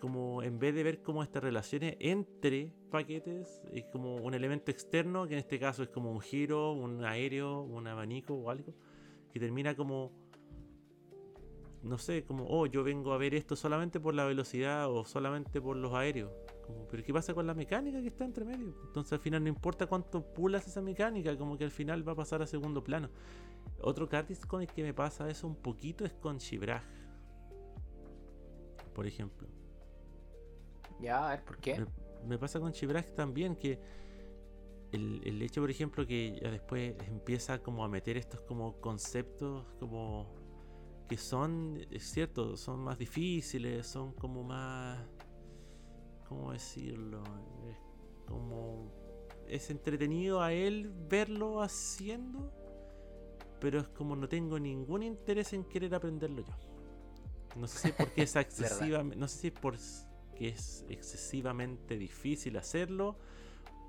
como 0.00 0.42
en 0.42 0.58
vez 0.58 0.74
de 0.74 0.82
ver 0.82 1.02
como 1.02 1.22
estas 1.22 1.42
relaciones 1.42 1.96
entre 2.00 2.72
paquetes 2.90 3.62
es 3.72 3.84
como 3.86 4.16
un 4.16 4.34
elemento 4.34 4.70
externo 4.70 5.26
que 5.26 5.34
en 5.34 5.40
este 5.40 5.58
caso 5.58 5.82
es 5.82 5.88
como 5.88 6.12
un 6.12 6.20
giro, 6.20 6.72
un 6.72 7.04
aéreo, 7.04 7.62
un 7.62 7.86
abanico 7.86 8.34
o 8.34 8.50
algo 8.50 8.74
que 9.32 9.40
termina 9.40 9.74
como 9.74 10.12
no 11.82 11.98
sé, 11.98 12.24
como 12.24 12.46
oh, 12.48 12.66
yo 12.66 12.82
vengo 12.82 13.12
a 13.12 13.18
ver 13.18 13.34
esto 13.34 13.54
solamente 13.54 14.00
por 14.00 14.14
la 14.14 14.24
velocidad 14.24 14.90
o 14.90 15.04
solamente 15.04 15.60
por 15.60 15.76
los 15.76 15.94
aéreos. 15.94 16.32
Pero 16.90 17.02
¿qué 17.04 17.12
pasa 17.12 17.32
con 17.32 17.46
la 17.46 17.54
mecánica 17.54 18.00
que 18.00 18.08
está 18.08 18.24
entre 18.24 18.44
medio? 18.44 18.74
Entonces 18.86 19.12
al 19.12 19.20
final 19.20 19.42
no 19.42 19.48
importa 19.48 19.86
cuánto 19.86 20.22
pulas 20.34 20.66
esa 20.66 20.82
mecánica, 20.82 21.36
como 21.36 21.56
que 21.56 21.64
al 21.64 21.70
final 21.70 22.06
va 22.06 22.12
a 22.12 22.16
pasar 22.16 22.42
a 22.42 22.46
segundo 22.46 22.82
plano. 22.82 23.08
Otro 23.80 24.08
kartis 24.08 24.44
con 24.44 24.62
el 24.62 24.68
que 24.68 24.82
me 24.82 24.92
pasa 24.92 25.28
eso 25.30 25.46
un 25.46 25.56
poquito 25.56 26.04
es 26.04 26.12
con 26.12 26.38
Shibraj. 26.38 26.82
Por 28.94 29.06
ejemplo. 29.06 29.46
Ya, 31.00 31.26
a 31.26 31.30
ver, 31.30 31.44
¿por 31.44 31.58
qué? 31.58 31.78
Me, 31.78 31.86
me 32.26 32.38
pasa 32.38 32.60
con 32.60 32.72
Shibraj 32.72 33.12
también 33.14 33.56
que 33.56 33.78
el, 34.92 35.20
el 35.24 35.42
hecho, 35.42 35.60
por 35.60 35.70
ejemplo, 35.70 36.06
que 36.06 36.38
ya 36.40 36.50
después 36.50 36.94
empieza 37.06 37.62
como 37.62 37.84
a 37.84 37.88
meter 37.88 38.16
estos 38.16 38.40
como 38.42 38.80
conceptos 38.80 39.66
como 39.78 40.26
que 41.08 41.16
son, 41.16 41.78
es 41.90 42.04
cierto, 42.10 42.56
son 42.56 42.80
más 42.80 42.98
difíciles, 42.98 43.86
son 43.86 44.12
como 44.12 44.42
más, 44.42 44.98
¿cómo 46.28 46.52
decirlo? 46.52 47.22
Es 47.70 47.78
como, 48.26 48.92
es 49.46 49.70
entretenido 49.70 50.42
a 50.42 50.52
él 50.52 50.92
verlo 51.08 51.62
haciendo, 51.62 52.52
pero 53.60 53.80
es 53.80 53.88
como 53.88 54.16
no 54.16 54.28
tengo 54.28 54.58
ningún 54.58 55.02
interés 55.02 55.52
en 55.52 55.64
querer 55.64 55.94
aprenderlo 55.94 56.42
yo. 56.42 56.54
No 57.54 57.66
sé 57.68 57.88
si 57.88 57.92
porque 57.92 58.22
es 58.22 58.34
excesiva, 58.36 59.02
no 59.02 59.28
sé 59.28 59.38
si 59.38 59.46
es 59.48 59.52
por 59.52 59.76
que 60.36 60.48
es 60.48 60.84
excesivamente 60.88 61.96
difícil 61.96 62.56
hacerlo, 62.56 63.16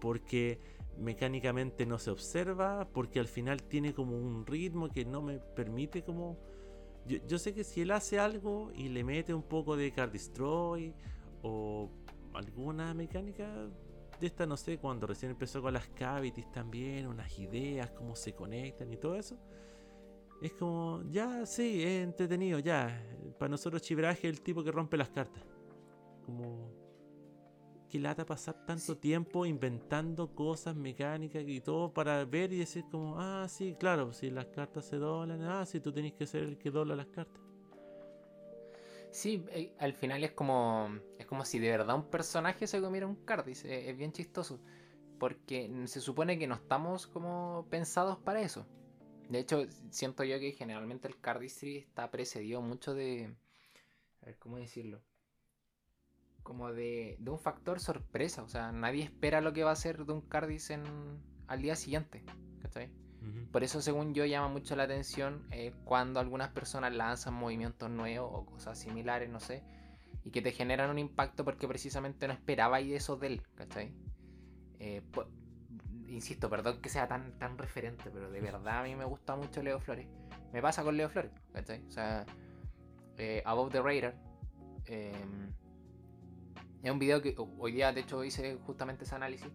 porque 0.01 0.59
mecánicamente 0.97 1.85
no 1.85 1.99
se 1.99 2.11
observa, 2.11 2.87
porque 2.91 3.19
al 3.19 3.27
final 3.27 3.63
tiene 3.63 3.93
como 3.93 4.17
un 4.17 4.45
ritmo 4.45 4.89
que 4.89 5.05
no 5.05 5.21
me 5.21 5.39
permite 5.39 6.03
como... 6.03 6.37
Yo, 7.05 7.17
yo 7.27 7.37
sé 7.37 7.53
que 7.53 7.63
si 7.63 7.81
él 7.81 7.91
hace 7.91 8.19
algo 8.19 8.71
y 8.73 8.89
le 8.89 9.03
mete 9.03 9.33
un 9.33 9.43
poco 9.43 9.77
de 9.77 9.91
Card 9.91 10.11
Destroy 10.11 10.93
o 11.41 11.89
alguna 12.33 12.93
mecánica 12.93 13.69
de 14.19 14.27
esta, 14.27 14.45
no 14.45 14.57
sé, 14.57 14.77
cuando 14.77 15.05
recién 15.07 15.31
empezó 15.31 15.61
con 15.61 15.73
las 15.73 15.87
cavities 15.89 16.51
también, 16.51 17.07
unas 17.07 17.37
ideas, 17.39 17.91
cómo 17.91 18.15
se 18.15 18.33
conectan 18.33 18.91
y 18.91 18.97
todo 18.97 19.15
eso. 19.15 19.37
Es 20.41 20.53
como, 20.53 21.03
ya, 21.09 21.45
sí, 21.45 21.83
es 21.83 22.03
entretenido, 22.03 22.59
ya. 22.59 23.03
Para 23.37 23.49
nosotros 23.49 23.81
Chibraje 23.81 24.27
es 24.27 24.37
el 24.37 24.41
tipo 24.41 24.63
que 24.63 24.71
rompe 24.71 24.97
las 24.97 25.09
cartas. 25.09 25.43
Como, 26.27 26.71
qué 27.89 27.99
lata 27.99 28.25
pasar 28.25 28.65
tanto 28.67 28.95
Sí. 28.95 28.95
tiempo 28.97 29.45
inventando 29.47 30.35
cosas 30.35 30.75
mecánicas 30.75 31.43
y 31.47 31.61
todo 31.61 31.93
para 31.93 32.23
ver 32.25 32.53
y 32.53 32.59
decir 32.59 32.85
como, 32.91 33.19
ah, 33.19 33.47
sí, 33.49 33.75
claro, 33.79 34.13
si 34.13 34.29
las 34.29 34.47
cartas 34.47 34.85
se 34.85 34.97
doblan, 34.97 35.41
ah, 35.43 35.65
sí, 35.65 35.79
tú 35.79 35.91
tenés 35.93 36.13
que 36.13 36.27
ser 36.27 36.43
el 36.43 36.59
que 36.59 36.69
dobla 36.71 36.95
las 36.95 37.07
cartas. 37.07 37.41
Sí, 39.11 39.43
eh, 39.51 39.73
al 39.79 39.93
final 39.93 40.23
es 40.23 40.31
como. 40.31 40.89
Es 41.17 41.25
como 41.25 41.45
si 41.45 41.59
de 41.59 41.69
verdad 41.71 41.95
un 41.95 42.09
personaje 42.09 42.67
se 42.67 42.81
comiera 42.81 43.07
un 43.07 43.15
Cardis. 43.25 43.65
Es, 43.65 43.87
es 43.89 43.97
bien 43.97 44.11
chistoso. 44.11 44.59
Porque 45.19 45.71
se 45.87 46.01
supone 46.01 46.37
que 46.39 46.47
no 46.47 46.55
estamos 46.55 47.07
como 47.07 47.67
pensados 47.69 48.19
para 48.19 48.41
eso. 48.41 48.67
De 49.29 49.39
hecho, 49.39 49.65
siento 49.91 50.23
yo 50.23 50.39
que 50.39 50.53
generalmente 50.53 51.07
el 51.07 51.19
cardistry 51.19 51.77
está 51.79 52.11
precedido 52.11 52.61
mucho 52.61 52.93
de. 52.95 53.35
A 54.21 54.27
ver, 54.27 54.37
¿cómo 54.39 54.57
decirlo? 54.57 55.01
Como 56.47 56.71
de, 56.71 57.17
de 57.19 57.29
un 57.29 57.39
factor 57.39 57.81
sorpresa. 57.81 58.41
O 58.41 58.47
sea, 58.47 58.71
nadie 58.71 59.03
espera 59.03 59.41
lo 59.41 59.51
que 59.51 59.65
va 59.65 59.71
a 59.71 59.75
ser 59.75 60.05
de 60.05 60.13
un 60.13 60.21
cardis 60.21 60.69
en, 60.69 60.81
al 61.47 61.61
día 61.61 61.75
siguiente. 61.75 62.23
¿Cachai? 62.61 62.89
Por 63.51 63.65
eso, 63.65 63.81
según 63.81 64.13
yo, 64.13 64.23
llama 64.23 64.47
mucho 64.47 64.77
la 64.77 64.83
atención 64.83 65.45
eh, 65.51 65.73
cuando 65.83 66.21
algunas 66.21 66.47
personas 66.51 66.93
lanzan 66.93 67.33
movimientos 67.33 67.89
nuevos 67.89 68.31
o 68.33 68.45
cosas 68.45 68.79
similares, 68.79 69.29
no 69.29 69.41
sé, 69.41 69.65
y 70.23 70.31
que 70.31 70.41
te 70.41 70.53
generan 70.53 70.89
un 70.89 70.97
impacto 70.97 71.43
porque 71.43 71.67
precisamente 71.67 72.25
no 72.27 72.33
esperaba 72.33 72.79
y 72.79 72.93
eso 72.93 73.17
de 73.17 73.27
él, 73.27 73.41
¿cachai? 73.55 73.93
Eh, 74.79 75.01
insisto, 76.07 76.49
perdón 76.49 76.79
que 76.81 76.87
sea 76.87 77.09
tan, 77.09 77.37
tan 77.37 77.57
referente, 77.57 78.09
pero 78.13 78.31
de 78.31 78.39
verdad 78.53 78.79
a 78.79 78.83
mí 78.83 78.95
me 78.95 79.03
gusta 79.03 79.35
mucho 79.35 79.61
Leo 79.61 79.81
Flores. 79.81 80.07
Me 80.53 80.61
pasa 80.61 80.85
con 80.85 80.95
Leo 80.95 81.09
Flores, 81.09 81.31
¿cachai? 81.51 81.85
O 81.85 81.91
sea, 81.91 82.25
eh, 83.17 83.41
Above 83.45 83.73
the 83.73 83.81
Radar. 83.81 84.15
Es 86.87 86.93
un 86.93 86.99
video 86.99 87.21
que 87.21 87.35
ho- 87.37 87.53
hoy 87.59 87.71
día, 87.71 87.91
de 87.93 88.01
hecho, 88.01 88.23
hice 88.23 88.57
justamente 88.65 89.03
ese 89.03 89.15
análisis. 89.15 89.49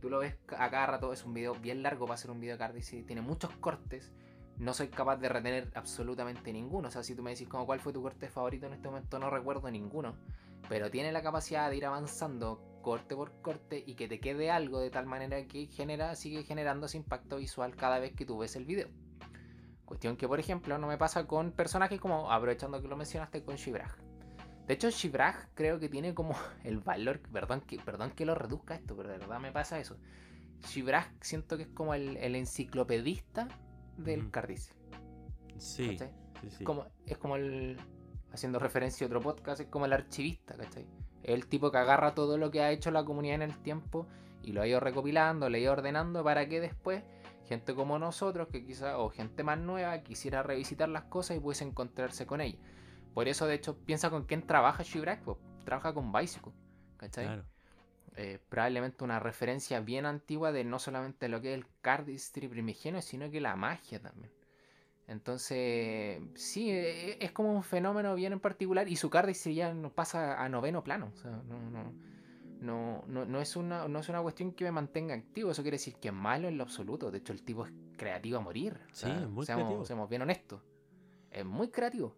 Tú 0.00 0.10
lo 0.10 0.18
ves 0.18 0.36
a 0.58 0.70
cada 0.70 0.86
rato, 0.86 1.12
es 1.12 1.24
un 1.24 1.32
video 1.34 1.54
bien 1.54 1.82
largo 1.82 2.06
para 2.06 2.16
ser 2.16 2.30
un 2.30 2.40
video 2.40 2.58
de. 2.58 3.02
Tiene 3.04 3.22
muchos 3.22 3.50
cortes. 3.56 4.12
No 4.58 4.72
soy 4.74 4.88
capaz 4.88 5.16
de 5.16 5.28
retener 5.28 5.70
absolutamente 5.74 6.52
ninguno. 6.52 6.88
O 6.88 6.90
sea, 6.90 7.02
si 7.02 7.14
tú 7.14 7.22
me 7.22 7.30
decís 7.30 7.48
como 7.48 7.66
cuál 7.66 7.80
fue 7.80 7.92
tu 7.92 8.02
corte 8.02 8.28
favorito 8.28 8.66
en 8.66 8.74
este 8.74 8.88
momento, 8.88 9.18
no 9.18 9.30
recuerdo 9.30 9.70
ninguno. 9.70 10.16
Pero 10.68 10.90
tiene 10.90 11.12
la 11.12 11.22
capacidad 11.22 11.70
de 11.70 11.76
ir 11.76 11.86
avanzando 11.86 12.62
corte 12.82 13.14
por 13.16 13.40
corte 13.42 13.82
y 13.84 13.94
que 13.94 14.08
te 14.08 14.20
quede 14.20 14.50
algo 14.50 14.80
de 14.80 14.90
tal 14.90 15.06
manera 15.06 15.44
que 15.46 15.66
genera, 15.66 16.14
sigue 16.14 16.42
generando 16.44 16.86
ese 16.86 16.96
impacto 16.98 17.36
visual 17.36 17.74
cada 17.76 17.98
vez 17.98 18.12
que 18.12 18.24
tú 18.24 18.38
ves 18.38 18.56
el 18.56 18.64
video. 18.64 18.88
Cuestión 19.84 20.16
que, 20.16 20.26
por 20.26 20.40
ejemplo, 20.40 20.78
no 20.78 20.86
me 20.86 20.98
pasa 20.98 21.26
con 21.26 21.52
personajes 21.52 22.00
como, 22.00 22.30
aprovechando 22.32 22.80
que 22.80 22.88
lo 22.88 22.96
mencionaste, 22.96 23.44
con 23.44 23.56
Shibraj. 23.56 24.05
De 24.66 24.74
hecho, 24.74 24.90
Shibraj 24.90 25.48
creo 25.54 25.78
que 25.78 25.88
tiene 25.88 26.14
como 26.14 26.34
el 26.64 26.78
valor, 26.78 27.20
perdón 27.20 27.60
que, 27.60 27.78
perdón 27.78 28.10
que 28.10 28.26
lo 28.26 28.34
reduzca 28.34 28.74
esto, 28.74 28.96
pero 28.96 29.10
de 29.10 29.18
verdad 29.18 29.40
me 29.40 29.52
pasa 29.52 29.78
eso. 29.78 29.96
Shibraj 30.62 31.06
siento 31.20 31.56
que 31.56 31.64
es 31.64 31.68
como 31.68 31.94
el, 31.94 32.16
el 32.16 32.34
enciclopedista 32.34 33.48
del 33.96 34.20
Ujú. 34.22 34.30
Cardice. 34.30 34.72
Sí, 35.58 35.96
sí, 35.98 36.50
sí. 36.50 36.64
Como, 36.64 36.86
es 37.06 37.18
como 37.18 37.36
el. 37.36 37.78
Haciendo 38.32 38.58
referencia 38.58 39.06
a 39.06 39.08
otro 39.08 39.20
podcast, 39.20 39.60
es 39.60 39.68
como 39.68 39.86
el 39.86 39.92
archivista, 39.92 40.54
¿cachai? 40.56 40.86
Es 41.22 41.34
el 41.34 41.46
tipo 41.46 41.70
que 41.70 41.78
agarra 41.78 42.14
todo 42.14 42.36
lo 42.36 42.50
que 42.50 42.60
ha 42.60 42.70
hecho 42.70 42.90
la 42.90 43.04
comunidad 43.04 43.36
en 43.36 43.42
el 43.42 43.56
tiempo 43.62 44.06
y 44.42 44.52
lo 44.52 44.60
ha 44.60 44.66
ido 44.66 44.78
recopilando, 44.78 45.48
lo 45.48 45.56
ha 45.56 45.58
ido 45.58 45.72
ordenando 45.72 46.22
para 46.22 46.46
que 46.46 46.60
después 46.60 47.02
gente 47.46 47.74
como 47.74 47.98
nosotros, 47.98 48.48
que 48.48 48.64
quizá, 48.64 48.98
o 48.98 49.08
gente 49.08 49.42
más 49.42 49.58
nueva, 49.58 50.02
quisiera 50.02 50.42
revisitar 50.42 50.88
las 50.88 51.04
cosas 51.04 51.36
y 51.36 51.40
pudiese 51.40 51.64
encontrarse 51.64 52.26
con 52.26 52.40
ellas. 52.40 52.60
Por 53.16 53.28
eso, 53.28 53.46
de 53.46 53.54
hecho, 53.54 53.78
piensa 53.78 54.10
con 54.10 54.24
quién 54.26 54.46
trabaja 54.46 54.82
Shibrak, 54.82 55.22
pues, 55.24 55.38
trabaja 55.64 55.94
con 55.94 56.12
Bicycle, 56.12 56.52
¿cachai? 56.98 57.24
Claro. 57.24 57.44
eh, 58.18 58.38
probablemente 58.50 59.04
una 59.04 59.18
referencia 59.20 59.80
bien 59.80 60.04
antigua 60.04 60.52
de 60.52 60.64
no 60.64 60.78
solamente 60.78 61.26
lo 61.30 61.40
que 61.40 61.54
es 61.54 61.58
el 61.60 61.66
cardistry 61.80 62.46
primigenio, 62.46 63.00
sino 63.00 63.30
que 63.30 63.40
la 63.40 63.56
magia 63.56 64.02
también. 64.02 64.30
Entonces, 65.08 66.20
sí, 66.34 66.70
e- 66.70 67.16
es 67.24 67.32
como 67.32 67.54
un 67.54 67.62
fenómeno 67.62 68.14
bien 68.14 68.34
en 68.34 68.40
particular 68.40 68.86
y 68.86 68.96
su 68.96 69.08
cardistry 69.08 69.54
ya 69.54 69.72
no 69.72 69.90
pasa 69.90 70.42
a 70.42 70.48
noveno 70.50 70.84
plano. 70.84 71.10
O 71.14 71.16
sea, 71.16 71.30
no, 71.48 71.58
no, 71.70 71.94
no, 72.60 73.04
no, 73.06 73.24
no 73.24 73.40
es 73.40 73.56
una, 73.56 73.88
no 73.88 73.98
es 74.00 74.08
una 74.10 74.20
cuestión 74.20 74.52
que 74.52 74.64
me 74.64 74.72
mantenga 74.72 75.14
activo. 75.14 75.50
Eso 75.52 75.62
quiere 75.62 75.76
decir 75.76 75.94
que 75.96 76.08
es 76.08 76.14
malo 76.14 76.48
en 76.48 76.58
lo 76.58 76.64
absoluto. 76.64 77.10
De 77.10 77.18
hecho, 77.18 77.32
el 77.32 77.42
tipo 77.42 77.64
es 77.64 77.72
creativo 77.96 78.38
a 78.38 78.40
morir. 78.40 78.78
O 78.92 78.94
Sí, 78.94 79.00
sea, 79.00 79.22
es 79.22 79.28
muy 79.28 79.46
seamos, 79.46 79.64
creativo. 79.64 79.86
seamos 79.86 80.08
bien 80.10 80.22
honestos. 80.22 80.60
Es 81.30 81.44
muy 81.46 81.68
creativo. 81.70 82.14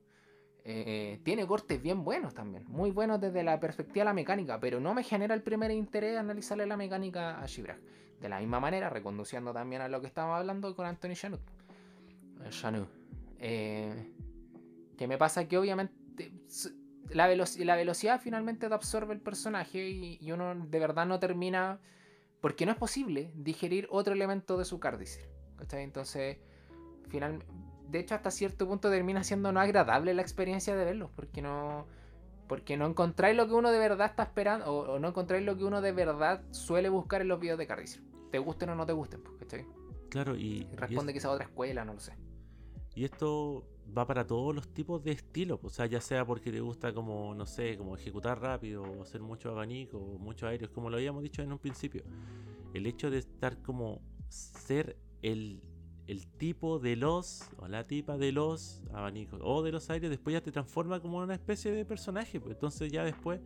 Eh, 0.70 1.20
tiene 1.22 1.46
cortes 1.46 1.80
bien 1.80 2.04
buenos 2.04 2.34
también, 2.34 2.66
muy 2.68 2.90
buenos 2.90 3.18
desde 3.18 3.42
la 3.42 3.58
perspectiva 3.58 4.02
de 4.02 4.04
la 4.04 4.12
mecánica, 4.12 4.60
pero 4.60 4.80
no 4.80 4.92
me 4.92 5.02
genera 5.02 5.34
el 5.34 5.42
primer 5.42 5.70
interés 5.70 6.18
analizarle 6.18 6.66
la 6.66 6.76
mecánica 6.76 7.40
a 7.40 7.46
Shibrak. 7.46 7.80
De 8.20 8.28
la 8.28 8.38
misma 8.38 8.60
manera, 8.60 8.90
reconduciendo 8.90 9.54
también 9.54 9.80
a 9.80 9.88
lo 9.88 10.02
que 10.02 10.08
estábamos 10.08 10.38
hablando 10.40 10.76
con 10.76 10.84
Anthony 10.84 11.14
Chanut. 11.14 11.40
Eh, 12.44 12.50
Chanut. 12.50 12.86
Eh, 13.38 14.12
que 14.98 15.08
me 15.08 15.16
pasa 15.16 15.48
que 15.48 15.56
obviamente 15.56 15.94
la, 17.14 17.32
veloci- 17.32 17.64
la 17.64 17.74
velocidad 17.74 18.20
finalmente 18.20 18.68
te 18.68 18.74
absorbe 18.74 19.14
el 19.14 19.20
personaje 19.20 19.88
y, 19.88 20.18
y 20.20 20.32
uno 20.32 20.54
de 20.54 20.78
verdad 20.78 21.06
no 21.06 21.18
termina, 21.18 21.80
porque 22.42 22.66
no 22.66 22.72
es 22.72 22.78
posible 22.78 23.32
digerir 23.34 23.88
otro 23.90 24.12
elemento 24.12 24.58
de 24.58 24.66
su. 24.66 24.78
¿cachai? 24.78 25.82
Entonces, 25.82 26.36
final, 27.08 27.42
de 27.88 27.98
hecho 28.00 28.14
hasta 28.14 28.30
cierto 28.30 28.66
punto 28.66 28.90
termina 28.90 29.24
siendo 29.24 29.50
no 29.52 29.60
agradable 29.60 30.14
la 30.14 30.22
experiencia 30.22 30.76
de 30.76 30.84
verlos, 30.84 31.10
porque 31.14 31.42
no... 31.42 31.86
Porque 32.46 32.78
no 32.78 32.86
encontráis 32.86 33.36
lo 33.36 33.46
que 33.46 33.52
uno 33.52 33.70
de 33.70 33.78
verdad 33.78 34.06
está 34.06 34.22
esperando, 34.22 34.64
o, 34.72 34.94
o 34.94 34.98
no 34.98 35.08
encontráis 35.08 35.44
lo 35.44 35.58
que 35.58 35.64
uno 35.64 35.82
de 35.82 35.92
verdad 35.92 36.42
suele 36.50 36.88
buscar 36.88 37.20
en 37.20 37.28
los 37.28 37.38
videos 37.38 37.58
de 37.58 37.66
Cardicir. 37.66 38.02
Te 38.30 38.38
gusten 38.38 38.70
o 38.70 38.74
no 38.74 38.86
te 38.86 38.94
gusten, 38.94 39.22
pues, 39.22 39.36
¿cachai? 39.36 39.66
Claro, 40.08 40.34
y, 40.34 40.66
Y 40.72 40.76
responde 40.76 41.12
es- 41.12 41.18
quizá 41.18 41.28
a 41.28 41.32
otra 41.32 41.44
escuela, 41.44 41.84
no 41.84 41.92
lo 41.92 42.00
sé. 42.00 42.14
Y 42.94 43.04
esto 43.04 43.66
va 43.96 44.06
para 44.06 44.26
todos 44.26 44.54
los 44.54 44.66
tipos 44.72 45.04
de 45.04 45.12
estilos, 45.12 45.60
o 45.62 45.68
sea, 45.68 45.84
ya 45.84 46.00
sea 46.00 46.24
porque 46.24 46.50
te 46.50 46.60
gusta 46.60 46.94
como, 46.94 47.34
no 47.34 47.44
sé, 47.44 47.76
como 47.76 47.94
ejecutar 47.96 48.40
rápido, 48.40 48.82
o 48.82 49.02
hacer 49.02 49.20
mucho 49.20 49.50
abanico, 49.50 49.98
o 49.98 50.18
muchos 50.18 50.48
aéreos, 50.48 50.70
como 50.70 50.88
lo 50.88 50.96
habíamos 50.96 51.22
dicho 51.22 51.42
en 51.42 51.52
un 51.52 51.58
principio. 51.58 52.02
El 52.72 52.86
hecho 52.86 53.10
de 53.10 53.18
estar 53.18 53.60
como 53.60 54.00
ser 54.30 54.96
el, 55.20 55.60
el 56.08 56.26
tipo 56.26 56.78
de 56.78 56.96
los, 56.96 57.42
o 57.58 57.68
la 57.68 57.84
tipa 57.84 58.16
de 58.16 58.32
los 58.32 58.82
abanicos, 58.92 59.40
o 59.44 59.62
de 59.62 59.72
los 59.72 59.90
aéreos, 59.90 60.10
después 60.10 60.32
ya 60.32 60.40
te 60.40 60.50
transforma 60.50 61.00
como 61.00 61.18
una 61.18 61.34
especie 61.34 61.70
de 61.70 61.84
personaje, 61.84 62.40
pues 62.40 62.54
entonces 62.54 62.90
ya 62.90 63.04
después 63.04 63.40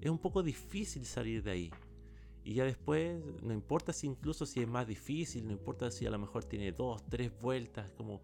es 0.00 0.10
un 0.10 0.18
poco 0.18 0.42
difícil 0.42 1.04
salir 1.04 1.42
de 1.42 1.50
ahí. 1.50 1.70
Y 2.44 2.54
ya 2.54 2.64
después, 2.64 3.20
no 3.42 3.52
importa 3.52 3.92
si 3.92 4.06
incluso 4.06 4.46
si 4.46 4.60
es 4.60 4.68
más 4.68 4.86
difícil, 4.86 5.46
no 5.46 5.52
importa 5.52 5.90
si 5.90 6.06
a 6.06 6.10
lo 6.10 6.18
mejor 6.18 6.44
tiene 6.44 6.72
dos, 6.72 7.02
tres 7.08 7.32
vueltas, 7.40 7.90
como 7.96 8.22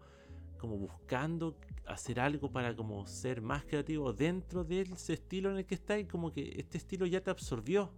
como 0.59 0.77
buscando 0.77 1.55
hacer 1.87 2.19
algo 2.19 2.51
para 2.51 2.75
como 2.75 3.07
ser 3.07 3.41
más 3.41 3.63
creativo 3.63 4.11
dentro 4.13 4.65
de 4.65 4.81
ese 4.81 5.13
estilo 5.13 5.49
en 5.49 5.57
el 5.57 5.65
que 5.65 5.75
está 5.75 5.97
y 5.97 6.05
como 6.05 6.33
que 6.33 6.55
este 6.57 6.77
estilo 6.77 7.05
ya 7.05 7.21
te 7.21 7.31
absorbió 7.31 7.93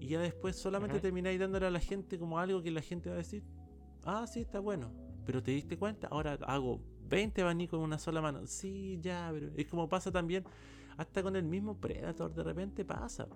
y 0.00 0.08
ya 0.08 0.20
después 0.20 0.56
solamente 0.56 0.96
Ujú. 0.96 1.02
termináis 1.02 1.38
dándole 1.38 1.66
a 1.66 1.70
la 1.70 1.80
gente 1.80 2.18
como 2.18 2.38
algo 2.38 2.62
que 2.62 2.70
la 2.70 2.80
gente 2.80 3.10
va 3.10 3.16
a 3.16 3.18
decir 3.18 3.44
ah 4.04 4.26
sí 4.26 4.40
está 4.40 4.60
bueno 4.60 4.90
pero 5.24 5.42
te 5.42 5.50
diste 5.52 5.76
cuenta 5.76 6.08
ahora 6.08 6.38
hago 6.46 6.80
20 7.08 7.42
abanicos 7.42 7.78
en 7.78 7.84
una 7.84 7.98
sola 7.98 8.20
mano 8.20 8.46
sí 8.46 8.98
ya 9.00 9.30
pero 9.32 9.50
es 9.56 9.66
como 9.66 9.88
pasa 9.88 10.10
también 10.10 10.44
hasta 10.96 11.22
con 11.22 11.36
el 11.36 11.44
mismo 11.44 11.78
Predator 11.78 12.32
de 12.34 12.42
repente 12.42 12.84
pasa 12.84 13.26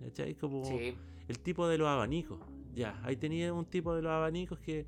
¿cachai? 0.00 0.34
como 0.34 0.64
Sí, 0.64 0.94
el 1.28 1.38
tipo 1.38 1.68
de 1.68 1.78
los 1.78 1.88
abanicos. 1.88 2.40
Ya, 2.74 3.00
ahí 3.04 3.16
tenía 3.16 3.52
un 3.52 3.66
tipo 3.66 3.94
de 3.94 4.02
los 4.02 4.10
abanicos 4.10 4.58
que 4.58 4.86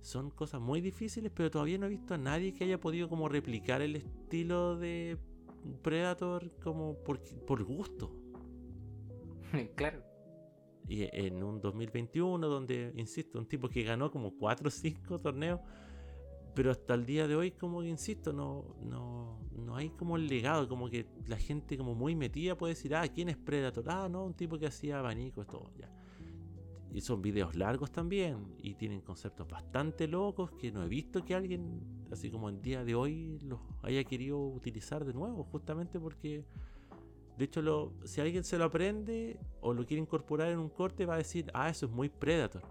son 0.00 0.30
cosas 0.30 0.60
muy 0.60 0.80
difíciles, 0.80 1.30
pero 1.34 1.50
todavía 1.50 1.78
no 1.78 1.86
he 1.86 1.90
visto 1.90 2.14
a 2.14 2.18
nadie 2.18 2.54
que 2.54 2.64
haya 2.64 2.80
podido 2.80 3.08
como 3.08 3.28
replicar 3.28 3.82
el 3.82 3.96
estilo 3.96 4.76
de 4.76 5.18
Predator 5.82 6.50
como 6.62 6.94
por, 7.04 7.20
por 7.46 7.62
gusto. 7.64 8.10
claro. 9.76 10.02
Y 10.88 11.08
en 11.12 11.42
un 11.42 11.60
2021 11.60 12.46
donde, 12.46 12.92
insisto, 12.96 13.38
un 13.38 13.46
tipo 13.46 13.68
que 13.68 13.82
ganó 13.82 14.10
como 14.10 14.36
4 14.36 14.68
o 14.68 14.70
5 14.70 15.18
torneos, 15.18 15.60
pero 16.54 16.70
hasta 16.70 16.94
el 16.94 17.04
día 17.04 17.28
de 17.28 17.36
hoy, 17.36 17.50
como 17.50 17.82
que, 17.82 17.88
insisto, 17.88 18.32
no, 18.32 18.76
no, 18.82 19.38
no 19.54 19.76
hay 19.76 19.90
como 19.90 20.16
el 20.16 20.26
legado, 20.26 20.66
como 20.68 20.88
que 20.88 21.06
la 21.26 21.36
gente 21.36 21.76
como 21.76 21.94
muy 21.94 22.14
metida 22.16 22.56
puede 22.56 22.72
decir, 22.72 22.94
ah, 22.94 23.06
¿quién 23.08 23.28
es 23.28 23.36
Predator? 23.36 23.84
Ah, 23.88 24.08
no, 24.08 24.24
un 24.24 24.32
tipo 24.32 24.58
que 24.58 24.66
hacía 24.66 24.98
abanicos, 24.98 25.46
todo, 25.46 25.70
ya. 25.76 25.92
Y 26.94 27.02
son 27.02 27.20
videos 27.20 27.56
largos 27.56 27.90
también, 27.90 28.54
y 28.56 28.74
tienen 28.74 29.02
conceptos 29.02 29.46
bastante 29.46 30.08
locos 30.08 30.50
que 30.52 30.72
no 30.72 30.82
he 30.82 30.88
visto 30.88 31.22
que 31.22 31.34
alguien, 31.34 32.06
así 32.10 32.30
como 32.30 32.48
el 32.48 32.62
día 32.62 32.84
de 32.84 32.94
hoy, 32.94 33.38
los 33.42 33.60
haya 33.82 34.02
querido 34.04 34.38
utilizar 34.38 35.04
de 35.04 35.12
nuevo, 35.12 35.44
justamente 35.44 36.00
porque 36.00 36.46
de 37.36 37.44
hecho, 37.44 37.60
lo, 37.60 37.92
si 38.04 38.20
alguien 38.20 38.44
se 38.44 38.56
lo 38.56 38.64
aprende 38.64 39.38
o 39.60 39.74
lo 39.74 39.84
quiere 39.84 40.00
incorporar 40.00 40.48
en 40.48 40.58
un 40.58 40.70
corte, 40.70 41.04
va 41.04 41.14
a 41.14 41.18
decir, 41.18 41.50
ah, 41.52 41.68
eso 41.68 41.86
es 41.86 41.92
muy 41.92 42.08
Predator. 42.08 42.62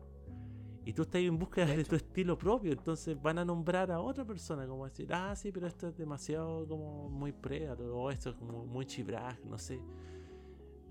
Y 0.86 0.94
tú 0.94 1.02
estás 1.02 1.22
en 1.22 1.38
búsqueda 1.38 1.66
De 1.66 1.84
tu 1.84 1.96
estilo 1.96 2.38
propio, 2.38 2.72
entonces 2.72 3.20
van 3.20 3.40
a 3.40 3.46
nombrar 3.46 3.92
a 3.92 4.00
otra 4.00 4.26
persona, 4.26 4.68
como 4.68 4.86
decir, 4.86 5.12
ah, 5.14 5.36
sí, 5.36 5.52
pero 5.52 5.68
esto 5.68 5.88
es 5.88 5.98
demasiado 5.98 6.68
como 6.68 7.10
muy 7.10 7.32
Predator, 7.32 7.90
o 7.92 8.10
esto 8.10 8.32
es 8.32 8.36
como 8.36 8.66
muy 8.66 8.86
Chibrag, 8.86 9.44
no 9.46 9.58
sé. 9.58 9.80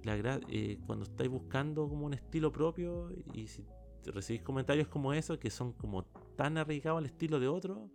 La 0.05 0.17
eh, 0.49 0.79
cuando 0.87 1.05
estáis 1.05 1.31
buscando 1.31 1.89
como 1.89 2.07
un 2.07 2.15
estilo 2.15 2.53
propio 2.53 3.11
y 3.33 3.47
si 3.47 3.65
recibís 4.05 4.43
comentarios 4.43 4.87
como 4.89 5.13
esos, 5.15 5.39
que 5.39 5.51
son 5.51 5.73
como 5.73 6.05
tan 6.37 6.59
arraigados 6.59 6.99
al 6.99 7.07
estilo 7.07 7.41
de 7.41 7.49
otro, 7.49 7.91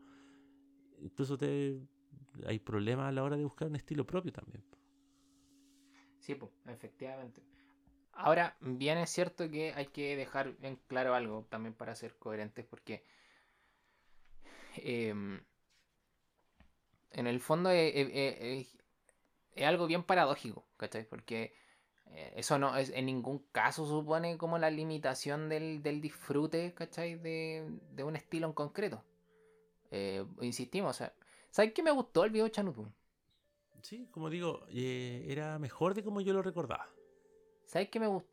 incluso 1.00 1.38
te 1.38 1.80
hay 2.46 2.60
problemas 2.60 3.08
a 3.08 3.12
la 3.12 3.24
hora 3.24 3.38
de 3.38 3.44
buscar 3.44 3.68
un 3.68 3.76
estilo 3.76 4.06
propio 4.06 4.32
también. 4.32 4.64
Sí, 6.30 6.36
pues, 6.36 6.52
efectivamente. 6.68 7.42
Ahora, 8.14 8.56
bien 8.62 8.98
es 9.00 9.10
cierto 9.12 9.50
que 9.50 9.74
hay 9.76 9.88
que 9.88 10.16
dejar 10.18 10.56
en 10.62 10.78
claro 10.88 11.16
algo 11.16 11.48
también 11.50 11.74
para 11.76 11.96
ser 11.96 12.16
coherentes, 12.18 12.66
porque 12.66 13.04
em, 14.84 15.40
en 17.12 17.28
el 17.28 17.40
fondo 17.40 17.70
es, 17.72 17.94
es- 17.96 18.78
es 19.56 19.66
algo 19.68 19.88
bien 19.88 20.04
paradójico, 20.04 20.66
¿cachai? 20.78 21.06
Porque 21.08 21.54
eh, 22.08 22.34
eso 22.38 22.60
no 22.60 22.76
es 22.78 22.90
en 22.92 23.06
ningún 23.08 23.40
caso 23.52 23.86
supone 23.88 24.38
como 24.38 24.58
la 24.60 24.70
limitación 24.72 25.50
del, 25.50 25.84
del 25.84 26.02
disfrute, 26.02 26.74
¿cachai? 26.76 27.16
De, 27.18 27.68
un 28.04 28.16
estilo 28.18 28.48
en 28.48 28.54
concreto. 28.54 29.04
Eh, 29.92 30.26
insistimos, 30.42 30.92
o 30.92 31.00
sea, 31.00 31.14
¿sabes 31.52 31.74
qué 31.74 31.84
me 31.84 31.92
gustó 31.92 32.26
el 32.26 32.32
video 32.32 32.50
Chanutu? 32.50 32.92
Sí, 33.82 34.08
como 34.12 34.30
digo, 34.30 34.66
eh, 34.70 35.26
era 35.28 35.58
mejor 35.60 35.94
de 35.94 36.04
como 36.04 36.22
yo 36.22 36.34
lo 36.34 36.42
recordaba. 36.42 36.88
¿Sabes 37.66 37.90
qué 37.90 38.00
me 38.00 38.08
gustó? 38.08 38.30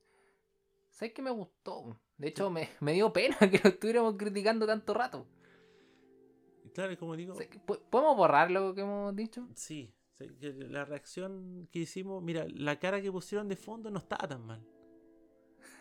¿Sabes 0.91 1.13
qué 1.15 1.23
me 1.23 1.31
gustó? 1.31 2.01
De 2.17 2.29
hecho, 2.29 2.51
me, 2.51 2.71
me 2.81 2.93
dio 2.95 3.13
pena 3.13 3.37
que 3.51 3.61
lo 3.63 3.71
estuviéramos 3.71 4.17
criticando 4.17 4.67
tanto 4.67 4.95
rato. 4.95 5.27
Claro, 6.75 6.93
y 6.93 6.97
como 6.97 7.17
digo, 7.17 7.35
¿Podemos 7.91 8.17
borrar 8.17 8.51
lo 8.51 8.75
que 8.75 8.83
hemos 8.83 9.15
dicho? 9.17 9.49
sí, 9.55 9.93
la 10.19 10.85
reacción 10.85 11.69
que 11.71 11.81
hicimos, 11.81 12.23
mira, 12.23 12.47
la 12.49 12.79
cara 12.79 13.01
que 13.03 13.13
pusieron 13.13 13.49
de 13.49 13.57
fondo 13.57 13.91
no 13.91 13.99
estaba 13.99 14.27
tan 14.29 14.45
mal. 14.47 14.63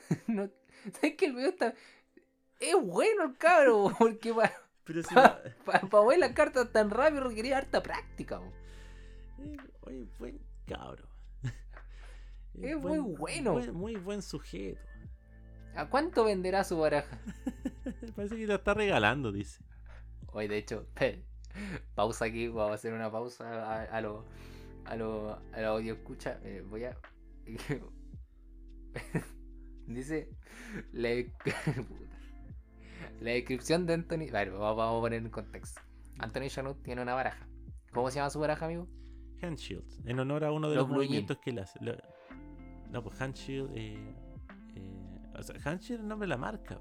No- 0.28 0.50
¿Sabes 0.94 1.16
que 1.16 1.26
el 1.26 1.34
video 1.36 1.50
está... 1.50 1.74
Es 2.60 2.76
bueno 2.82 3.24
el 3.24 3.38
cabro, 3.38 3.92
porque 4.00 4.34
para 4.34 4.54
Pero 4.84 5.02
si 5.04 5.16
pa, 5.16 5.22
la- 5.22 5.56
pa 5.66 5.82
mover 5.92 6.20
las 6.20 6.34
cartas 6.34 6.72
tan 6.72 6.90
rápido 6.90 7.24
requería 7.24 7.58
harta 7.58 7.82
práctica. 7.82 8.38
bo. 8.40 8.52
Eh, 9.40 9.58
oye, 9.82 10.06
buen 10.20 10.40
cabro. 10.66 11.08
Es 12.62 12.78
muy 12.78 13.00
bueno. 13.00 13.54
buen- 13.54 13.74
muy 13.74 13.96
buen 13.98 14.22
sujeto. 14.22 14.80
¿A 15.76 15.90
cuánto 15.90 16.24
venderá 16.24 16.64
su 16.64 16.78
baraja? 16.78 17.20
Parece 18.16 18.38
que 18.38 18.48
la 18.48 18.56
está 18.56 18.74
regalando, 18.74 19.32
dice. 19.34 19.62
Hoy, 20.28 20.48
de 20.48 20.58
hecho, 20.58 20.88
pausa 21.96 22.26
aquí, 22.26 22.48
vamos 22.48 22.72
a 22.72 22.76
hacer 22.76 22.94
una 22.94 23.12
pausa 23.12 23.46
a, 23.74 23.84
a 23.84 24.02
lo, 24.02 24.26
a 24.86 24.96
lo, 24.96 25.34
a 25.54 25.62
lo 25.62 25.68
audio 25.68 25.94
escucha. 25.96 26.40
eh, 26.44 26.64
voy 26.66 26.86
a. 26.86 26.98
Dice 29.88 30.30
la, 30.94 31.10
la 33.22 33.32
descripción 33.32 33.86
de 33.86 33.94
Anthony. 33.96 34.32
Vale, 34.32 34.50
vamos, 34.52 34.78
vamos 34.78 34.98
a 34.98 35.02
poner 35.02 35.22
en 35.22 35.30
contexto. 35.30 35.82
Anthony 36.20 36.48
Chanut 36.48 36.82
tiene 36.84 37.02
una 37.02 37.14
baraja. 37.14 37.46
¿Cómo 37.94 38.10
se 38.10 38.16
llama 38.16 38.30
su 38.30 38.40
baraja, 38.40 38.66
amigo? 38.66 38.88
Handshield, 39.42 39.86
en 40.08 40.20
honor 40.20 40.44
a 40.46 40.52
uno 40.52 40.70
de 40.70 40.76
Los 40.76 40.88
movimientos 40.90 41.38
que 41.38 41.50
él 41.52 41.60
hace. 41.60 41.80
Lo- 41.84 41.96
no, 42.92 43.04
pues 43.04 43.20
Handshield. 43.20 43.72
Eh, 43.76 43.96
eh, 44.76 45.20
o 45.38 45.44
sea, 45.44 45.56
Handshield 45.64 46.00
es 46.00 46.04
el 46.04 46.08
nombre 46.08 46.26
de 46.26 46.30
la 46.30 46.38
marca. 46.38 46.80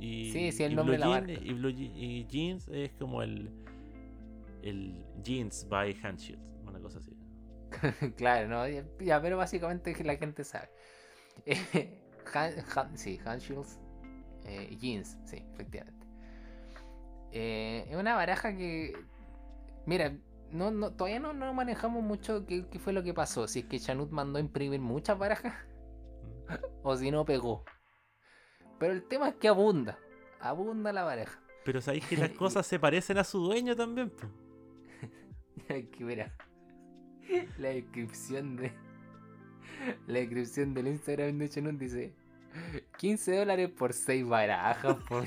Y, 0.00 0.30
Sí, 0.30 0.52
sí, 0.52 0.62
el 0.62 0.76
nombre 0.76 0.92
de 0.94 0.98
la 1.00 1.08
marca. 1.08 1.32
Y, 1.32 1.52
Blue 1.54 1.70
Je- 1.70 1.92
y 1.94 2.26
Jeans 2.26 2.68
es 2.68 2.92
como 2.92 3.22
el. 3.22 3.50
El 4.62 5.04
Jeans 5.22 5.66
by 5.68 5.94
Handshield, 6.02 6.40
una 6.66 6.80
cosa 6.80 6.98
así. 6.98 7.16
claro, 8.16 8.48
¿no? 8.48 8.66
Ya, 9.00 9.20
pero 9.22 9.36
básicamente 9.36 9.90
es 9.92 9.96
que 9.96 10.04
la 10.04 10.16
gente 10.16 10.44
sabe. 10.44 10.68
Eh, 11.46 12.02
Han- 12.34 12.54
Han- 12.76 12.98
sí, 12.98 13.18
hand 13.24 13.40
shields, 13.40 13.80
eh, 14.44 14.76
jeans, 14.78 15.16
sí, 15.24 15.42
efectivamente. 15.54 16.06
Eh, 17.32 17.86
es 17.88 17.96
una 17.96 18.14
baraja 18.16 18.56
que. 18.56 18.92
Mira, 19.86 20.16
no, 20.52 20.70
no, 20.70 20.92
todavía 20.92 21.20
no, 21.20 21.32
no 21.32 21.52
manejamos 21.52 22.02
mucho 22.02 22.46
qué, 22.46 22.66
qué 22.70 22.78
fue 22.78 22.92
lo 22.92 23.02
que 23.02 23.14
pasó. 23.14 23.46
Si 23.46 23.60
es 23.60 23.64
que 23.66 23.78
Chanut 23.78 24.10
mandó 24.10 24.38
a 24.38 24.40
imprimir 24.40 24.80
muchas 24.80 25.18
barajas 25.18 25.54
o 26.82 26.96
si 26.96 27.10
no 27.10 27.24
pegó. 27.24 27.64
Pero 28.78 28.92
el 28.92 29.02
tema 29.02 29.28
es 29.28 29.34
que 29.36 29.48
abunda. 29.48 29.98
Abunda 30.40 30.92
la 30.92 31.02
baraja. 31.02 31.40
Pero 31.64 31.80
sabéis 31.80 32.06
que 32.06 32.16
las 32.16 32.30
cosas 32.38 32.66
se 32.66 32.78
parecen 32.78 33.18
a 33.18 33.24
su 33.24 33.40
dueño 33.40 33.76
también, 33.76 34.12
que 35.68 36.04
mira. 36.04 36.34
La 37.58 37.68
descripción 37.68 38.56
de. 38.56 38.72
La 40.06 40.20
descripción 40.20 40.72
del 40.72 40.88
Instagram 40.88 41.36
de 41.38 41.48
Chanut 41.50 41.78
dice: 41.78 42.14
15 42.96 43.36
dólares 43.36 43.70
por 43.70 43.92
6 43.92 44.26
barajas. 44.26 44.96
Por... 45.08 45.24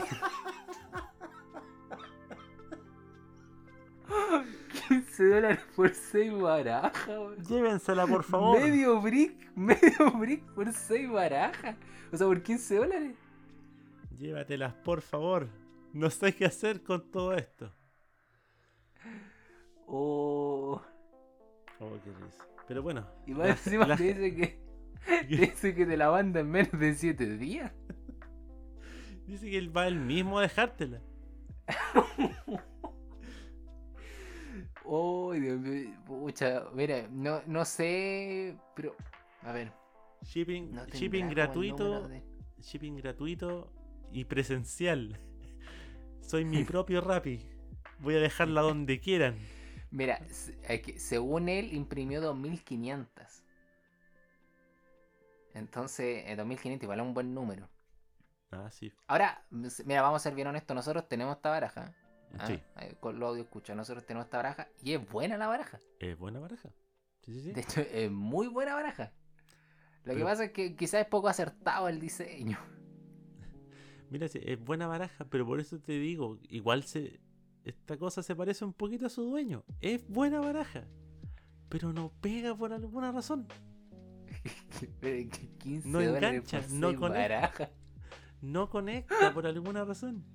15 5.12 5.30
dólares 5.30 5.59
por 5.76 5.93
6 5.93 6.39
barajas. 6.41 7.07
weón. 7.07 7.36
Llévensela, 7.43 8.07
por 8.07 8.24
favor. 8.24 8.59
Medio 8.62 9.01
brick, 9.01 9.51
medio 9.55 10.12
brick 10.18 10.43
por 10.53 10.72
6 10.72 11.09
barajas. 11.12 11.76
O 12.14 12.18
sea, 12.18 12.28
por 12.28 12.41
15 12.41 12.76
dólares. 12.78 13.16
Llévatelas, 14.18 14.74
por 14.76 15.01
favor. 15.01 15.49
No 15.93 16.09
sé 16.09 16.34
qué 16.34 16.45
hacer 16.45 16.82
con 16.84 17.12
todo 17.12 17.34
esto. 17.34 17.74
Oh. 19.88 20.82
Oh, 21.80 21.97
qué 22.03 22.12
risa. 22.24 22.45
Pero 22.68 22.82
bueno. 22.82 23.05
Y 23.28 23.32
más 23.32 23.47
la- 23.47 23.51
encima 23.51 23.86
la- 23.88 23.97
te 23.97 24.14
dice 24.14 24.36
que. 24.36 24.62
Te 25.01 25.26
dice 25.36 25.74
que 25.74 25.86
te 25.88 25.97
la 25.97 26.12
manda 26.12 26.41
en 26.41 26.49
menos 26.51 26.80
de 26.80 26.93
7 26.93 27.38
días. 27.38 27.74
Dice 29.26 29.49
que 29.49 29.57
él 29.57 29.76
va 29.76 29.88
él 29.88 29.99
mismo 29.99 30.38
a 30.38 30.43
dejártela. 30.43 31.01
Oh, 34.93 35.31
Dios 35.31 35.57
mío. 35.57 35.95
Pucha, 36.05 36.65
mira, 36.73 37.07
no, 37.09 37.41
no 37.47 37.63
sé. 37.63 38.57
Pero. 38.75 38.93
A 39.43 39.53
ver. 39.53 39.71
Shipping, 40.23 40.73
No 40.73 40.85
shipping 40.87 41.29
gratuito. 41.29 42.09
de- 42.09 42.21
Shipping 42.61 42.97
gratuito 42.97 43.71
y 44.11 44.25
presencial. 44.25 45.17
Soy 46.19 46.43
mi 46.43 46.65
propio 46.65 46.99
Rappi. 47.01 47.39
Voy 47.99 48.15
a 48.15 48.19
dejarla 48.19 48.61
donde 48.61 48.99
quieran. 48.99 49.35
Mira, 49.91 50.19
según 50.97 51.47
él 51.47 51.73
imprimió 51.73 52.19
2500. 52.19 53.43
Entonces, 55.53 56.23
eh, 56.27 56.35
2500 56.35 56.83
igual 56.83 56.99
es 56.99 57.05
un 57.05 57.13
buen 57.13 57.33
número. 57.33 57.69
Ah, 58.51 58.69
sí. 58.71 58.91
Ahora, 59.07 59.45
mira, 59.85 60.01
vamos 60.01 60.21
a 60.21 60.23
ser 60.23 60.35
bien 60.35 60.47
honestos. 60.47 60.75
Nosotros 60.75 61.07
tenemos 61.07 61.37
esta 61.37 61.49
baraja. 61.49 61.93
¿Ah? 62.39 62.47
Sí. 62.47 62.59
Con 62.99 63.19
lo 63.19 63.27
audio 63.27 63.43
escucha. 63.43 63.75
Nosotros 63.75 64.05
tenemos 64.05 64.25
esta 64.25 64.38
baraja 64.38 64.67
y 64.82 64.93
es 64.93 65.09
buena 65.09 65.38
la 65.38 65.47
baraja. 65.47 65.82
Es 65.99 66.17
buena 66.17 66.39
baraja. 66.39 66.69
Sí, 67.21 67.34
sí, 67.34 67.41
sí. 67.41 67.51
De 67.51 67.61
hecho, 67.61 67.82
es 67.82 68.11
muy 68.11 68.47
buena 68.47 68.75
baraja. 68.75 69.13
Lo 70.03 70.15
que 70.15 70.23
pasa 70.23 70.45
es 70.45 70.51
que 70.51 70.75
quizás 70.75 71.01
es 71.01 71.07
poco 71.07 71.27
acertado 71.27 71.88
el 71.88 71.99
diseño. 71.99 72.57
Mira, 74.09 74.25
es 74.25 74.59
buena 74.59 74.88
baraja, 74.88 75.25
pero 75.29 75.45
por 75.45 75.59
eso 75.59 75.79
te 75.79 75.93
digo, 75.93 76.39
igual 76.49 76.84
se. 76.84 77.21
Esta 77.63 77.97
cosa 77.97 78.23
se 78.23 78.36
parece 78.36 78.65
un 78.65 78.73
poquito 78.73 79.05
a 79.05 79.09
su 79.09 79.23
dueño. 79.23 79.63
Es 79.79 80.07
buena 80.07 80.39
baraja. 80.39 80.88
Pero 81.69 81.93
no 81.93 82.11
pega 82.19 82.55
por 82.55 82.73
alguna 82.73 83.11
razón. 83.11 83.47
Pero 84.99 85.29
que 85.29 85.49
15 85.59 85.88
No 85.88 86.01
engancha, 86.01 86.61
no 86.71 86.95
conecta. 86.95 87.71
No 88.41 88.69
conecta 88.69 89.34
por 89.34 89.45
alguna 89.45 89.86
razón. 89.86 90.25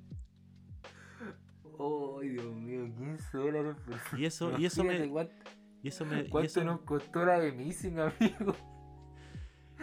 Ay, 1.78 2.28
Dios 2.30 2.54
mío, 2.54 2.84
15 2.96 3.36
dólares 3.38 3.76
por 4.10 4.18
Y 4.20 4.24
eso, 4.26 4.58
y 4.58 4.66
eso 4.66 4.84
me. 4.84 5.08
Cuánto, 5.08 5.34
Y 5.82 5.88
eso 5.88 6.04
me. 6.04 6.20
y 6.20 6.28
cuánto 6.28 6.46
eso- 6.46 6.64
nos 6.64 6.80
costó 6.80 7.24
la 7.24 7.38
de 7.38 7.52
Missing, 7.52 7.98
amigo. 8.00 8.54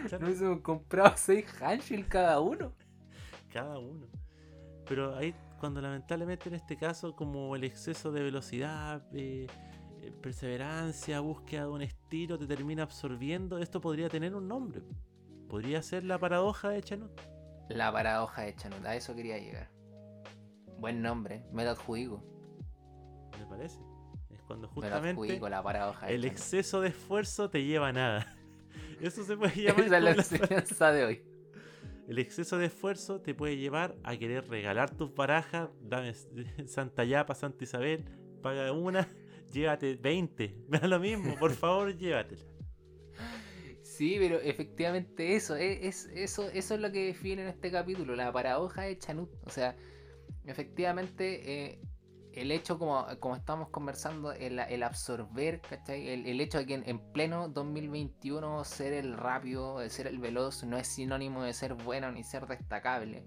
claro, 0.08 0.26
Nos 0.28 0.40
hemos 0.40 0.60
comprado 0.60 1.14
6 1.16 1.46
handshills 1.62 2.06
cada 2.08 2.40
uno. 2.40 2.72
cada 3.52 3.78
uno. 3.78 4.06
Pero 4.86 5.14
ahí, 5.16 5.34
cuando 5.60 5.80
lamentablemente 5.80 6.48
en 6.48 6.56
este 6.56 6.76
caso, 6.76 7.14
como 7.14 7.54
el 7.56 7.64
exceso 7.64 8.10
de 8.12 8.22
velocidad, 8.22 9.02
eh, 9.14 9.46
eh, 10.02 10.12
perseverancia, 10.20 11.20
búsqueda 11.20 11.62
de 11.62 11.68
un 11.68 11.82
estilo, 11.82 12.36
te 12.38 12.46
termina 12.46 12.82
absorbiendo, 12.82 13.58
esto 13.58 13.80
podría 13.80 14.08
tener 14.08 14.34
un 14.34 14.48
nombre. 14.48 14.82
Podría 15.48 15.80
ser 15.82 16.04
la 16.04 16.18
paradoja 16.18 16.70
de 16.70 16.82
Chanut. 16.82 17.12
La 17.70 17.92
paradoja 17.92 18.42
de 18.42 18.54
Chanut, 18.56 18.84
a 18.84 18.94
eso 18.96 19.14
quería 19.14 19.38
llegar. 19.38 19.70
Buen 20.84 21.00
nombre, 21.00 21.42
me 21.50 21.64
lo 21.64 21.70
adjudico. 21.70 22.22
Me 23.38 23.46
parece. 23.46 23.78
Es 24.28 24.42
cuando 24.42 24.68
justamente 24.68 25.08
adjudico 25.12 25.48
la 25.48 25.62
paradoja 25.62 26.10
el 26.10 26.26
exceso 26.26 26.82
de 26.82 26.88
esfuerzo 26.88 27.48
te 27.48 27.64
lleva 27.64 27.88
a 27.88 27.92
nada. 27.94 28.36
Eso 29.00 29.24
se 29.24 29.34
puede 29.34 29.54
llamar. 29.62 29.86
Esa 29.86 29.96
es 29.96 30.02
la 30.04 30.10
enseñanza 30.10 30.92
de 30.92 31.04
hoy. 31.06 31.24
El 32.06 32.18
exceso 32.18 32.58
de 32.58 32.66
esfuerzo 32.66 33.22
te 33.22 33.34
puede 33.34 33.56
llevar 33.56 33.96
a 34.04 34.14
querer 34.18 34.46
regalar 34.46 34.90
tus 34.94 35.14
barajas. 35.14 35.70
Dame 35.80 36.12
Santa 36.66 37.02
Yapa, 37.02 37.34
Santa 37.34 37.64
Isabel, 37.64 38.04
paga 38.42 38.70
una, 38.72 39.08
llévate 39.54 39.94
20. 39.94 40.64
Me 40.68 40.80
da 40.80 40.86
lo 40.86 41.00
mismo, 41.00 41.34
por 41.38 41.52
favor, 41.52 41.96
llévatela. 41.96 42.42
Sí, 43.80 44.16
pero 44.18 44.38
efectivamente 44.38 45.34
eso 45.34 45.56
es, 45.56 45.78
es- 45.82 46.10
eso, 46.14 46.50
eso 46.50 46.74
es 46.74 46.80
lo 46.82 46.92
que 46.92 47.06
define 47.06 47.40
en 47.40 47.48
este 47.48 47.70
capítulo, 47.70 48.14
la 48.14 48.30
paradoja 48.30 48.82
de 48.82 48.98
Chanut. 48.98 49.30
O 49.46 49.48
sea, 49.50 49.74
efectivamente 50.46 51.70
eh, 51.70 51.80
el 52.34 52.50
hecho, 52.50 52.78
como, 52.78 53.06
como 53.20 53.36
estamos 53.36 53.68
conversando, 53.68 54.32
el, 54.32 54.82
absorber, 54.82 55.60
¿cachai? 55.60 56.08
El, 56.08 56.40
hecho 56.40 56.58
de 56.58 56.66
que 56.66 56.74
en, 56.74 56.98
pleno 57.12 57.48
2021 57.48 58.64
ser 58.64 58.92
el 58.92 59.16
rápido, 59.16 59.88
ser 59.88 60.08
el 60.08 60.18
veloz, 60.18 60.64
no 60.64 60.76
es 60.76 60.88
sinónimo 60.88 61.44
de 61.44 61.52
ser 61.52 61.74
bueno 61.74 62.10
ni 62.10 62.24
ser 62.24 62.46
destacable. 62.46 63.24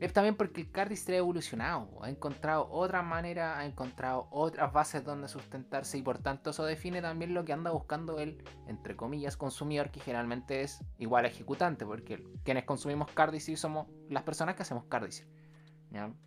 Es 0.00 0.12
también 0.12 0.36
porque 0.36 0.62
el 0.62 0.70
cardistry 0.70 1.14
ha 1.14 1.18
evolucionado, 1.18 1.88
ha 2.02 2.10
encontrado 2.10 2.68
otra 2.70 3.02
manera, 3.02 3.58
ha 3.58 3.64
encontrado 3.64 4.26
otras 4.30 4.72
bases 4.72 5.04
donde 5.04 5.28
sustentarse 5.28 5.98
y 5.98 6.02
por 6.02 6.18
tanto 6.18 6.50
eso 6.50 6.64
define 6.64 7.00
también 7.00 7.32
lo 7.32 7.44
que 7.44 7.52
anda 7.52 7.70
buscando 7.70 8.18
el, 8.18 8.42
entre 8.66 8.96
comillas, 8.96 9.36
consumidor, 9.36 9.90
que 9.90 10.00
generalmente 10.00 10.62
es 10.62 10.80
igual 10.98 11.26
a 11.26 11.28
ejecutante, 11.28 11.86
porque 11.86 12.22
quienes 12.42 12.64
consumimos 12.64 13.10
cardistry 13.12 13.56
somos 13.56 13.86
las 14.10 14.24
personas 14.24 14.56
que 14.56 14.62
hacemos 14.62 14.84
cardistry. 14.86 15.26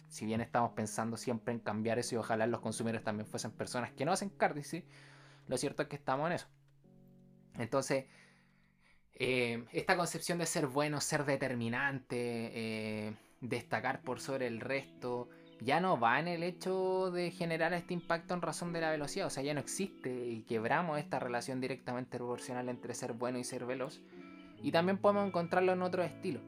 Si 0.07 0.26
bien 0.26 0.41
estamos 0.41 0.72
pensando 0.72 1.18
siempre 1.18 1.53
en 1.53 1.59
cambiar 1.59 1.99
eso 1.99 2.15
y 2.15 2.18
ojalá 2.18 2.47
los 2.47 2.61
consumidores 2.61 3.03
también 3.03 3.28
fuesen 3.28 3.51
personas 3.51 3.91
que 3.91 4.05
no 4.05 4.11
hacen 4.11 4.30
cardistry, 4.30 4.86
lo 5.47 5.57
cierto 5.57 5.84
es 5.84 5.89
que 5.89 5.95
estamos 5.95 6.28
en 6.28 6.34
eso. 6.34 6.47
Entonces, 7.55 8.05
eh, 9.13 9.65
esta 9.74 9.97
concepción 9.97 10.38
de 10.38 10.45
ser 10.45 10.68
bueno, 10.68 11.01
ser 11.01 11.26
determinante, 11.26 12.51
eh, 13.07 13.15
destacar 13.41 14.01
por 14.01 14.20
sobre 14.20 14.47
el 14.47 14.59
resto, 14.59 15.30
ya 15.59 15.80
no 15.80 15.99
va 15.99 16.20
en 16.20 16.28
el 16.28 16.43
hecho 16.43 17.09
de 17.11 17.32
generar 17.32 17.74
este 17.74 17.93
impacto 17.93 18.34
en 18.34 18.41
razón 18.41 18.74
de 18.74 18.82
la 18.82 18.91
velocidad, 18.91 19.28
o 19.28 19.30
sea, 19.32 19.43
ya 19.43 19.53
no 19.53 19.59
existe 19.59 20.28
y 20.28 20.43
quebramos 20.43 20.99
esta 20.99 21.20
relación 21.20 21.59
directamente 21.59 22.18
proporcional 22.18 22.70
entre 22.70 22.93
ser 22.93 23.13
bueno 23.13 23.39
y 23.39 23.43
ser 23.43 23.65
veloz. 23.65 24.01
Y 24.61 24.72
también 24.72 24.97
podemos 24.97 25.28
encontrarlo 25.28 25.74
en 25.74 25.82
otro 25.82 26.03
estilo. 26.03 26.41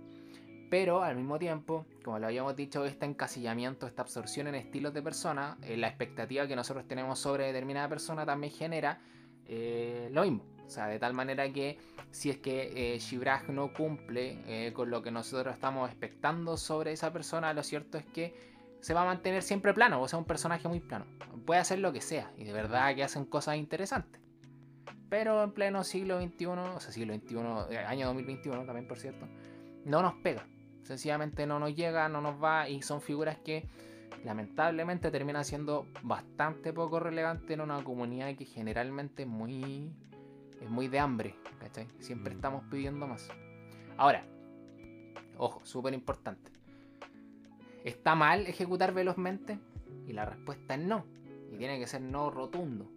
Pero 0.70 1.02
al 1.02 1.16
mismo 1.16 1.40
tiempo, 1.40 1.86
como 2.04 2.20
lo 2.20 2.28
habíamos 2.28 2.56
dicho, 2.56 2.86
este 2.86 3.06
encasillamiento, 3.06 3.88
esta 3.88 4.04
absorción 4.04 4.48
en 4.48 4.56
estilos 4.56 4.94
de 4.94 5.02
persona, 5.02 5.58
eh, 5.64 5.78
la 5.78 5.88
expectativa 5.88 6.48
que 6.48 6.56
nosotros 6.56 6.88
tenemos 6.88 7.18
sobre 7.20 7.46
determinada 7.48 7.90
persona 7.90 8.26
también 8.26 8.54
genera 8.54 9.02
eh, 9.52 10.10
lo 10.12 10.22
mismo. 10.22 10.46
O 10.66 10.70
sea, 10.70 10.86
de 10.86 11.00
tal 11.00 11.16
manera 11.16 11.52
que 11.52 11.80
si 12.12 12.30
es 12.30 12.38
que 12.38 12.96
eh, 12.96 13.50
no 13.50 13.74
cumple 13.74 14.40
eh, 14.46 14.72
con 14.74 14.92
lo 14.92 15.02
que 15.02 15.10
nosotros 15.10 15.56
estamos 15.56 15.90
expectando 15.90 16.56
sobre 16.58 16.92
esa 16.92 17.12
persona, 17.12 17.52
lo 17.54 17.64
cierto 17.64 17.98
es 17.98 18.06
que 18.06 18.36
se 18.80 18.94
va 18.94 19.02
a 19.02 19.06
mantener 19.06 19.42
siempre 19.42 19.74
plano, 19.74 20.00
o 20.00 20.08
sea, 20.08 20.20
un 20.20 20.26
personaje 20.26 20.68
muy 20.68 20.80
plano. 20.80 21.08
Puede 21.48 21.60
hacer 21.60 21.80
lo 21.80 21.92
que 21.92 22.02
sea, 22.02 22.32
y 22.38 22.44
de 22.44 22.54
verdad 22.54 22.94
que 22.94 23.04
hacen 23.04 23.26
cosas 23.26 23.58
interesantes. 23.58 24.22
Pero 25.10 25.44
en 25.44 25.52
pleno 25.54 25.84
siglo 25.84 26.22
XXI, 26.22 26.46
o 26.46 26.80
sea, 26.80 26.92
siglo 26.92 27.16
XXI, 27.16 27.38
año 27.78 28.06
2021 28.06 28.66
también, 28.66 28.88
por 28.88 29.00
cierto, 29.00 29.28
no 29.86 30.04
nos 30.04 30.14
pega. 30.22 30.46
Sencillamente 30.90 31.46
no 31.46 31.60
nos 31.60 31.76
llega, 31.76 32.10
no 32.10 32.20
nos 32.20 32.44
va, 32.44 32.68
y 32.68 32.82
son 32.82 33.00
figuras 33.00 33.38
que 33.38 33.70
lamentablemente 34.26 35.12
terminan 35.12 35.46
siendo 35.46 35.86
bastante 36.02 36.74
poco 36.74 37.00
relevantes 37.00 37.52
en 37.52 37.62
una 37.62 37.84
comunidad 37.84 38.36
que 38.36 38.46
generalmente 38.46 39.22
es 39.22 39.30
muy 39.30 39.94
es 40.60 40.68
muy 40.68 40.88
de 40.88 40.98
hambre, 40.98 41.36
¿cachai? 41.60 41.88
Siempre 42.00 42.34
mm. 42.34 42.38
estamos 42.38 42.64
pidiendo 42.72 43.06
más. 43.06 43.30
Ahora, 43.98 44.26
ojo, 45.38 45.64
súper 45.64 45.94
importante. 45.94 46.52
¿Está 47.84 48.16
mal 48.16 48.48
ejecutar 48.48 48.92
velozmente? 48.92 49.60
Y 50.08 50.14
la 50.14 50.26
respuesta 50.26 50.74
es 50.74 50.80
no. 50.80 51.06
Y 51.52 51.58
tiene 51.58 51.78
que 51.78 51.86
ser 51.86 52.02
no 52.02 52.32
rotundo. 52.32 52.90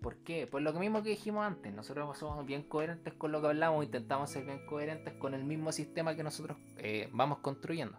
¿Por 0.00 0.16
qué? 0.18 0.46
Pues 0.46 0.62
lo 0.62 0.72
mismo 0.74 1.02
que 1.02 1.10
dijimos 1.10 1.44
antes. 1.44 1.72
Nosotros 1.72 2.16
somos 2.18 2.46
bien 2.46 2.62
coherentes 2.62 3.14
con 3.14 3.32
lo 3.32 3.40
que 3.40 3.48
hablamos. 3.48 3.84
Intentamos 3.84 4.30
ser 4.30 4.44
bien 4.44 4.64
coherentes 4.66 5.14
con 5.14 5.34
el 5.34 5.44
mismo 5.44 5.72
sistema 5.72 6.14
que 6.14 6.22
nosotros 6.22 6.56
eh, 6.78 7.08
vamos 7.12 7.38
construyendo. 7.38 7.96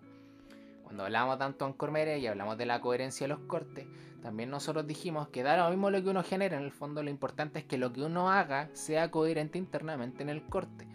Cuando 0.84 1.04
hablamos 1.04 1.38
tanto 1.38 1.66
en 1.68 1.74
Cormere 1.74 2.18
y 2.20 2.28
hablamos 2.28 2.58
de 2.58 2.66
la 2.66 2.80
coherencia 2.80 3.26
de 3.26 3.34
los 3.34 3.42
cortes, 3.42 3.86
también 4.22 4.50
nosotros 4.50 4.88
dijimos 4.88 5.28
que 5.28 5.44
da 5.44 5.58
lo 5.58 5.70
mismo 5.70 5.90
lo 5.90 6.02
que 6.02 6.10
uno 6.10 6.24
genera, 6.24 6.58
en 6.58 6.64
el 6.64 6.72
fondo 6.72 7.04
lo 7.04 7.10
importante 7.10 7.60
es 7.60 7.66
que 7.66 7.78
lo 7.78 7.92
que 7.92 8.02
uno 8.02 8.32
haga 8.32 8.70
sea 8.74 9.12
coherente 9.12 9.58
internamente 9.58 10.24
en 10.24 10.30
el 10.30 10.46
corte. 10.48 10.88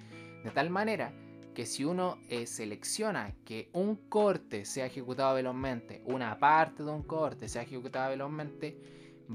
De 0.44 0.50
tal 0.50 0.70
manera 0.70 1.12
que 1.54 1.66
si 1.66 1.84
uno 1.84 2.18
eh, 2.28 2.46
selecciona 2.46 3.34
que 3.44 3.68
un 3.74 3.96
corte 3.96 4.64
sea 4.64 4.86
ejecutado 4.86 5.34
velozmente, 5.34 6.02
una 6.06 6.38
parte 6.38 6.82
de 6.82 6.90
un 6.90 7.02
corte 7.02 7.48
sea 7.48 7.62
ejecutada 7.62 8.08
velozmente, 8.08 8.78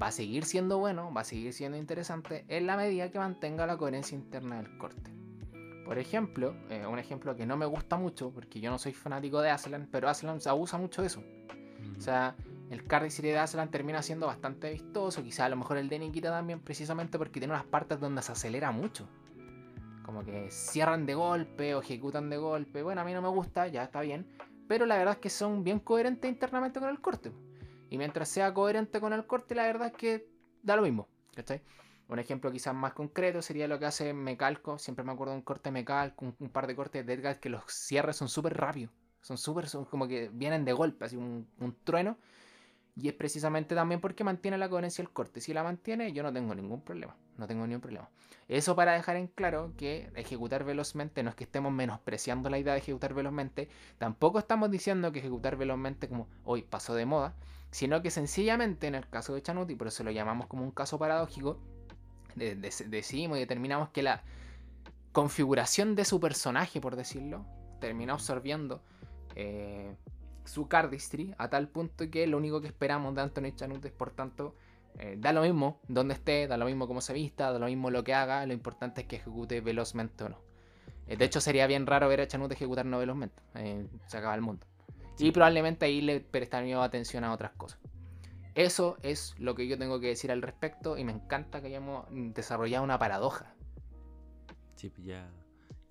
va 0.01 0.07
a 0.07 0.11
seguir 0.11 0.45
siendo 0.45 0.77
bueno, 0.77 1.11
va 1.13 1.21
a 1.21 1.23
seguir 1.23 1.53
siendo 1.53 1.77
interesante 1.77 2.45
en 2.47 2.67
la 2.67 2.77
medida 2.77 3.11
que 3.11 3.19
mantenga 3.19 3.65
la 3.65 3.77
coherencia 3.77 4.15
interna 4.15 4.57
del 4.61 4.77
corte. 4.77 5.11
Por 5.85 5.97
ejemplo, 5.99 6.55
eh, 6.69 6.85
un 6.85 6.99
ejemplo 6.99 7.35
que 7.35 7.45
no 7.45 7.55
me 7.55 7.65
gusta 7.65 7.97
mucho, 7.97 8.31
porque 8.31 8.59
yo 8.59 8.69
no 8.69 8.77
soy 8.77 8.93
fanático 8.93 9.41
de 9.41 9.49
Aslan, 9.49 9.87
pero 9.89 10.09
Aslan 10.09 10.41
se 10.41 10.49
abusa 10.49 10.77
mucho 10.77 11.01
de 11.01 11.07
eso. 11.07 11.23
O 11.97 12.01
sea, 12.01 12.35
el 12.69 12.83
Serie 13.09 13.31
de 13.31 13.39
Aslan 13.39 13.71
termina 13.71 14.01
siendo 14.01 14.27
bastante 14.27 14.71
vistoso, 14.71 15.23
quizá 15.23 15.45
a 15.45 15.49
lo 15.49 15.55
mejor 15.55 15.77
el 15.77 15.87
de 15.87 15.99
Nikita 15.99 16.29
también, 16.29 16.59
precisamente 16.59 17.17
porque 17.17 17.39
tiene 17.39 17.53
unas 17.53 17.65
partes 17.65 17.99
donde 17.99 18.21
se 18.21 18.33
acelera 18.33 18.71
mucho. 18.71 19.07
Como 20.03 20.25
que 20.25 20.51
cierran 20.51 21.05
de 21.05 21.15
golpe 21.15 21.75
o 21.75 21.81
ejecutan 21.81 22.29
de 22.29 22.37
golpe. 22.37 22.83
Bueno, 22.83 23.01
a 23.01 23.03
mí 23.03 23.13
no 23.13 23.21
me 23.21 23.29
gusta, 23.29 23.67
ya 23.67 23.83
está 23.83 24.01
bien. 24.01 24.27
Pero 24.67 24.85
la 24.85 24.97
verdad 24.97 25.15
es 25.15 25.19
que 25.19 25.29
son 25.29 25.63
bien 25.63 25.79
coherentes 25.79 26.29
internamente 26.29 26.79
con 26.79 26.89
el 26.89 26.99
corte. 26.99 27.31
Y 27.89 27.97
mientras 27.97 28.29
sea 28.29 28.53
coherente 28.53 28.99
con 28.99 29.13
el 29.13 29.25
corte, 29.25 29.55
la 29.55 29.63
verdad 29.63 29.87
es 29.87 29.93
que 29.93 30.29
da 30.63 30.75
lo 30.75 30.81
mismo. 30.81 31.07
¿Cachai? 31.35 31.61
Un 32.09 32.19
ejemplo 32.19 32.51
quizás 32.51 32.73
más 32.73 32.93
concreto 32.93 33.41
sería 33.41 33.67
lo 33.67 33.79
que 33.79 33.85
hace 33.85 34.13
Mecalco. 34.13 34.77
Siempre 34.77 35.03
me 35.03 35.11
acuerdo 35.11 35.33
de 35.33 35.39
un 35.39 35.43
corte 35.43 35.71
Mecalco, 35.71 36.25
un, 36.25 36.35
un 36.39 36.49
par 36.49 36.67
de 36.67 36.75
cortes 36.75 37.05
de 37.05 37.13
Edgar 37.13 37.39
que 37.39 37.49
los 37.49 37.63
cierres 37.67 38.15
son 38.15 38.29
súper 38.29 38.55
rápidos. 38.55 38.91
Son 39.21 39.37
súper, 39.37 39.67
son 39.67 39.85
como 39.85 40.07
que 40.07 40.29
vienen 40.31 40.63
de 40.63 40.71
golpe, 40.73 41.05
así 41.05 41.17
un, 41.17 41.49
un, 41.59 41.75
trueno. 41.83 42.17
Y 42.95 43.09
es 43.09 43.13
precisamente 43.13 43.75
también 43.75 43.99
porque 43.99 44.23
mantiene 44.23 44.57
la 44.57 44.69
coherencia 44.69 45.03
del 45.03 45.11
corte. 45.11 45.41
Si 45.41 45.53
la 45.53 45.63
mantiene, 45.63 46.13
yo 46.13 46.23
no 46.23 46.31
tengo 46.31 46.55
ningún 46.55 46.81
problema. 46.81 47.15
No 47.37 47.45
tengo 47.45 47.67
ningún 47.67 47.81
problema. 47.81 48.09
Eso 48.47 48.75
para 48.75 48.93
dejar 48.93 49.17
en 49.17 49.27
claro 49.27 49.73
que 49.77 50.09
ejecutar 50.15 50.63
velozmente 50.63 51.21
no 51.21 51.29
es 51.29 51.35
que 51.35 51.43
estemos 51.43 51.73
menospreciando 51.73 52.49
la 52.49 52.57
idea 52.57 52.73
de 52.73 52.79
ejecutar 52.79 53.13
velozmente. 53.13 53.69
Tampoco 53.97 54.39
estamos 54.39 54.71
diciendo 54.71 55.11
que 55.11 55.19
ejecutar 55.19 55.57
velozmente 55.57 56.07
como 56.07 56.27
hoy 56.45 56.61
pasó 56.63 56.95
de 56.95 57.05
moda. 57.05 57.35
Sino 57.71 58.01
que 58.01 58.11
sencillamente 58.11 58.87
en 58.87 58.95
el 58.95 59.07
caso 59.09 59.33
de 59.33 59.41
Chanuti, 59.41 59.75
por 59.75 59.87
eso 59.87 60.03
lo 60.03 60.11
llamamos 60.11 60.47
como 60.47 60.63
un 60.63 60.71
caso 60.71 60.97
paradójico, 60.97 61.59
decimos 62.35 63.37
y 63.37 63.41
determinamos 63.41 63.89
que 63.89 64.03
la 64.03 64.23
configuración 65.11 65.95
de 65.95 66.05
su 66.05 66.19
personaje, 66.19 66.79
por 66.79 66.95
decirlo, 66.95 67.45
termina 67.79 68.13
absorbiendo 68.13 68.81
eh, 69.35 69.95
su 70.45 70.67
cardistry 70.67 71.33
a 71.37 71.49
tal 71.49 71.69
punto 71.69 72.09
que 72.09 72.27
lo 72.27 72.37
único 72.37 72.61
que 72.61 72.67
esperamos 72.67 73.15
de 73.15 73.21
Anthony 73.21 73.55
Chanut 73.55 73.83
es, 73.85 73.91
por 73.91 74.11
tanto, 74.11 74.55
eh, 74.99 75.15
da 75.17 75.33
lo 75.33 75.41
mismo 75.41 75.79
donde 75.87 76.13
esté, 76.13 76.47
da 76.47 76.57
lo 76.57 76.65
mismo 76.65 76.87
cómo 76.87 77.01
se 77.01 77.13
vista, 77.13 77.51
da 77.51 77.59
lo 77.59 77.65
mismo 77.65 77.91
lo 77.91 78.03
que 78.03 78.13
haga, 78.13 78.45
lo 78.45 78.53
importante 78.53 79.01
es 79.01 79.07
que 79.07 79.17
ejecute 79.17 79.61
velozmente 79.61 80.23
o 80.23 80.29
no. 80.29 80.37
Eh, 81.07 81.17
de 81.17 81.25
hecho, 81.25 81.41
sería 81.41 81.67
bien 81.67 81.85
raro 81.85 82.07
ver 82.07 82.21
a 82.21 82.27
Chanut 82.27 82.51
ejecutar 82.51 82.85
no 82.85 82.99
velozmente, 82.99 83.41
se 84.05 84.17
acaba 84.17 84.35
el 84.35 84.41
mundo. 84.41 84.65
Y 85.19 85.31
probablemente 85.31 85.85
ahí 85.85 86.01
le 86.01 86.19
prestaría 86.19 86.81
atención 86.83 87.23
a 87.23 87.33
otras 87.33 87.53
cosas. 87.53 87.79
Eso 88.55 88.97
es 89.03 89.35
lo 89.37 89.55
que 89.55 89.67
yo 89.67 89.77
tengo 89.77 89.99
que 89.99 90.07
decir 90.07 90.31
al 90.31 90.41
respecto 90.41 90.97
y 90.97 91.03
me 91.03 91.11
encanta 91.11 91.61
que 91.61 91.67
hayamos 91.67 92.07
desarrollado 92.11 92.83
una 92.83 92.97
paradoja. 92.97 93.53
Sí, 94.75 94.89
pues 94.89 95.05
ya. 95.05 95.29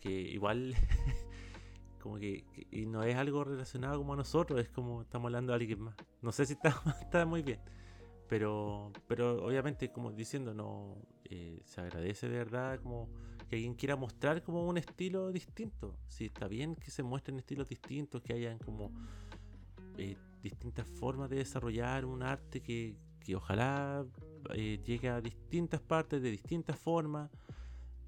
Que 0.01 0.11
igual, 0.11 0.75
como 2.03 2.19
que, 2.19 2.45
y 2.71 2.87
no 2.87 3.03
es 3.03 3.17
algo 3.17 3.45
relacionado 3.45 3.99
como 3.99 4.15
a 4.15 4.17
nosotros, 4.17 4.61
es 4.61 4.69
como 4.69 5.03
estamos 5.03 5.27
hablando 5.27 5.53
de 5.53 5.59
alguien 5.59 5.81
más. 5.81 5.97
No 6.23 6.33
sé 6.33 6.47
si 6.47 6.55
está, 6.55 6.81
está 7.03 7.25
muy 7.25 7.43
bien, 7.43 7.61
pero, 8.29 8.93
pero 9.07 9.45
obviamente, 9.45 9.93
como 9.93 10.13
diciendo, 10.13 10.55
no 10.55 10.97
eh, 11.25 11.61
se 11.65 11.81
agradece 11.81 12.29
de 12.29 12.39
verdad 12.39 12.81
como 12.81 13.09
que 13.49 13.57
alguien 13.57 13.75
quiera 13.75 13.97
mostrar 13.97 14.43
como 14.43 14.67
un 14.67 14.79
estilo 14.79 15.33
distinto. 15.33 15.97
Sí, 16.09 16.27
está 16.27 16.49
bien 16.49 16.75
que 16.75 16.91
se 16.91 17.03
muestren 17.03 17.39
estilos 17.39 17.69
distintos, 17.69 18.23
que 18.23 18.33
hayan 18.33 18.59
como. 18.59 18.91
Eh, 19.99 20.17
distintas 20.43 20.87
formas 20.87 21.29
de 21.31 21.37
desarrollar 21.37 22.05
un 22.05 22.23
arte 22.23 22.61
que, 22.61 22.97
ojalá 23.35 24.05
eh, 24.55 24.81
llegue 24.85 25.09
a 25.09 25.21
distintas 25.21 25.81
partes 25.81 26.23
de 26.23 26.31
distintas 26.31 26.79
formas. 26.79 27.31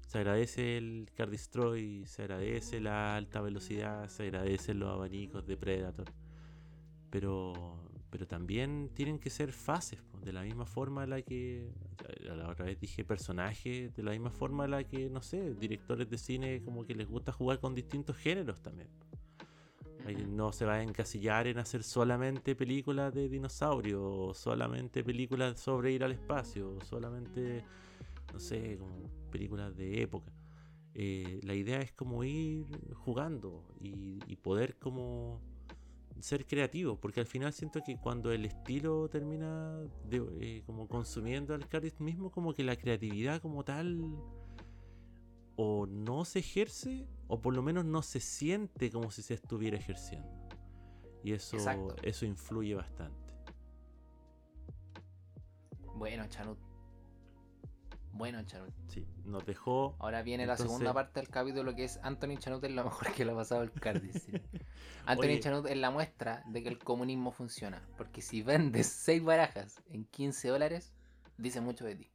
Se 0.07 0.19
agradece 0.19 0.77
el 0.77 1.09
Car 1.13 1.29
Destroy, 1.29 2.05
se 2.05 2.23
agradece 2.23 2.79
la 2.79 3.15
alta 3.15 3.41
velocidad, 3.41 4.07
se 4.07 4.23
agradecen 4.23 4.79
los 4.79 4.89
abanicos 4.89 5.45
de 5.45 5.57
Predator. 5.57 6.11
Pero, 7.11 7.88
pero 8.09 8.27
también 8.27 8.89
tienen 8.93 9.19
que 9.19 9.29
ser 9.29 9.53
fases, 9.53 9.99
de 10.23 10.33
la 10.33 10.43
misma 10.43 10.65
forma 10.65 11.03
en 11.03 11.11
la 11.11 11.21
que, 11.21 11.71
a 12.29 12.35
la 12.35 12.49
otra 12.49 12.65
vez 12.65 12.79
dije 12.79 13.03
personajes, 13.03 13.95
de 13.95 14.03
la 14.03 14.11
misma 14.11 14.31
forma 14.31 14.65
en 14.65 14.71
la 14.71 14.83
que, 14.83 15.09
no 15.09 15.21
sé, 15.21 15.53
directores 15.55 16.09
de 16.09 16.17
cine 16.17 16.61
como 16.63 16.85
que 16.85 16.95
les 16.95 17.07
gusta 17.07 17.31
jugar 17.31 17.59
con 17.59 17.75
distintos 17.75 18.17
géneros 18.17 18.61
también 18.61 18.87
no 20.13 20.51
se 20.51 20.65
va 20.65 20.75
a 20.75 20.83
encasillar 20.83 21.47
en 21.47 21.59
hacer 21.59 21.83
solamente 21.83 22.55
películas 22.55 23.13
de 23.13 23.29
dinosaurios, 23.29 24.37
solamente 24.37 25.03
películas 25.03 25.59
sobre 25.59 25.91
ir 25.91 26.03
al 26.03 26.11
espacio, 26.11 26.79
solamente, 26.81 27.63
no 28.33 28.39
sé, 28.39 28.77
como 28.77 29.03
películas 29.31 29.75
de 29.75 30.01
época. 30.01 30.31
Eh, 30.93 31.39
la 31.43 31.53
idea 31.53 31.79
es 31.79 31.91
como 31.91 32.23
ir 32.23 32.65
jugando 32.95 33.63
y, 33.79 34.35
poder 34.37 34.77
como 34.77 35.41
ser 36.21 36.45
creativo, 36.45 36.99
porque 36.99 37.19
al 37.19 37.25
final 37.25 37.53
siento 37.53 37.81
que 37.83 37.97
cuando 37.97 38.31
el 38.31 38.45
estilo 38.45 39.09
termina 39.09 39.77
de, 40.05 40.25
eh, 40.39 40.63
como 40.65 40.87
consumiendo 40.87 41.53
al 41.53 41.67
cardist 41.67 41.99
mismo, 41.99 42.31
como 42.31 42.53
que 42.53 42.63
la 42.63 42.75
creatividad 42.75 43.41
como 43.41 43.63
tal 43.63 43.99
o 45.55 45.85
no 45.87 46.23
se 46.25 46.39
ejerce 46.39 47.07
o 47.27 47.41
por 47.41 47.53
lo 47.53 47.61
menos 47.61 47.85
no 47.85 48.01
se 48.01 48.19
siente 48.19 48.89
como 48.91 49.11
si 49.11 49.21
se 49.21 49.33
estuviera 49.33 49.77
ejerciendo. 49.77 50.29
Y 51.23 51.33
eso, 51.33 51.57
Exacto. 51.57 51.95
eso 52.01 52.25
influye 52.25 52.75
bastante. 52.75 53.33
Bueno, 55.95 56.25
Chanut. 56.29 56.68
Bueno, 58.13 58.43
Chanut. 58.43 58.73
Sí, 58.87 59.07
nos 59.25 59.45
dejó. 59.45 59.95
Ahora 59.99 60.21
viene 60.23 60.45
la 60.45 60.57
segunda 60.57 60.93
parte 60.93 61.19
del 61.19 61.29
capítulo 61.29 61.75
que 61.75 61.85
es 61.85 61.99
Anthony 62.03 62.37
Chanut 62.37 62.63
es 62.63 62.71
lo 62.71 62.83
mejor 62.83 63.13
que 63.13 63.25
le 63.25 63.31
ha 63.31 63.35
pasado 63.35 63.61
al 63.61 63.71
Cardis. 63.71 64.23
sí. 64.23 64.31
Anthony 65.05 65.25
Oye. 65.25 65.39
Chanut 65.39 65.67
es 65.67 65.77
la 65.77 65.89
muestra 65.89 66.43
de 66.47 66.61
que 66.61 66.69
el 66.69 66.79
comunismo 66.79 67.31
funciona. 67.31 67.81
Porque 67.97 68.21
si 68.21 68.41
vendes 68.41 68.87
6 68.87 69.23
barajas 69.23 69.81
en 69.89 70.05
15 70.05 70.49
dólares, 70.49 70.93
dice 71.37 71.61
mucho 71.61 71.85
de 71.85 71.95
ti. 71.95 72.11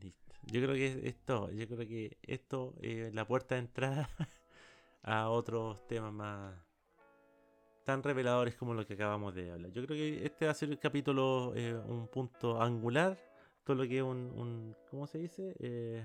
Listo. 0.00 0.34
Yo 0.46 0.62
creo 0.62 0.74
que 0.74 1.08
esto, 1.08 1.50
yo 1.50 1.66
creo 1.66 1.88
que 1.88 2.18
esto 2.22 2.74
es 2.80 3.14
la 3.14 3.26
puerta 3.26 3.54
de 3.54 3.62
entrada 3.62 4.08
a 5.02 5.30
otros 5.30 5.86
temas 5.86 6.12
más 6.12 6.54
tan 7.84 8.02
reveladores 8.02 8.54
como 8.54 8.74
lo 8.74 8.86
que 8.86 8.94
acabamos 8.94 9.34
de 9.34 9.50
hablar. 9.50 9.72
Yo 9.72 9.84
creo 9.84 9.96
que 9.96 10.24
este 10.24 10.46
va 10.46 10.52
a 10.52 10.54
ser 10.54 10.70
el 10.70 10.78
capítulo, 10.78 11.52
eh, 11.56 11.74
un 11.74 12.08
punto 12.08 12.60
angular, 12.60 13.18
todo 13.64 13.76
lo 13.76 13.82
que 13.88 13.98
es 13.98 14.02
un, 14.02 14.32
un- 14.36 14.76
¿cómo 14.90 15.06
se 15.06 15.18
dice? 15.18 15.54
Eh, 15.60 16.04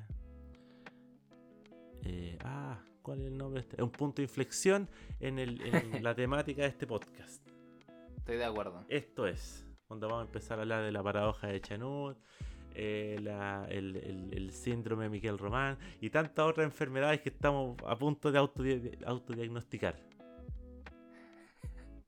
eh, 2.03 2.37
ah, 2.43 2.79
¿cuál 3.01 3.21
es 3.21 3.27
el 3.27 3.37
nombre? 3.37 3.61
este? 3.61 3.81
Un 3.81 3.89
punto 3.91 4.17
de 4.17 4.23
inflexión 4.23 4.87
en, 5.19 5.39
el, 5.39 5.61
en 5.61 6.03
la 6.03 6.13
temática 6.15 6.61
de 6.63 6.67
este 6.69 6.85
podcast. 6.87 7.41
Estoy 8.17 8.37
de 8.37 8.45
acuerdo. 8.45 8.83
Esto 8.89 9.25
es, 9.27 9.65
cuando 9.87 10.07
vamos 10.07 10.23
a 10.23 10.25
empezar 10.27 10.59
a 10.59 10.61
hablar 10.63 10.83
de 10.83 10.91
la 10.91 11.01
paradoja 11.01 11.47
de 11.47 11.61
Chanut, 11.61 12.17
eh, 12.75 13.17
la- 13.23 13.65
el, 13.69 13.95
el- 13.95 14.33
el 14.33 14.51
síndrome 14.51 15.05
de 15.05 15.09
Miguel 15.09 15.37
Román 15.37 15.77
y 15.99 16.09
tantas 16.11 16.45
otras 16.45 16.65
enfermedades 16.65 17.21
que 17.21 17.29
estamos 17.29 17.75
a 17.87 17.95
punto 17.97 18.31
de 18.31 18.39
autodi- 18.39 19.03
autodiagnosticar. 19.05 19.95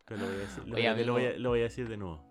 Pero 0.06 0.22
lo 0.22 0.28
voy 0.28 0.36
a 0.36 0.40
decir, 0.40 0.68
lo 0.68 0.76
Oye, 0.76 0.92
voy 0.94 1.02
a- 1.02 1.06
lo 1.06 1.14
voy 1.14 1.24
a- 1.24 1.28
amigo. 1.30 1.42
lo 1.44 1.50
voy 1.50 1.60
a 1.60 1.64
decir 1.64 1.88
de 1.90 1.98
nuevo. 1.98 2.29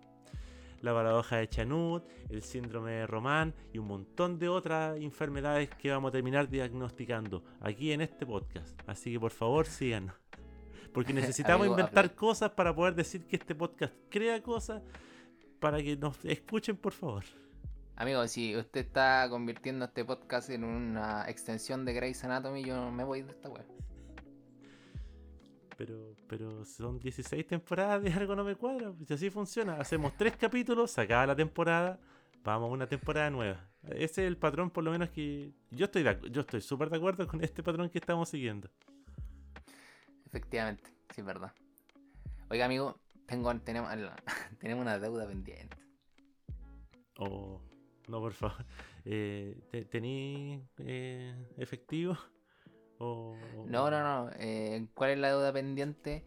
La 0.81 0.93
paradoja 0.93 1.37
de 1.37 1.49
Chanut, 1.49 2.03
el 2.29 2.41
síndrome 2.41 2.91
de 2.91 3.07
Román 3.07 3.53
y 3.73 3.77
un 3.77 3.87
montón 3.87 4.39
de 4.39 4.49
otras 4.49 4.97
enfermedades 4.97 5.69
que 5.69 5.91
vamos 5.91 6.09
a 6.09 6.11
terminar 6.13 6.49
diagnosticando 6.49 7.43
aquí 7.61 7.91
en 7.91 8.01
este 8.01 8.25
podcast. 8.25 8.79
Así 8.87 9.11
que 9.11 9.19
por 9.19 9.31
favor 9.31 9.65
síganos. 9.65 10.15
Porque 10.93 11.13
necesitamos 11.13 11.67
Amigo, 11.67 11.79
inventar 11.79 12.15
cosas 12.15 12.51
para 12.51 12.73
poder 12.73 12.95
decir 12.95 13.25
que 13.25 13.35
este 13.35 13.55
podcast 13.55 13.93
crea 14.09 14.41
cosas 14.41 14.81
para 15.59 15.81
que 15.83 15.95
nos 15.97 16.23
escuchen, 16.25 16.77
por 16.77 16.93
favor. 16.93 17.23
Amigo, 17.95 18.25
si 18.27 18.55
usted 18.55 18.79
está 18.79 19.27
convirtiendo 19.29 19.85
este 19.85 20.05
podcast 20.05 20.49
en 20.49 20.63
una 20.63 21.29
extensión 21.29 21.83
de 21.83 21.93
Grey's 21.93 22.23
Anatomy, 22.23 22.63
yo 22.63 22.89
me 22.91 23.03
voy 23.03 23.23
de 23.23 23.31
esta 23.31 23.49
web. 23.49 23.65
Pero, 25.79 26.13
pero 26.27 26.65
son 26.65 26.99
16 26.99 27.47
temporadas 27.47 28.03
de 28.03 28.11
algo 28.11 28.35
no 28.35 28.43
me 28.43 28.53
cuadra. 28.55 28.91
Si 29.07 29.13
así 29.13 29.29
funciona, 29.29 29.75
hacemos 29.79 30.11
tres 30.17 30.35
capítulos, 30.35 30.91
se 30.91 30.99
acaba 30.99 31.25
la 31.27 31.35
temporada, 31.37 31.97
vamos 32.43 32.67
a 32.69 32.73
una 32.73 32.85
temporada 32.85 33.29
nueva. 33.29 33.65
Ese 33.83 34.03
es 34.03 34.27
el 34.27 34.35
patrón, 34.35 34.69
por 34.71 34.83
lo 34.83 34.91
menos 34.91 35.09
que 35.09 35.53
yo 35.71 35.85
estoy 35.85 36.03
de 36.03 36.19
yo 36.31 36.41
estoy 36.41 36.59
súper 36.59 36.89
de 36.89 36.97
acuerdo 36.97 37.25
con 37.25 37.41
este 37.41 37.63
patrón 37.63 37.89
que 37.89 37.97
estamos 37.97 38.27
siguiendo. 38.27 38.69
Efectivamente, 40.25 40.83
sí 41.15 41.21
es 41.21 41.25
verdad. 41.25 41.53
Oiga, 42.49 42.65
amigo, 42.65 42.99
tengo, 43.25 43.57
tenemos, 43.61 43.89
tenemos 44.59 44.81
una 44.81 44.99
deuda 44.99 45.25
pendiente. 45.27 45.77
O 47.19 47.61
no, 48.09 48.19
por 48.19 48.33
favor. 48.33 48.65
Eh, 49.05 49.57
¿te- 49.71 49.85
¿Tení 49.85 50.61
eh, 50.79 51.47
efectivo? 51.57 52.17
No, 52.99 53.89
no, 53.89 53.89
no. 53.89 54.29
eh, 54.35 54.87
¿Cuál 54.93 55.11
es 55.11 55.19
la 55.19 55.29
deuda 55.29 55.53
pendiente? 55.53 56.25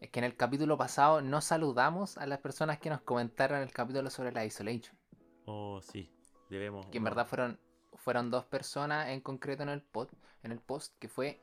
Es 0.00 0.10
que 0.10 0.20
en 0.20 0.24
el 0.24 0.36
capítulo 0.36 0.76
pasado 0.76 1.20
no 1.20 1.40
saludamos 1.40 2.18
a 2.18 2.26
las 2.26 2.38
personas 2.40 2.78
que 2.78 2.90
nos 2.90 3.00
comentaron 3.02 3.60
el 3.62 3.72
capítulo 3.72 4.10
sobre 4.10 4.32
la 4.32 4.44
Isolation. 4.44 4.96
O 5.46 5.80
sí, 5.82 6.12
debemos. 6.50 6.86
Que 6.86 6.98
en 6.98 7.04
verdad 7.04 7.26
fueron, 7.26 7.58
fueron 7.94 8.30
dos 8.30 8.44
personas 8.44 9.08
en 9.08 9.20
concreto 9.20 9.62
en 9.62 9.68
el, 9.68 9.82
pod, 9.82 10.08
en 10.42 10.52
el 10.52 10.60
post, 10.60 10.96
que 10.98 11.08
fue 11.08 11.40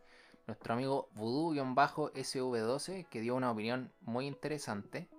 nuestro 0.47 0.73
amigo 0.73 1.09
Voodoo-SV12, 1.15 3.07
que 3.07 3.21
dio 3.21 3.35
una 3.35 3.51
opinión 3.51 3.93
muy 4.01 4.27
interesante. 4.27 5.09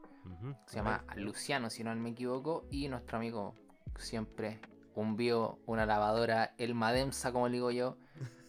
Se 0.67 0.77
llama. 0.77 1.05
Luciano, 1.17 1.71
si 1.71 1.83
no 1.83 1.95
me 1.97 2.11
equivoco. 2.11 2.67
Y 2.71 2.89
nuestro 2.89 3.17
amigo, 3.19 3.55
siempre 3.97 4.61
un 4.95 5.17
bio, 5.17 5.59
una 5.67 5.87
lavadora, 5.87 6.55
el 6.59 6.75
Mademsa, 6.75 7.33
como 7.33 7.49
le 7.49 7.55
digo 7.55 7.71
yo, 7.71 7.97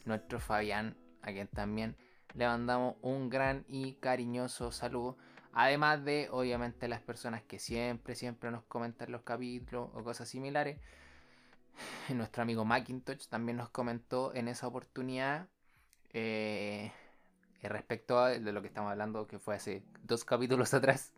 nuestro 0.05 0.39
Fabián, 0.39 0.97
a 1.21 1.31
quien 1.31 1.47
también 1.47 1.95
le 2.33 2.47
mandamos 2.47 2.95
un 3.01 3.29
gran 3.29 3.65
y 3.67 3.93
cariñoso 3.95 4.71
saludo. 4.71 5.17
Además 5.53 6.03
de, 6.05 6.29
obviamente, 6.31 6.87
las 6.87 7.01
personas 7.01 7.43
que 7.43 7.59
siempre, 7.59 8.15
siempre 8.15 8.51
nos 8.51 8.63
comentan 8.63 9.11
los 9.11 9.21
capítulos 9.23 9.89
o 9.93 10.03
cosas 10.03 10.29
similares. 10.29 10.79
Nuestro 12.13 12.43
amigo 12.43 12.63
Macintosh 12.63 13.27
también 13.27 13.57
nos 13.57 13.69
comentó 13.69 14.33
en 14.33 14.47
esa 14.47 14.67
oportunidad 14.67 15.47
eh, 16.13 16.91
respecto 17.61 18.19
a 18.19 18.29
de 18.29 18.51
lo 18.51 18.61
que 18.61 18.67
estamos 18.67 18.91
hablando, 18.91 19.27
que 19.27 19.39
fue 19.39 19.55
hace 19.55 19.83
dos 20.03 20.23
capítulos 20.23 20.73
atrás, 20.73 21.13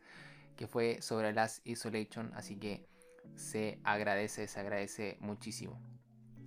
que 0.58 0.68
fue 0.68 1.02
sobre 1.02 1.32
las 1.34 1.62
Isolation. 1.64 2.32
Así 2.36 2.58
que 2.58 2.88
se 3.36 3.80
agradece, 3.84 4.48
se 4.48 4.60
agradece 4.60 5.18
muchísimo. 5.20 5.80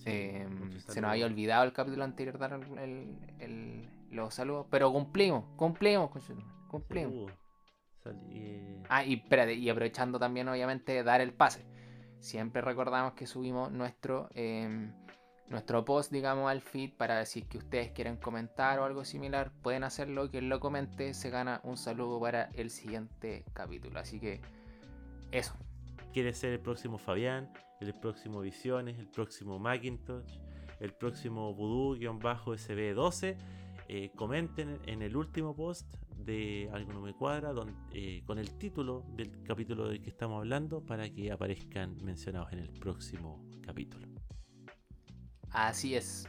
Eh, 0.08 0.46
mucho 0.48 0.78
se 0.80 1.00
nos 1.00 1.10
había 1.10 1.26
olvidado 1.26 1.64
el 1.64 1.72
capítulo 1.72 2.04
anterior 2.04 2.38
dar 2.38 2.52
el, 2.52 2.78
el- 2.78 3.18
el- 3.40 3.88
los 4.12 4.32
saludos, 4.34 4.66
pero 4.70 4.92
cumplimos, 4.92 5.44
cumplimos, 5.56 6.10
cumplimos. 6.68 7.32
Eh, 8.30 8.82
Ah, 8.88 9.04
y 9.04 9.14
espérate, 9.14 9.54
y 9.54 9.68
aprovechando 9.68 10.18
también, 10.18 10.48
obviamente, 10.48 11.02
dar 11.02 11.20
el 11.20 11.32
pase. 11.32 11.64
Siempre 12.20 12.62
recordamos 12.62 13.14
que 13.14 13.26
subimos 13.26 13.72
nuestro, 13.72 14.28
em, 14.34 14.92
nuestro 15.48 15.84
post, 15.84 16.12
digamos, 16.12 16.48
al 16.48 16.60
feed 16.60 16.92
para 16.96 17.20
es 17.20 17.32
que 17.48 17.58
ustedes 17.58 17.90
quieren 17.90 18.16
comentar 18.16 18.78
o 18.78 18.84
algo 18.84 19.04
similar, 19.04 19.50
pueden 19.62 19.82
hacerlo. 19.82 20.30
Quien 20.30 20.48
lo 20.48 20.60
comente 20.60 21.14
se 21.14 21.30
gana 21.30 21.60
un 21.64 21.76
saludo 21.76 22.20
para 22.20 22.44
el 22.54 22.70
siguiente 22.70 23.44
capítulo. 23.52 23.98
Así 23.98 24.20
que, 24.20 24.40
eso. 25.32 25.54
Quiere 26.16 26.32
ser 26.32 26.52
el 26.52 26.60
próximo 26.60 26.96
Fabián, 26.96 27.52
el 27.78 27.92
próximo 27.92 28.40
Visiones, 28.40 28.98
el 28.98 29.06
próximo 29.06 29.58
Macintosh, 29.58 30.38
el 30.80 30.94
próximo 30.94 31.54
Voodoo-SB12. 31.54 33.36
eh, 33.88 34.10
comenten 34.16 34.80
en 34.86 35.02
el 35.02 35.14
último 35.14 35.54
post 35.54 35.94
de 36.16 36.70
Algo 36.72 36.94
No 36.94 37.02
Me 37.02 37.12
Cuadra 37.12 37.52
eh, 37.92 38.22
con 38.24 38.38
el 38.38 38.56
título 38.56 39.04
del 39.10 39.42
capítulo 39.42 39.88
del 39.88 40.00
que 40.00 40.08
estamos 40.08 40.38
hablando 40.38 40.80
para 40.80 41.10
que 41.10 41.30
aparezcan 41.30 41.98
mencionados 42.02 42.50
en 42.54 42.60
el 42.60 42.70
próximo 42.70 43.44
capítulo. 43.60 44.08
Así 45.50 45.96
es. 45.96 46.26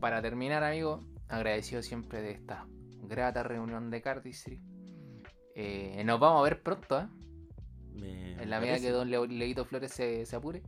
Para 0.00 0.20
terminar, 0.20 0.62
amigo, 0.64 1.00
agradecido 1.28 1.82
siempre 1.82 2.20
de 2.20 2.32
esta 2.32 2.66
grata 3.04 3.42
reunión 3.42 3.88
de 3.88 4.02
Cardistry. 4.02 4.60
Eh, 5.54 6.02
nos 6.04 6.20
vamos 6.20 6.40
a 6.40 6.42
ver 6.42 6.62
pronto, 6.62 7.00
¿eh? 7.00 7.08
Me, 7.94 8.32
En 8.42 8.50
la 8.50 8.58
me 8.60 8.66
medida 8.66 8.80
que 8.80 8.90
Don 8.90 9.10
Leo- 9.10 9.26
Leito 9.26 9.64
Flores 9.64 9.92
se, 9.92 10.24
se 10.26 10.36
apure. 10.36 10.62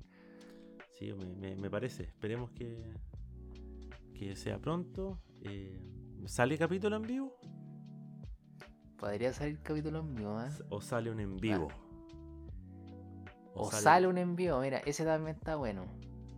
Sí, 0.99 1.12
me, 1.12 1.27
me- 1.35 1.57
me 1.57 1.70
parece. 1.70 2.05
Esperemos 2.05 2.51
que, 2.51 2.93
que 4.14 4.37
sea 4.37 4.59
pronto. 4.59 5.18
Eh, 5.43 5.81
¿Sale 6.27 6.57
capítulo 6.59 6.97
en 6.97 7.03
vivo? 7.03 7.37
Podría 8.99 9.33
salir 9.33 9.59
capítulo 9.61 10.01
en 10.01 10.14
vivo, 10.14 10.41
¿eh? 10.43 10.49
¿O 10.70 10.81
sale 10.81 11.11
un 11.11 11.20
en 11.20 11.37
vivo? 11.37 11.68
O 13.55 13.70
sale 13.70 14.07
un 14.09 14.18
envío, 14.18 14.59
mira, 14.61 14.79
ese 14.79 15.05
también 15.05 15.37
está 15.37 15.57
bueno. 15.57 15.85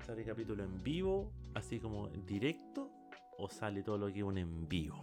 ¿Sale 0.05 0.24
capítulo 0.24 0.64
en 0.64 0.82
vivo, 0.82 1.32
así 1.55 1.78
como 1.80 2.09
en 2.09 2.26
directo? 2.26 2.91
¿O 3.39 3.49
sale 3.49 3.82
todo 3.82 3.97
lo 3.99 4.07
que 4.12 4.18
es 4.18 4.24
un 4.24 4.37
en 4.39 4.68
vivo? 4.68 4.99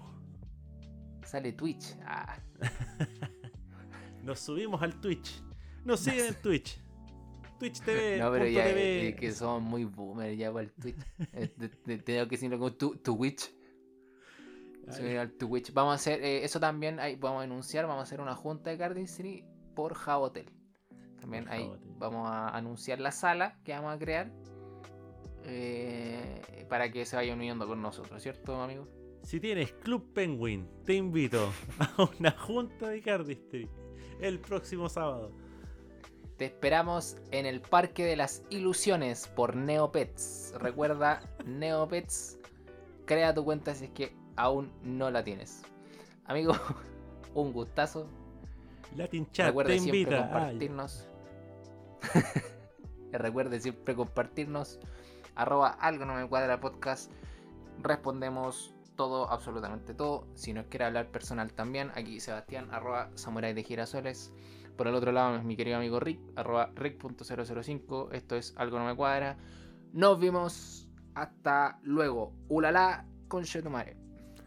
Sale 1.25 1.53
Twitch. 1.53 1.95
Ah, 2.05 2.37
Nos 4.23 4.39
subimos 4.39 4.81
al 4.81 4.99
Twitch. 4.99 5.41
Nos 5.85 5.99
siguen 5.99 6.27
en 6.27 6.35
Twitch. 6.41 6.79
Twitch 7.59 7.81
TV. 7.81 8.17
no, 8.19 8.31
pero 8.31 8.47
ya 8.47 8.65
TV. 8.65 9.09
es 9.09 9.15
que 9.15 9.31
somos 9.31 9.61
muy 9.61 9.85
boomer 9.85 10.35
ya 10.35 10.51
para 10.51 10.65
el 10.65 10.71
Twitch. 10.73 10.95
Eh, 11.33 11.47
te- 11.47 11.69
te- 11.69 11.97
Tengo 11.99 12.23
que 12.25 12.31
decirlo 12.31 12.57
como 12.57 12.73
tu, 12.73 12.95
Twitch. 12.97 13.53
Vamos 15.73 15.91
a 15.91 15.95
hacer, 15.95 16.21
eh, 16.23 16.43
eso 16.43 16.59
también 16.59 16.99
ahí 16.99 17.15
vamos 17.15 17.39
a 17.41 17.43
anunciar, 17.45 17.85
vamos 17.87 18.01
a 18.01 18.03
hacer 18.03 18.19
una 18.19 18.35
junta 18.35 18.69
de 18.69 18.77
Cardistry 18.77 19.45
por 19.75 19.93
Jabotel. 19.93 20.45
También 21.21 21.45
Por 21.45 21.53
ahí 21.53 21.63
Jabotel. 21.63 21.89
vamos 21.97 22.29
a 22.29 22.49
anunciar 22.49 22.99
la 22.99 23.11
sala 23.11 23.59
que 23.63 23.71
vamos 23.71 23.93
a 23.95 23.97
crear. 23.99 24.31
eh, 25.45 26.65
para 26.69 26.91
que 26.91 27.05
se 27.05 27.15
vayan 27.15 27.37
uniendo 27.37 27.67
con 27.67 27.81
nosotros, 27.81 28.21
¿cierto, 28.21 28.61
amigo? 28.61 28.87
Si 29.23 29.39
tienes 29.39 29.71
Club 29.73 30.11
Penguin, 30.13 30.67
te 30.85 30.95
invito 30.95 31.49
a 31.79 32.09
una 32.19 32.31
junta 32.31 32.89
de 32.89 33.01
Cardistry. 33.01 33.69
el 34.19 34.39
próximo 34.39 34.89
sábado. 34.89 35.31
Te 36.43 36.47
esperamos 36.47 37.15
en 37.31 37.45
el 37.45 37.61
Parque 37.61 38.03
de 38.03 38.17
las 38.17 38.43
Ilusiones 38.49 39.29
por 39.29 39.55
Neopets. 39.55 40.53
Recuerda, 40.57 41.21
Neopets, 41.45 42.37
crea 43.05 43.33
tu 43.33 43.45
cuenta 43.45 43.73
si 43.73 43.85
es 43.85 43.91
que 43.91 44.13
aún 44.35 44.69
no 44.83 45.09
la 45.09 45.23
tienes. 45.23 45.61
Amigo, 46.25 46.53
un 47.33 47.53
gustazo. 47.53 48.09
Latin 48.97 49.31
Chat 49.31 49.47
Recuerde 49.47 49.71
te 49.71 49.79
siempre 49.79 50.01
invita. 50.01 50.29
Compartirnos. 50.29 51.07
Recuerde 53.13 53.61
siempre 53.61 53.95
compartirnos. 53.95 54.81
Arroba 55.35 55.69
algo 55.69 56.03
no 56.03 56.15
me 56.15 56.27
cuadra 56.27 56.59
podcast. 56.59 57.09
Respondemos 57.81 58.75
todo, 58.97 59.31
absolutamente 59.31 59.93
todo. 59.93 60.27
Si 60.33 60.51
nos 60.51 60.65
quiere 60.65 60.83
hablar 60.83 61.07
personal 61.07 61.53
también, 61.53 61.93
aquí 61.95 62.19
Sebastián, 62.19 62.67
arroba 62.73 63.11
samurai 63.15 63.53
de 63.53 63.63
girasoles. 63.63 64.33
Por 64.77 64.87
el 64.87 64.95
otro 64.95 65.11
lado 65.11 65.35
es 65.35 65.43
mi 65.43 65.55
querido 65.55 65.77
amigo 65.77 65.99
Rick, 65.99 66.19
arroba 66.35 66.71
rick.005. 66.75 68.09
Esto 68.11 68.35
es 68.35 68.53
algo 68.57 68.79
no 68.79 68.85
me 68.85 68.95
cuadra. 68.95 69.37
Nos 69.93 70.19
vimos. 70.19 70.89
Hasta 71.15 71.79
luego. 71.83 72.33
Ulala, 72.47 73.05
con 73.27 73.43
Shetumare. 73.43 73.97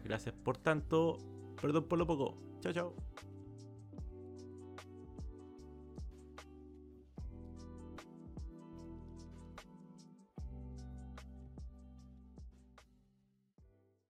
Gracias 0.03 0.35
por 0.35 0.57
tanto. 0.57 1.17
Perdón 1.61 1.87
por 1.87 1.97
lo 1.97 2.05
poco. 2.05 2.37
Chao, 2.59 2.73
chao. 2.73 2.95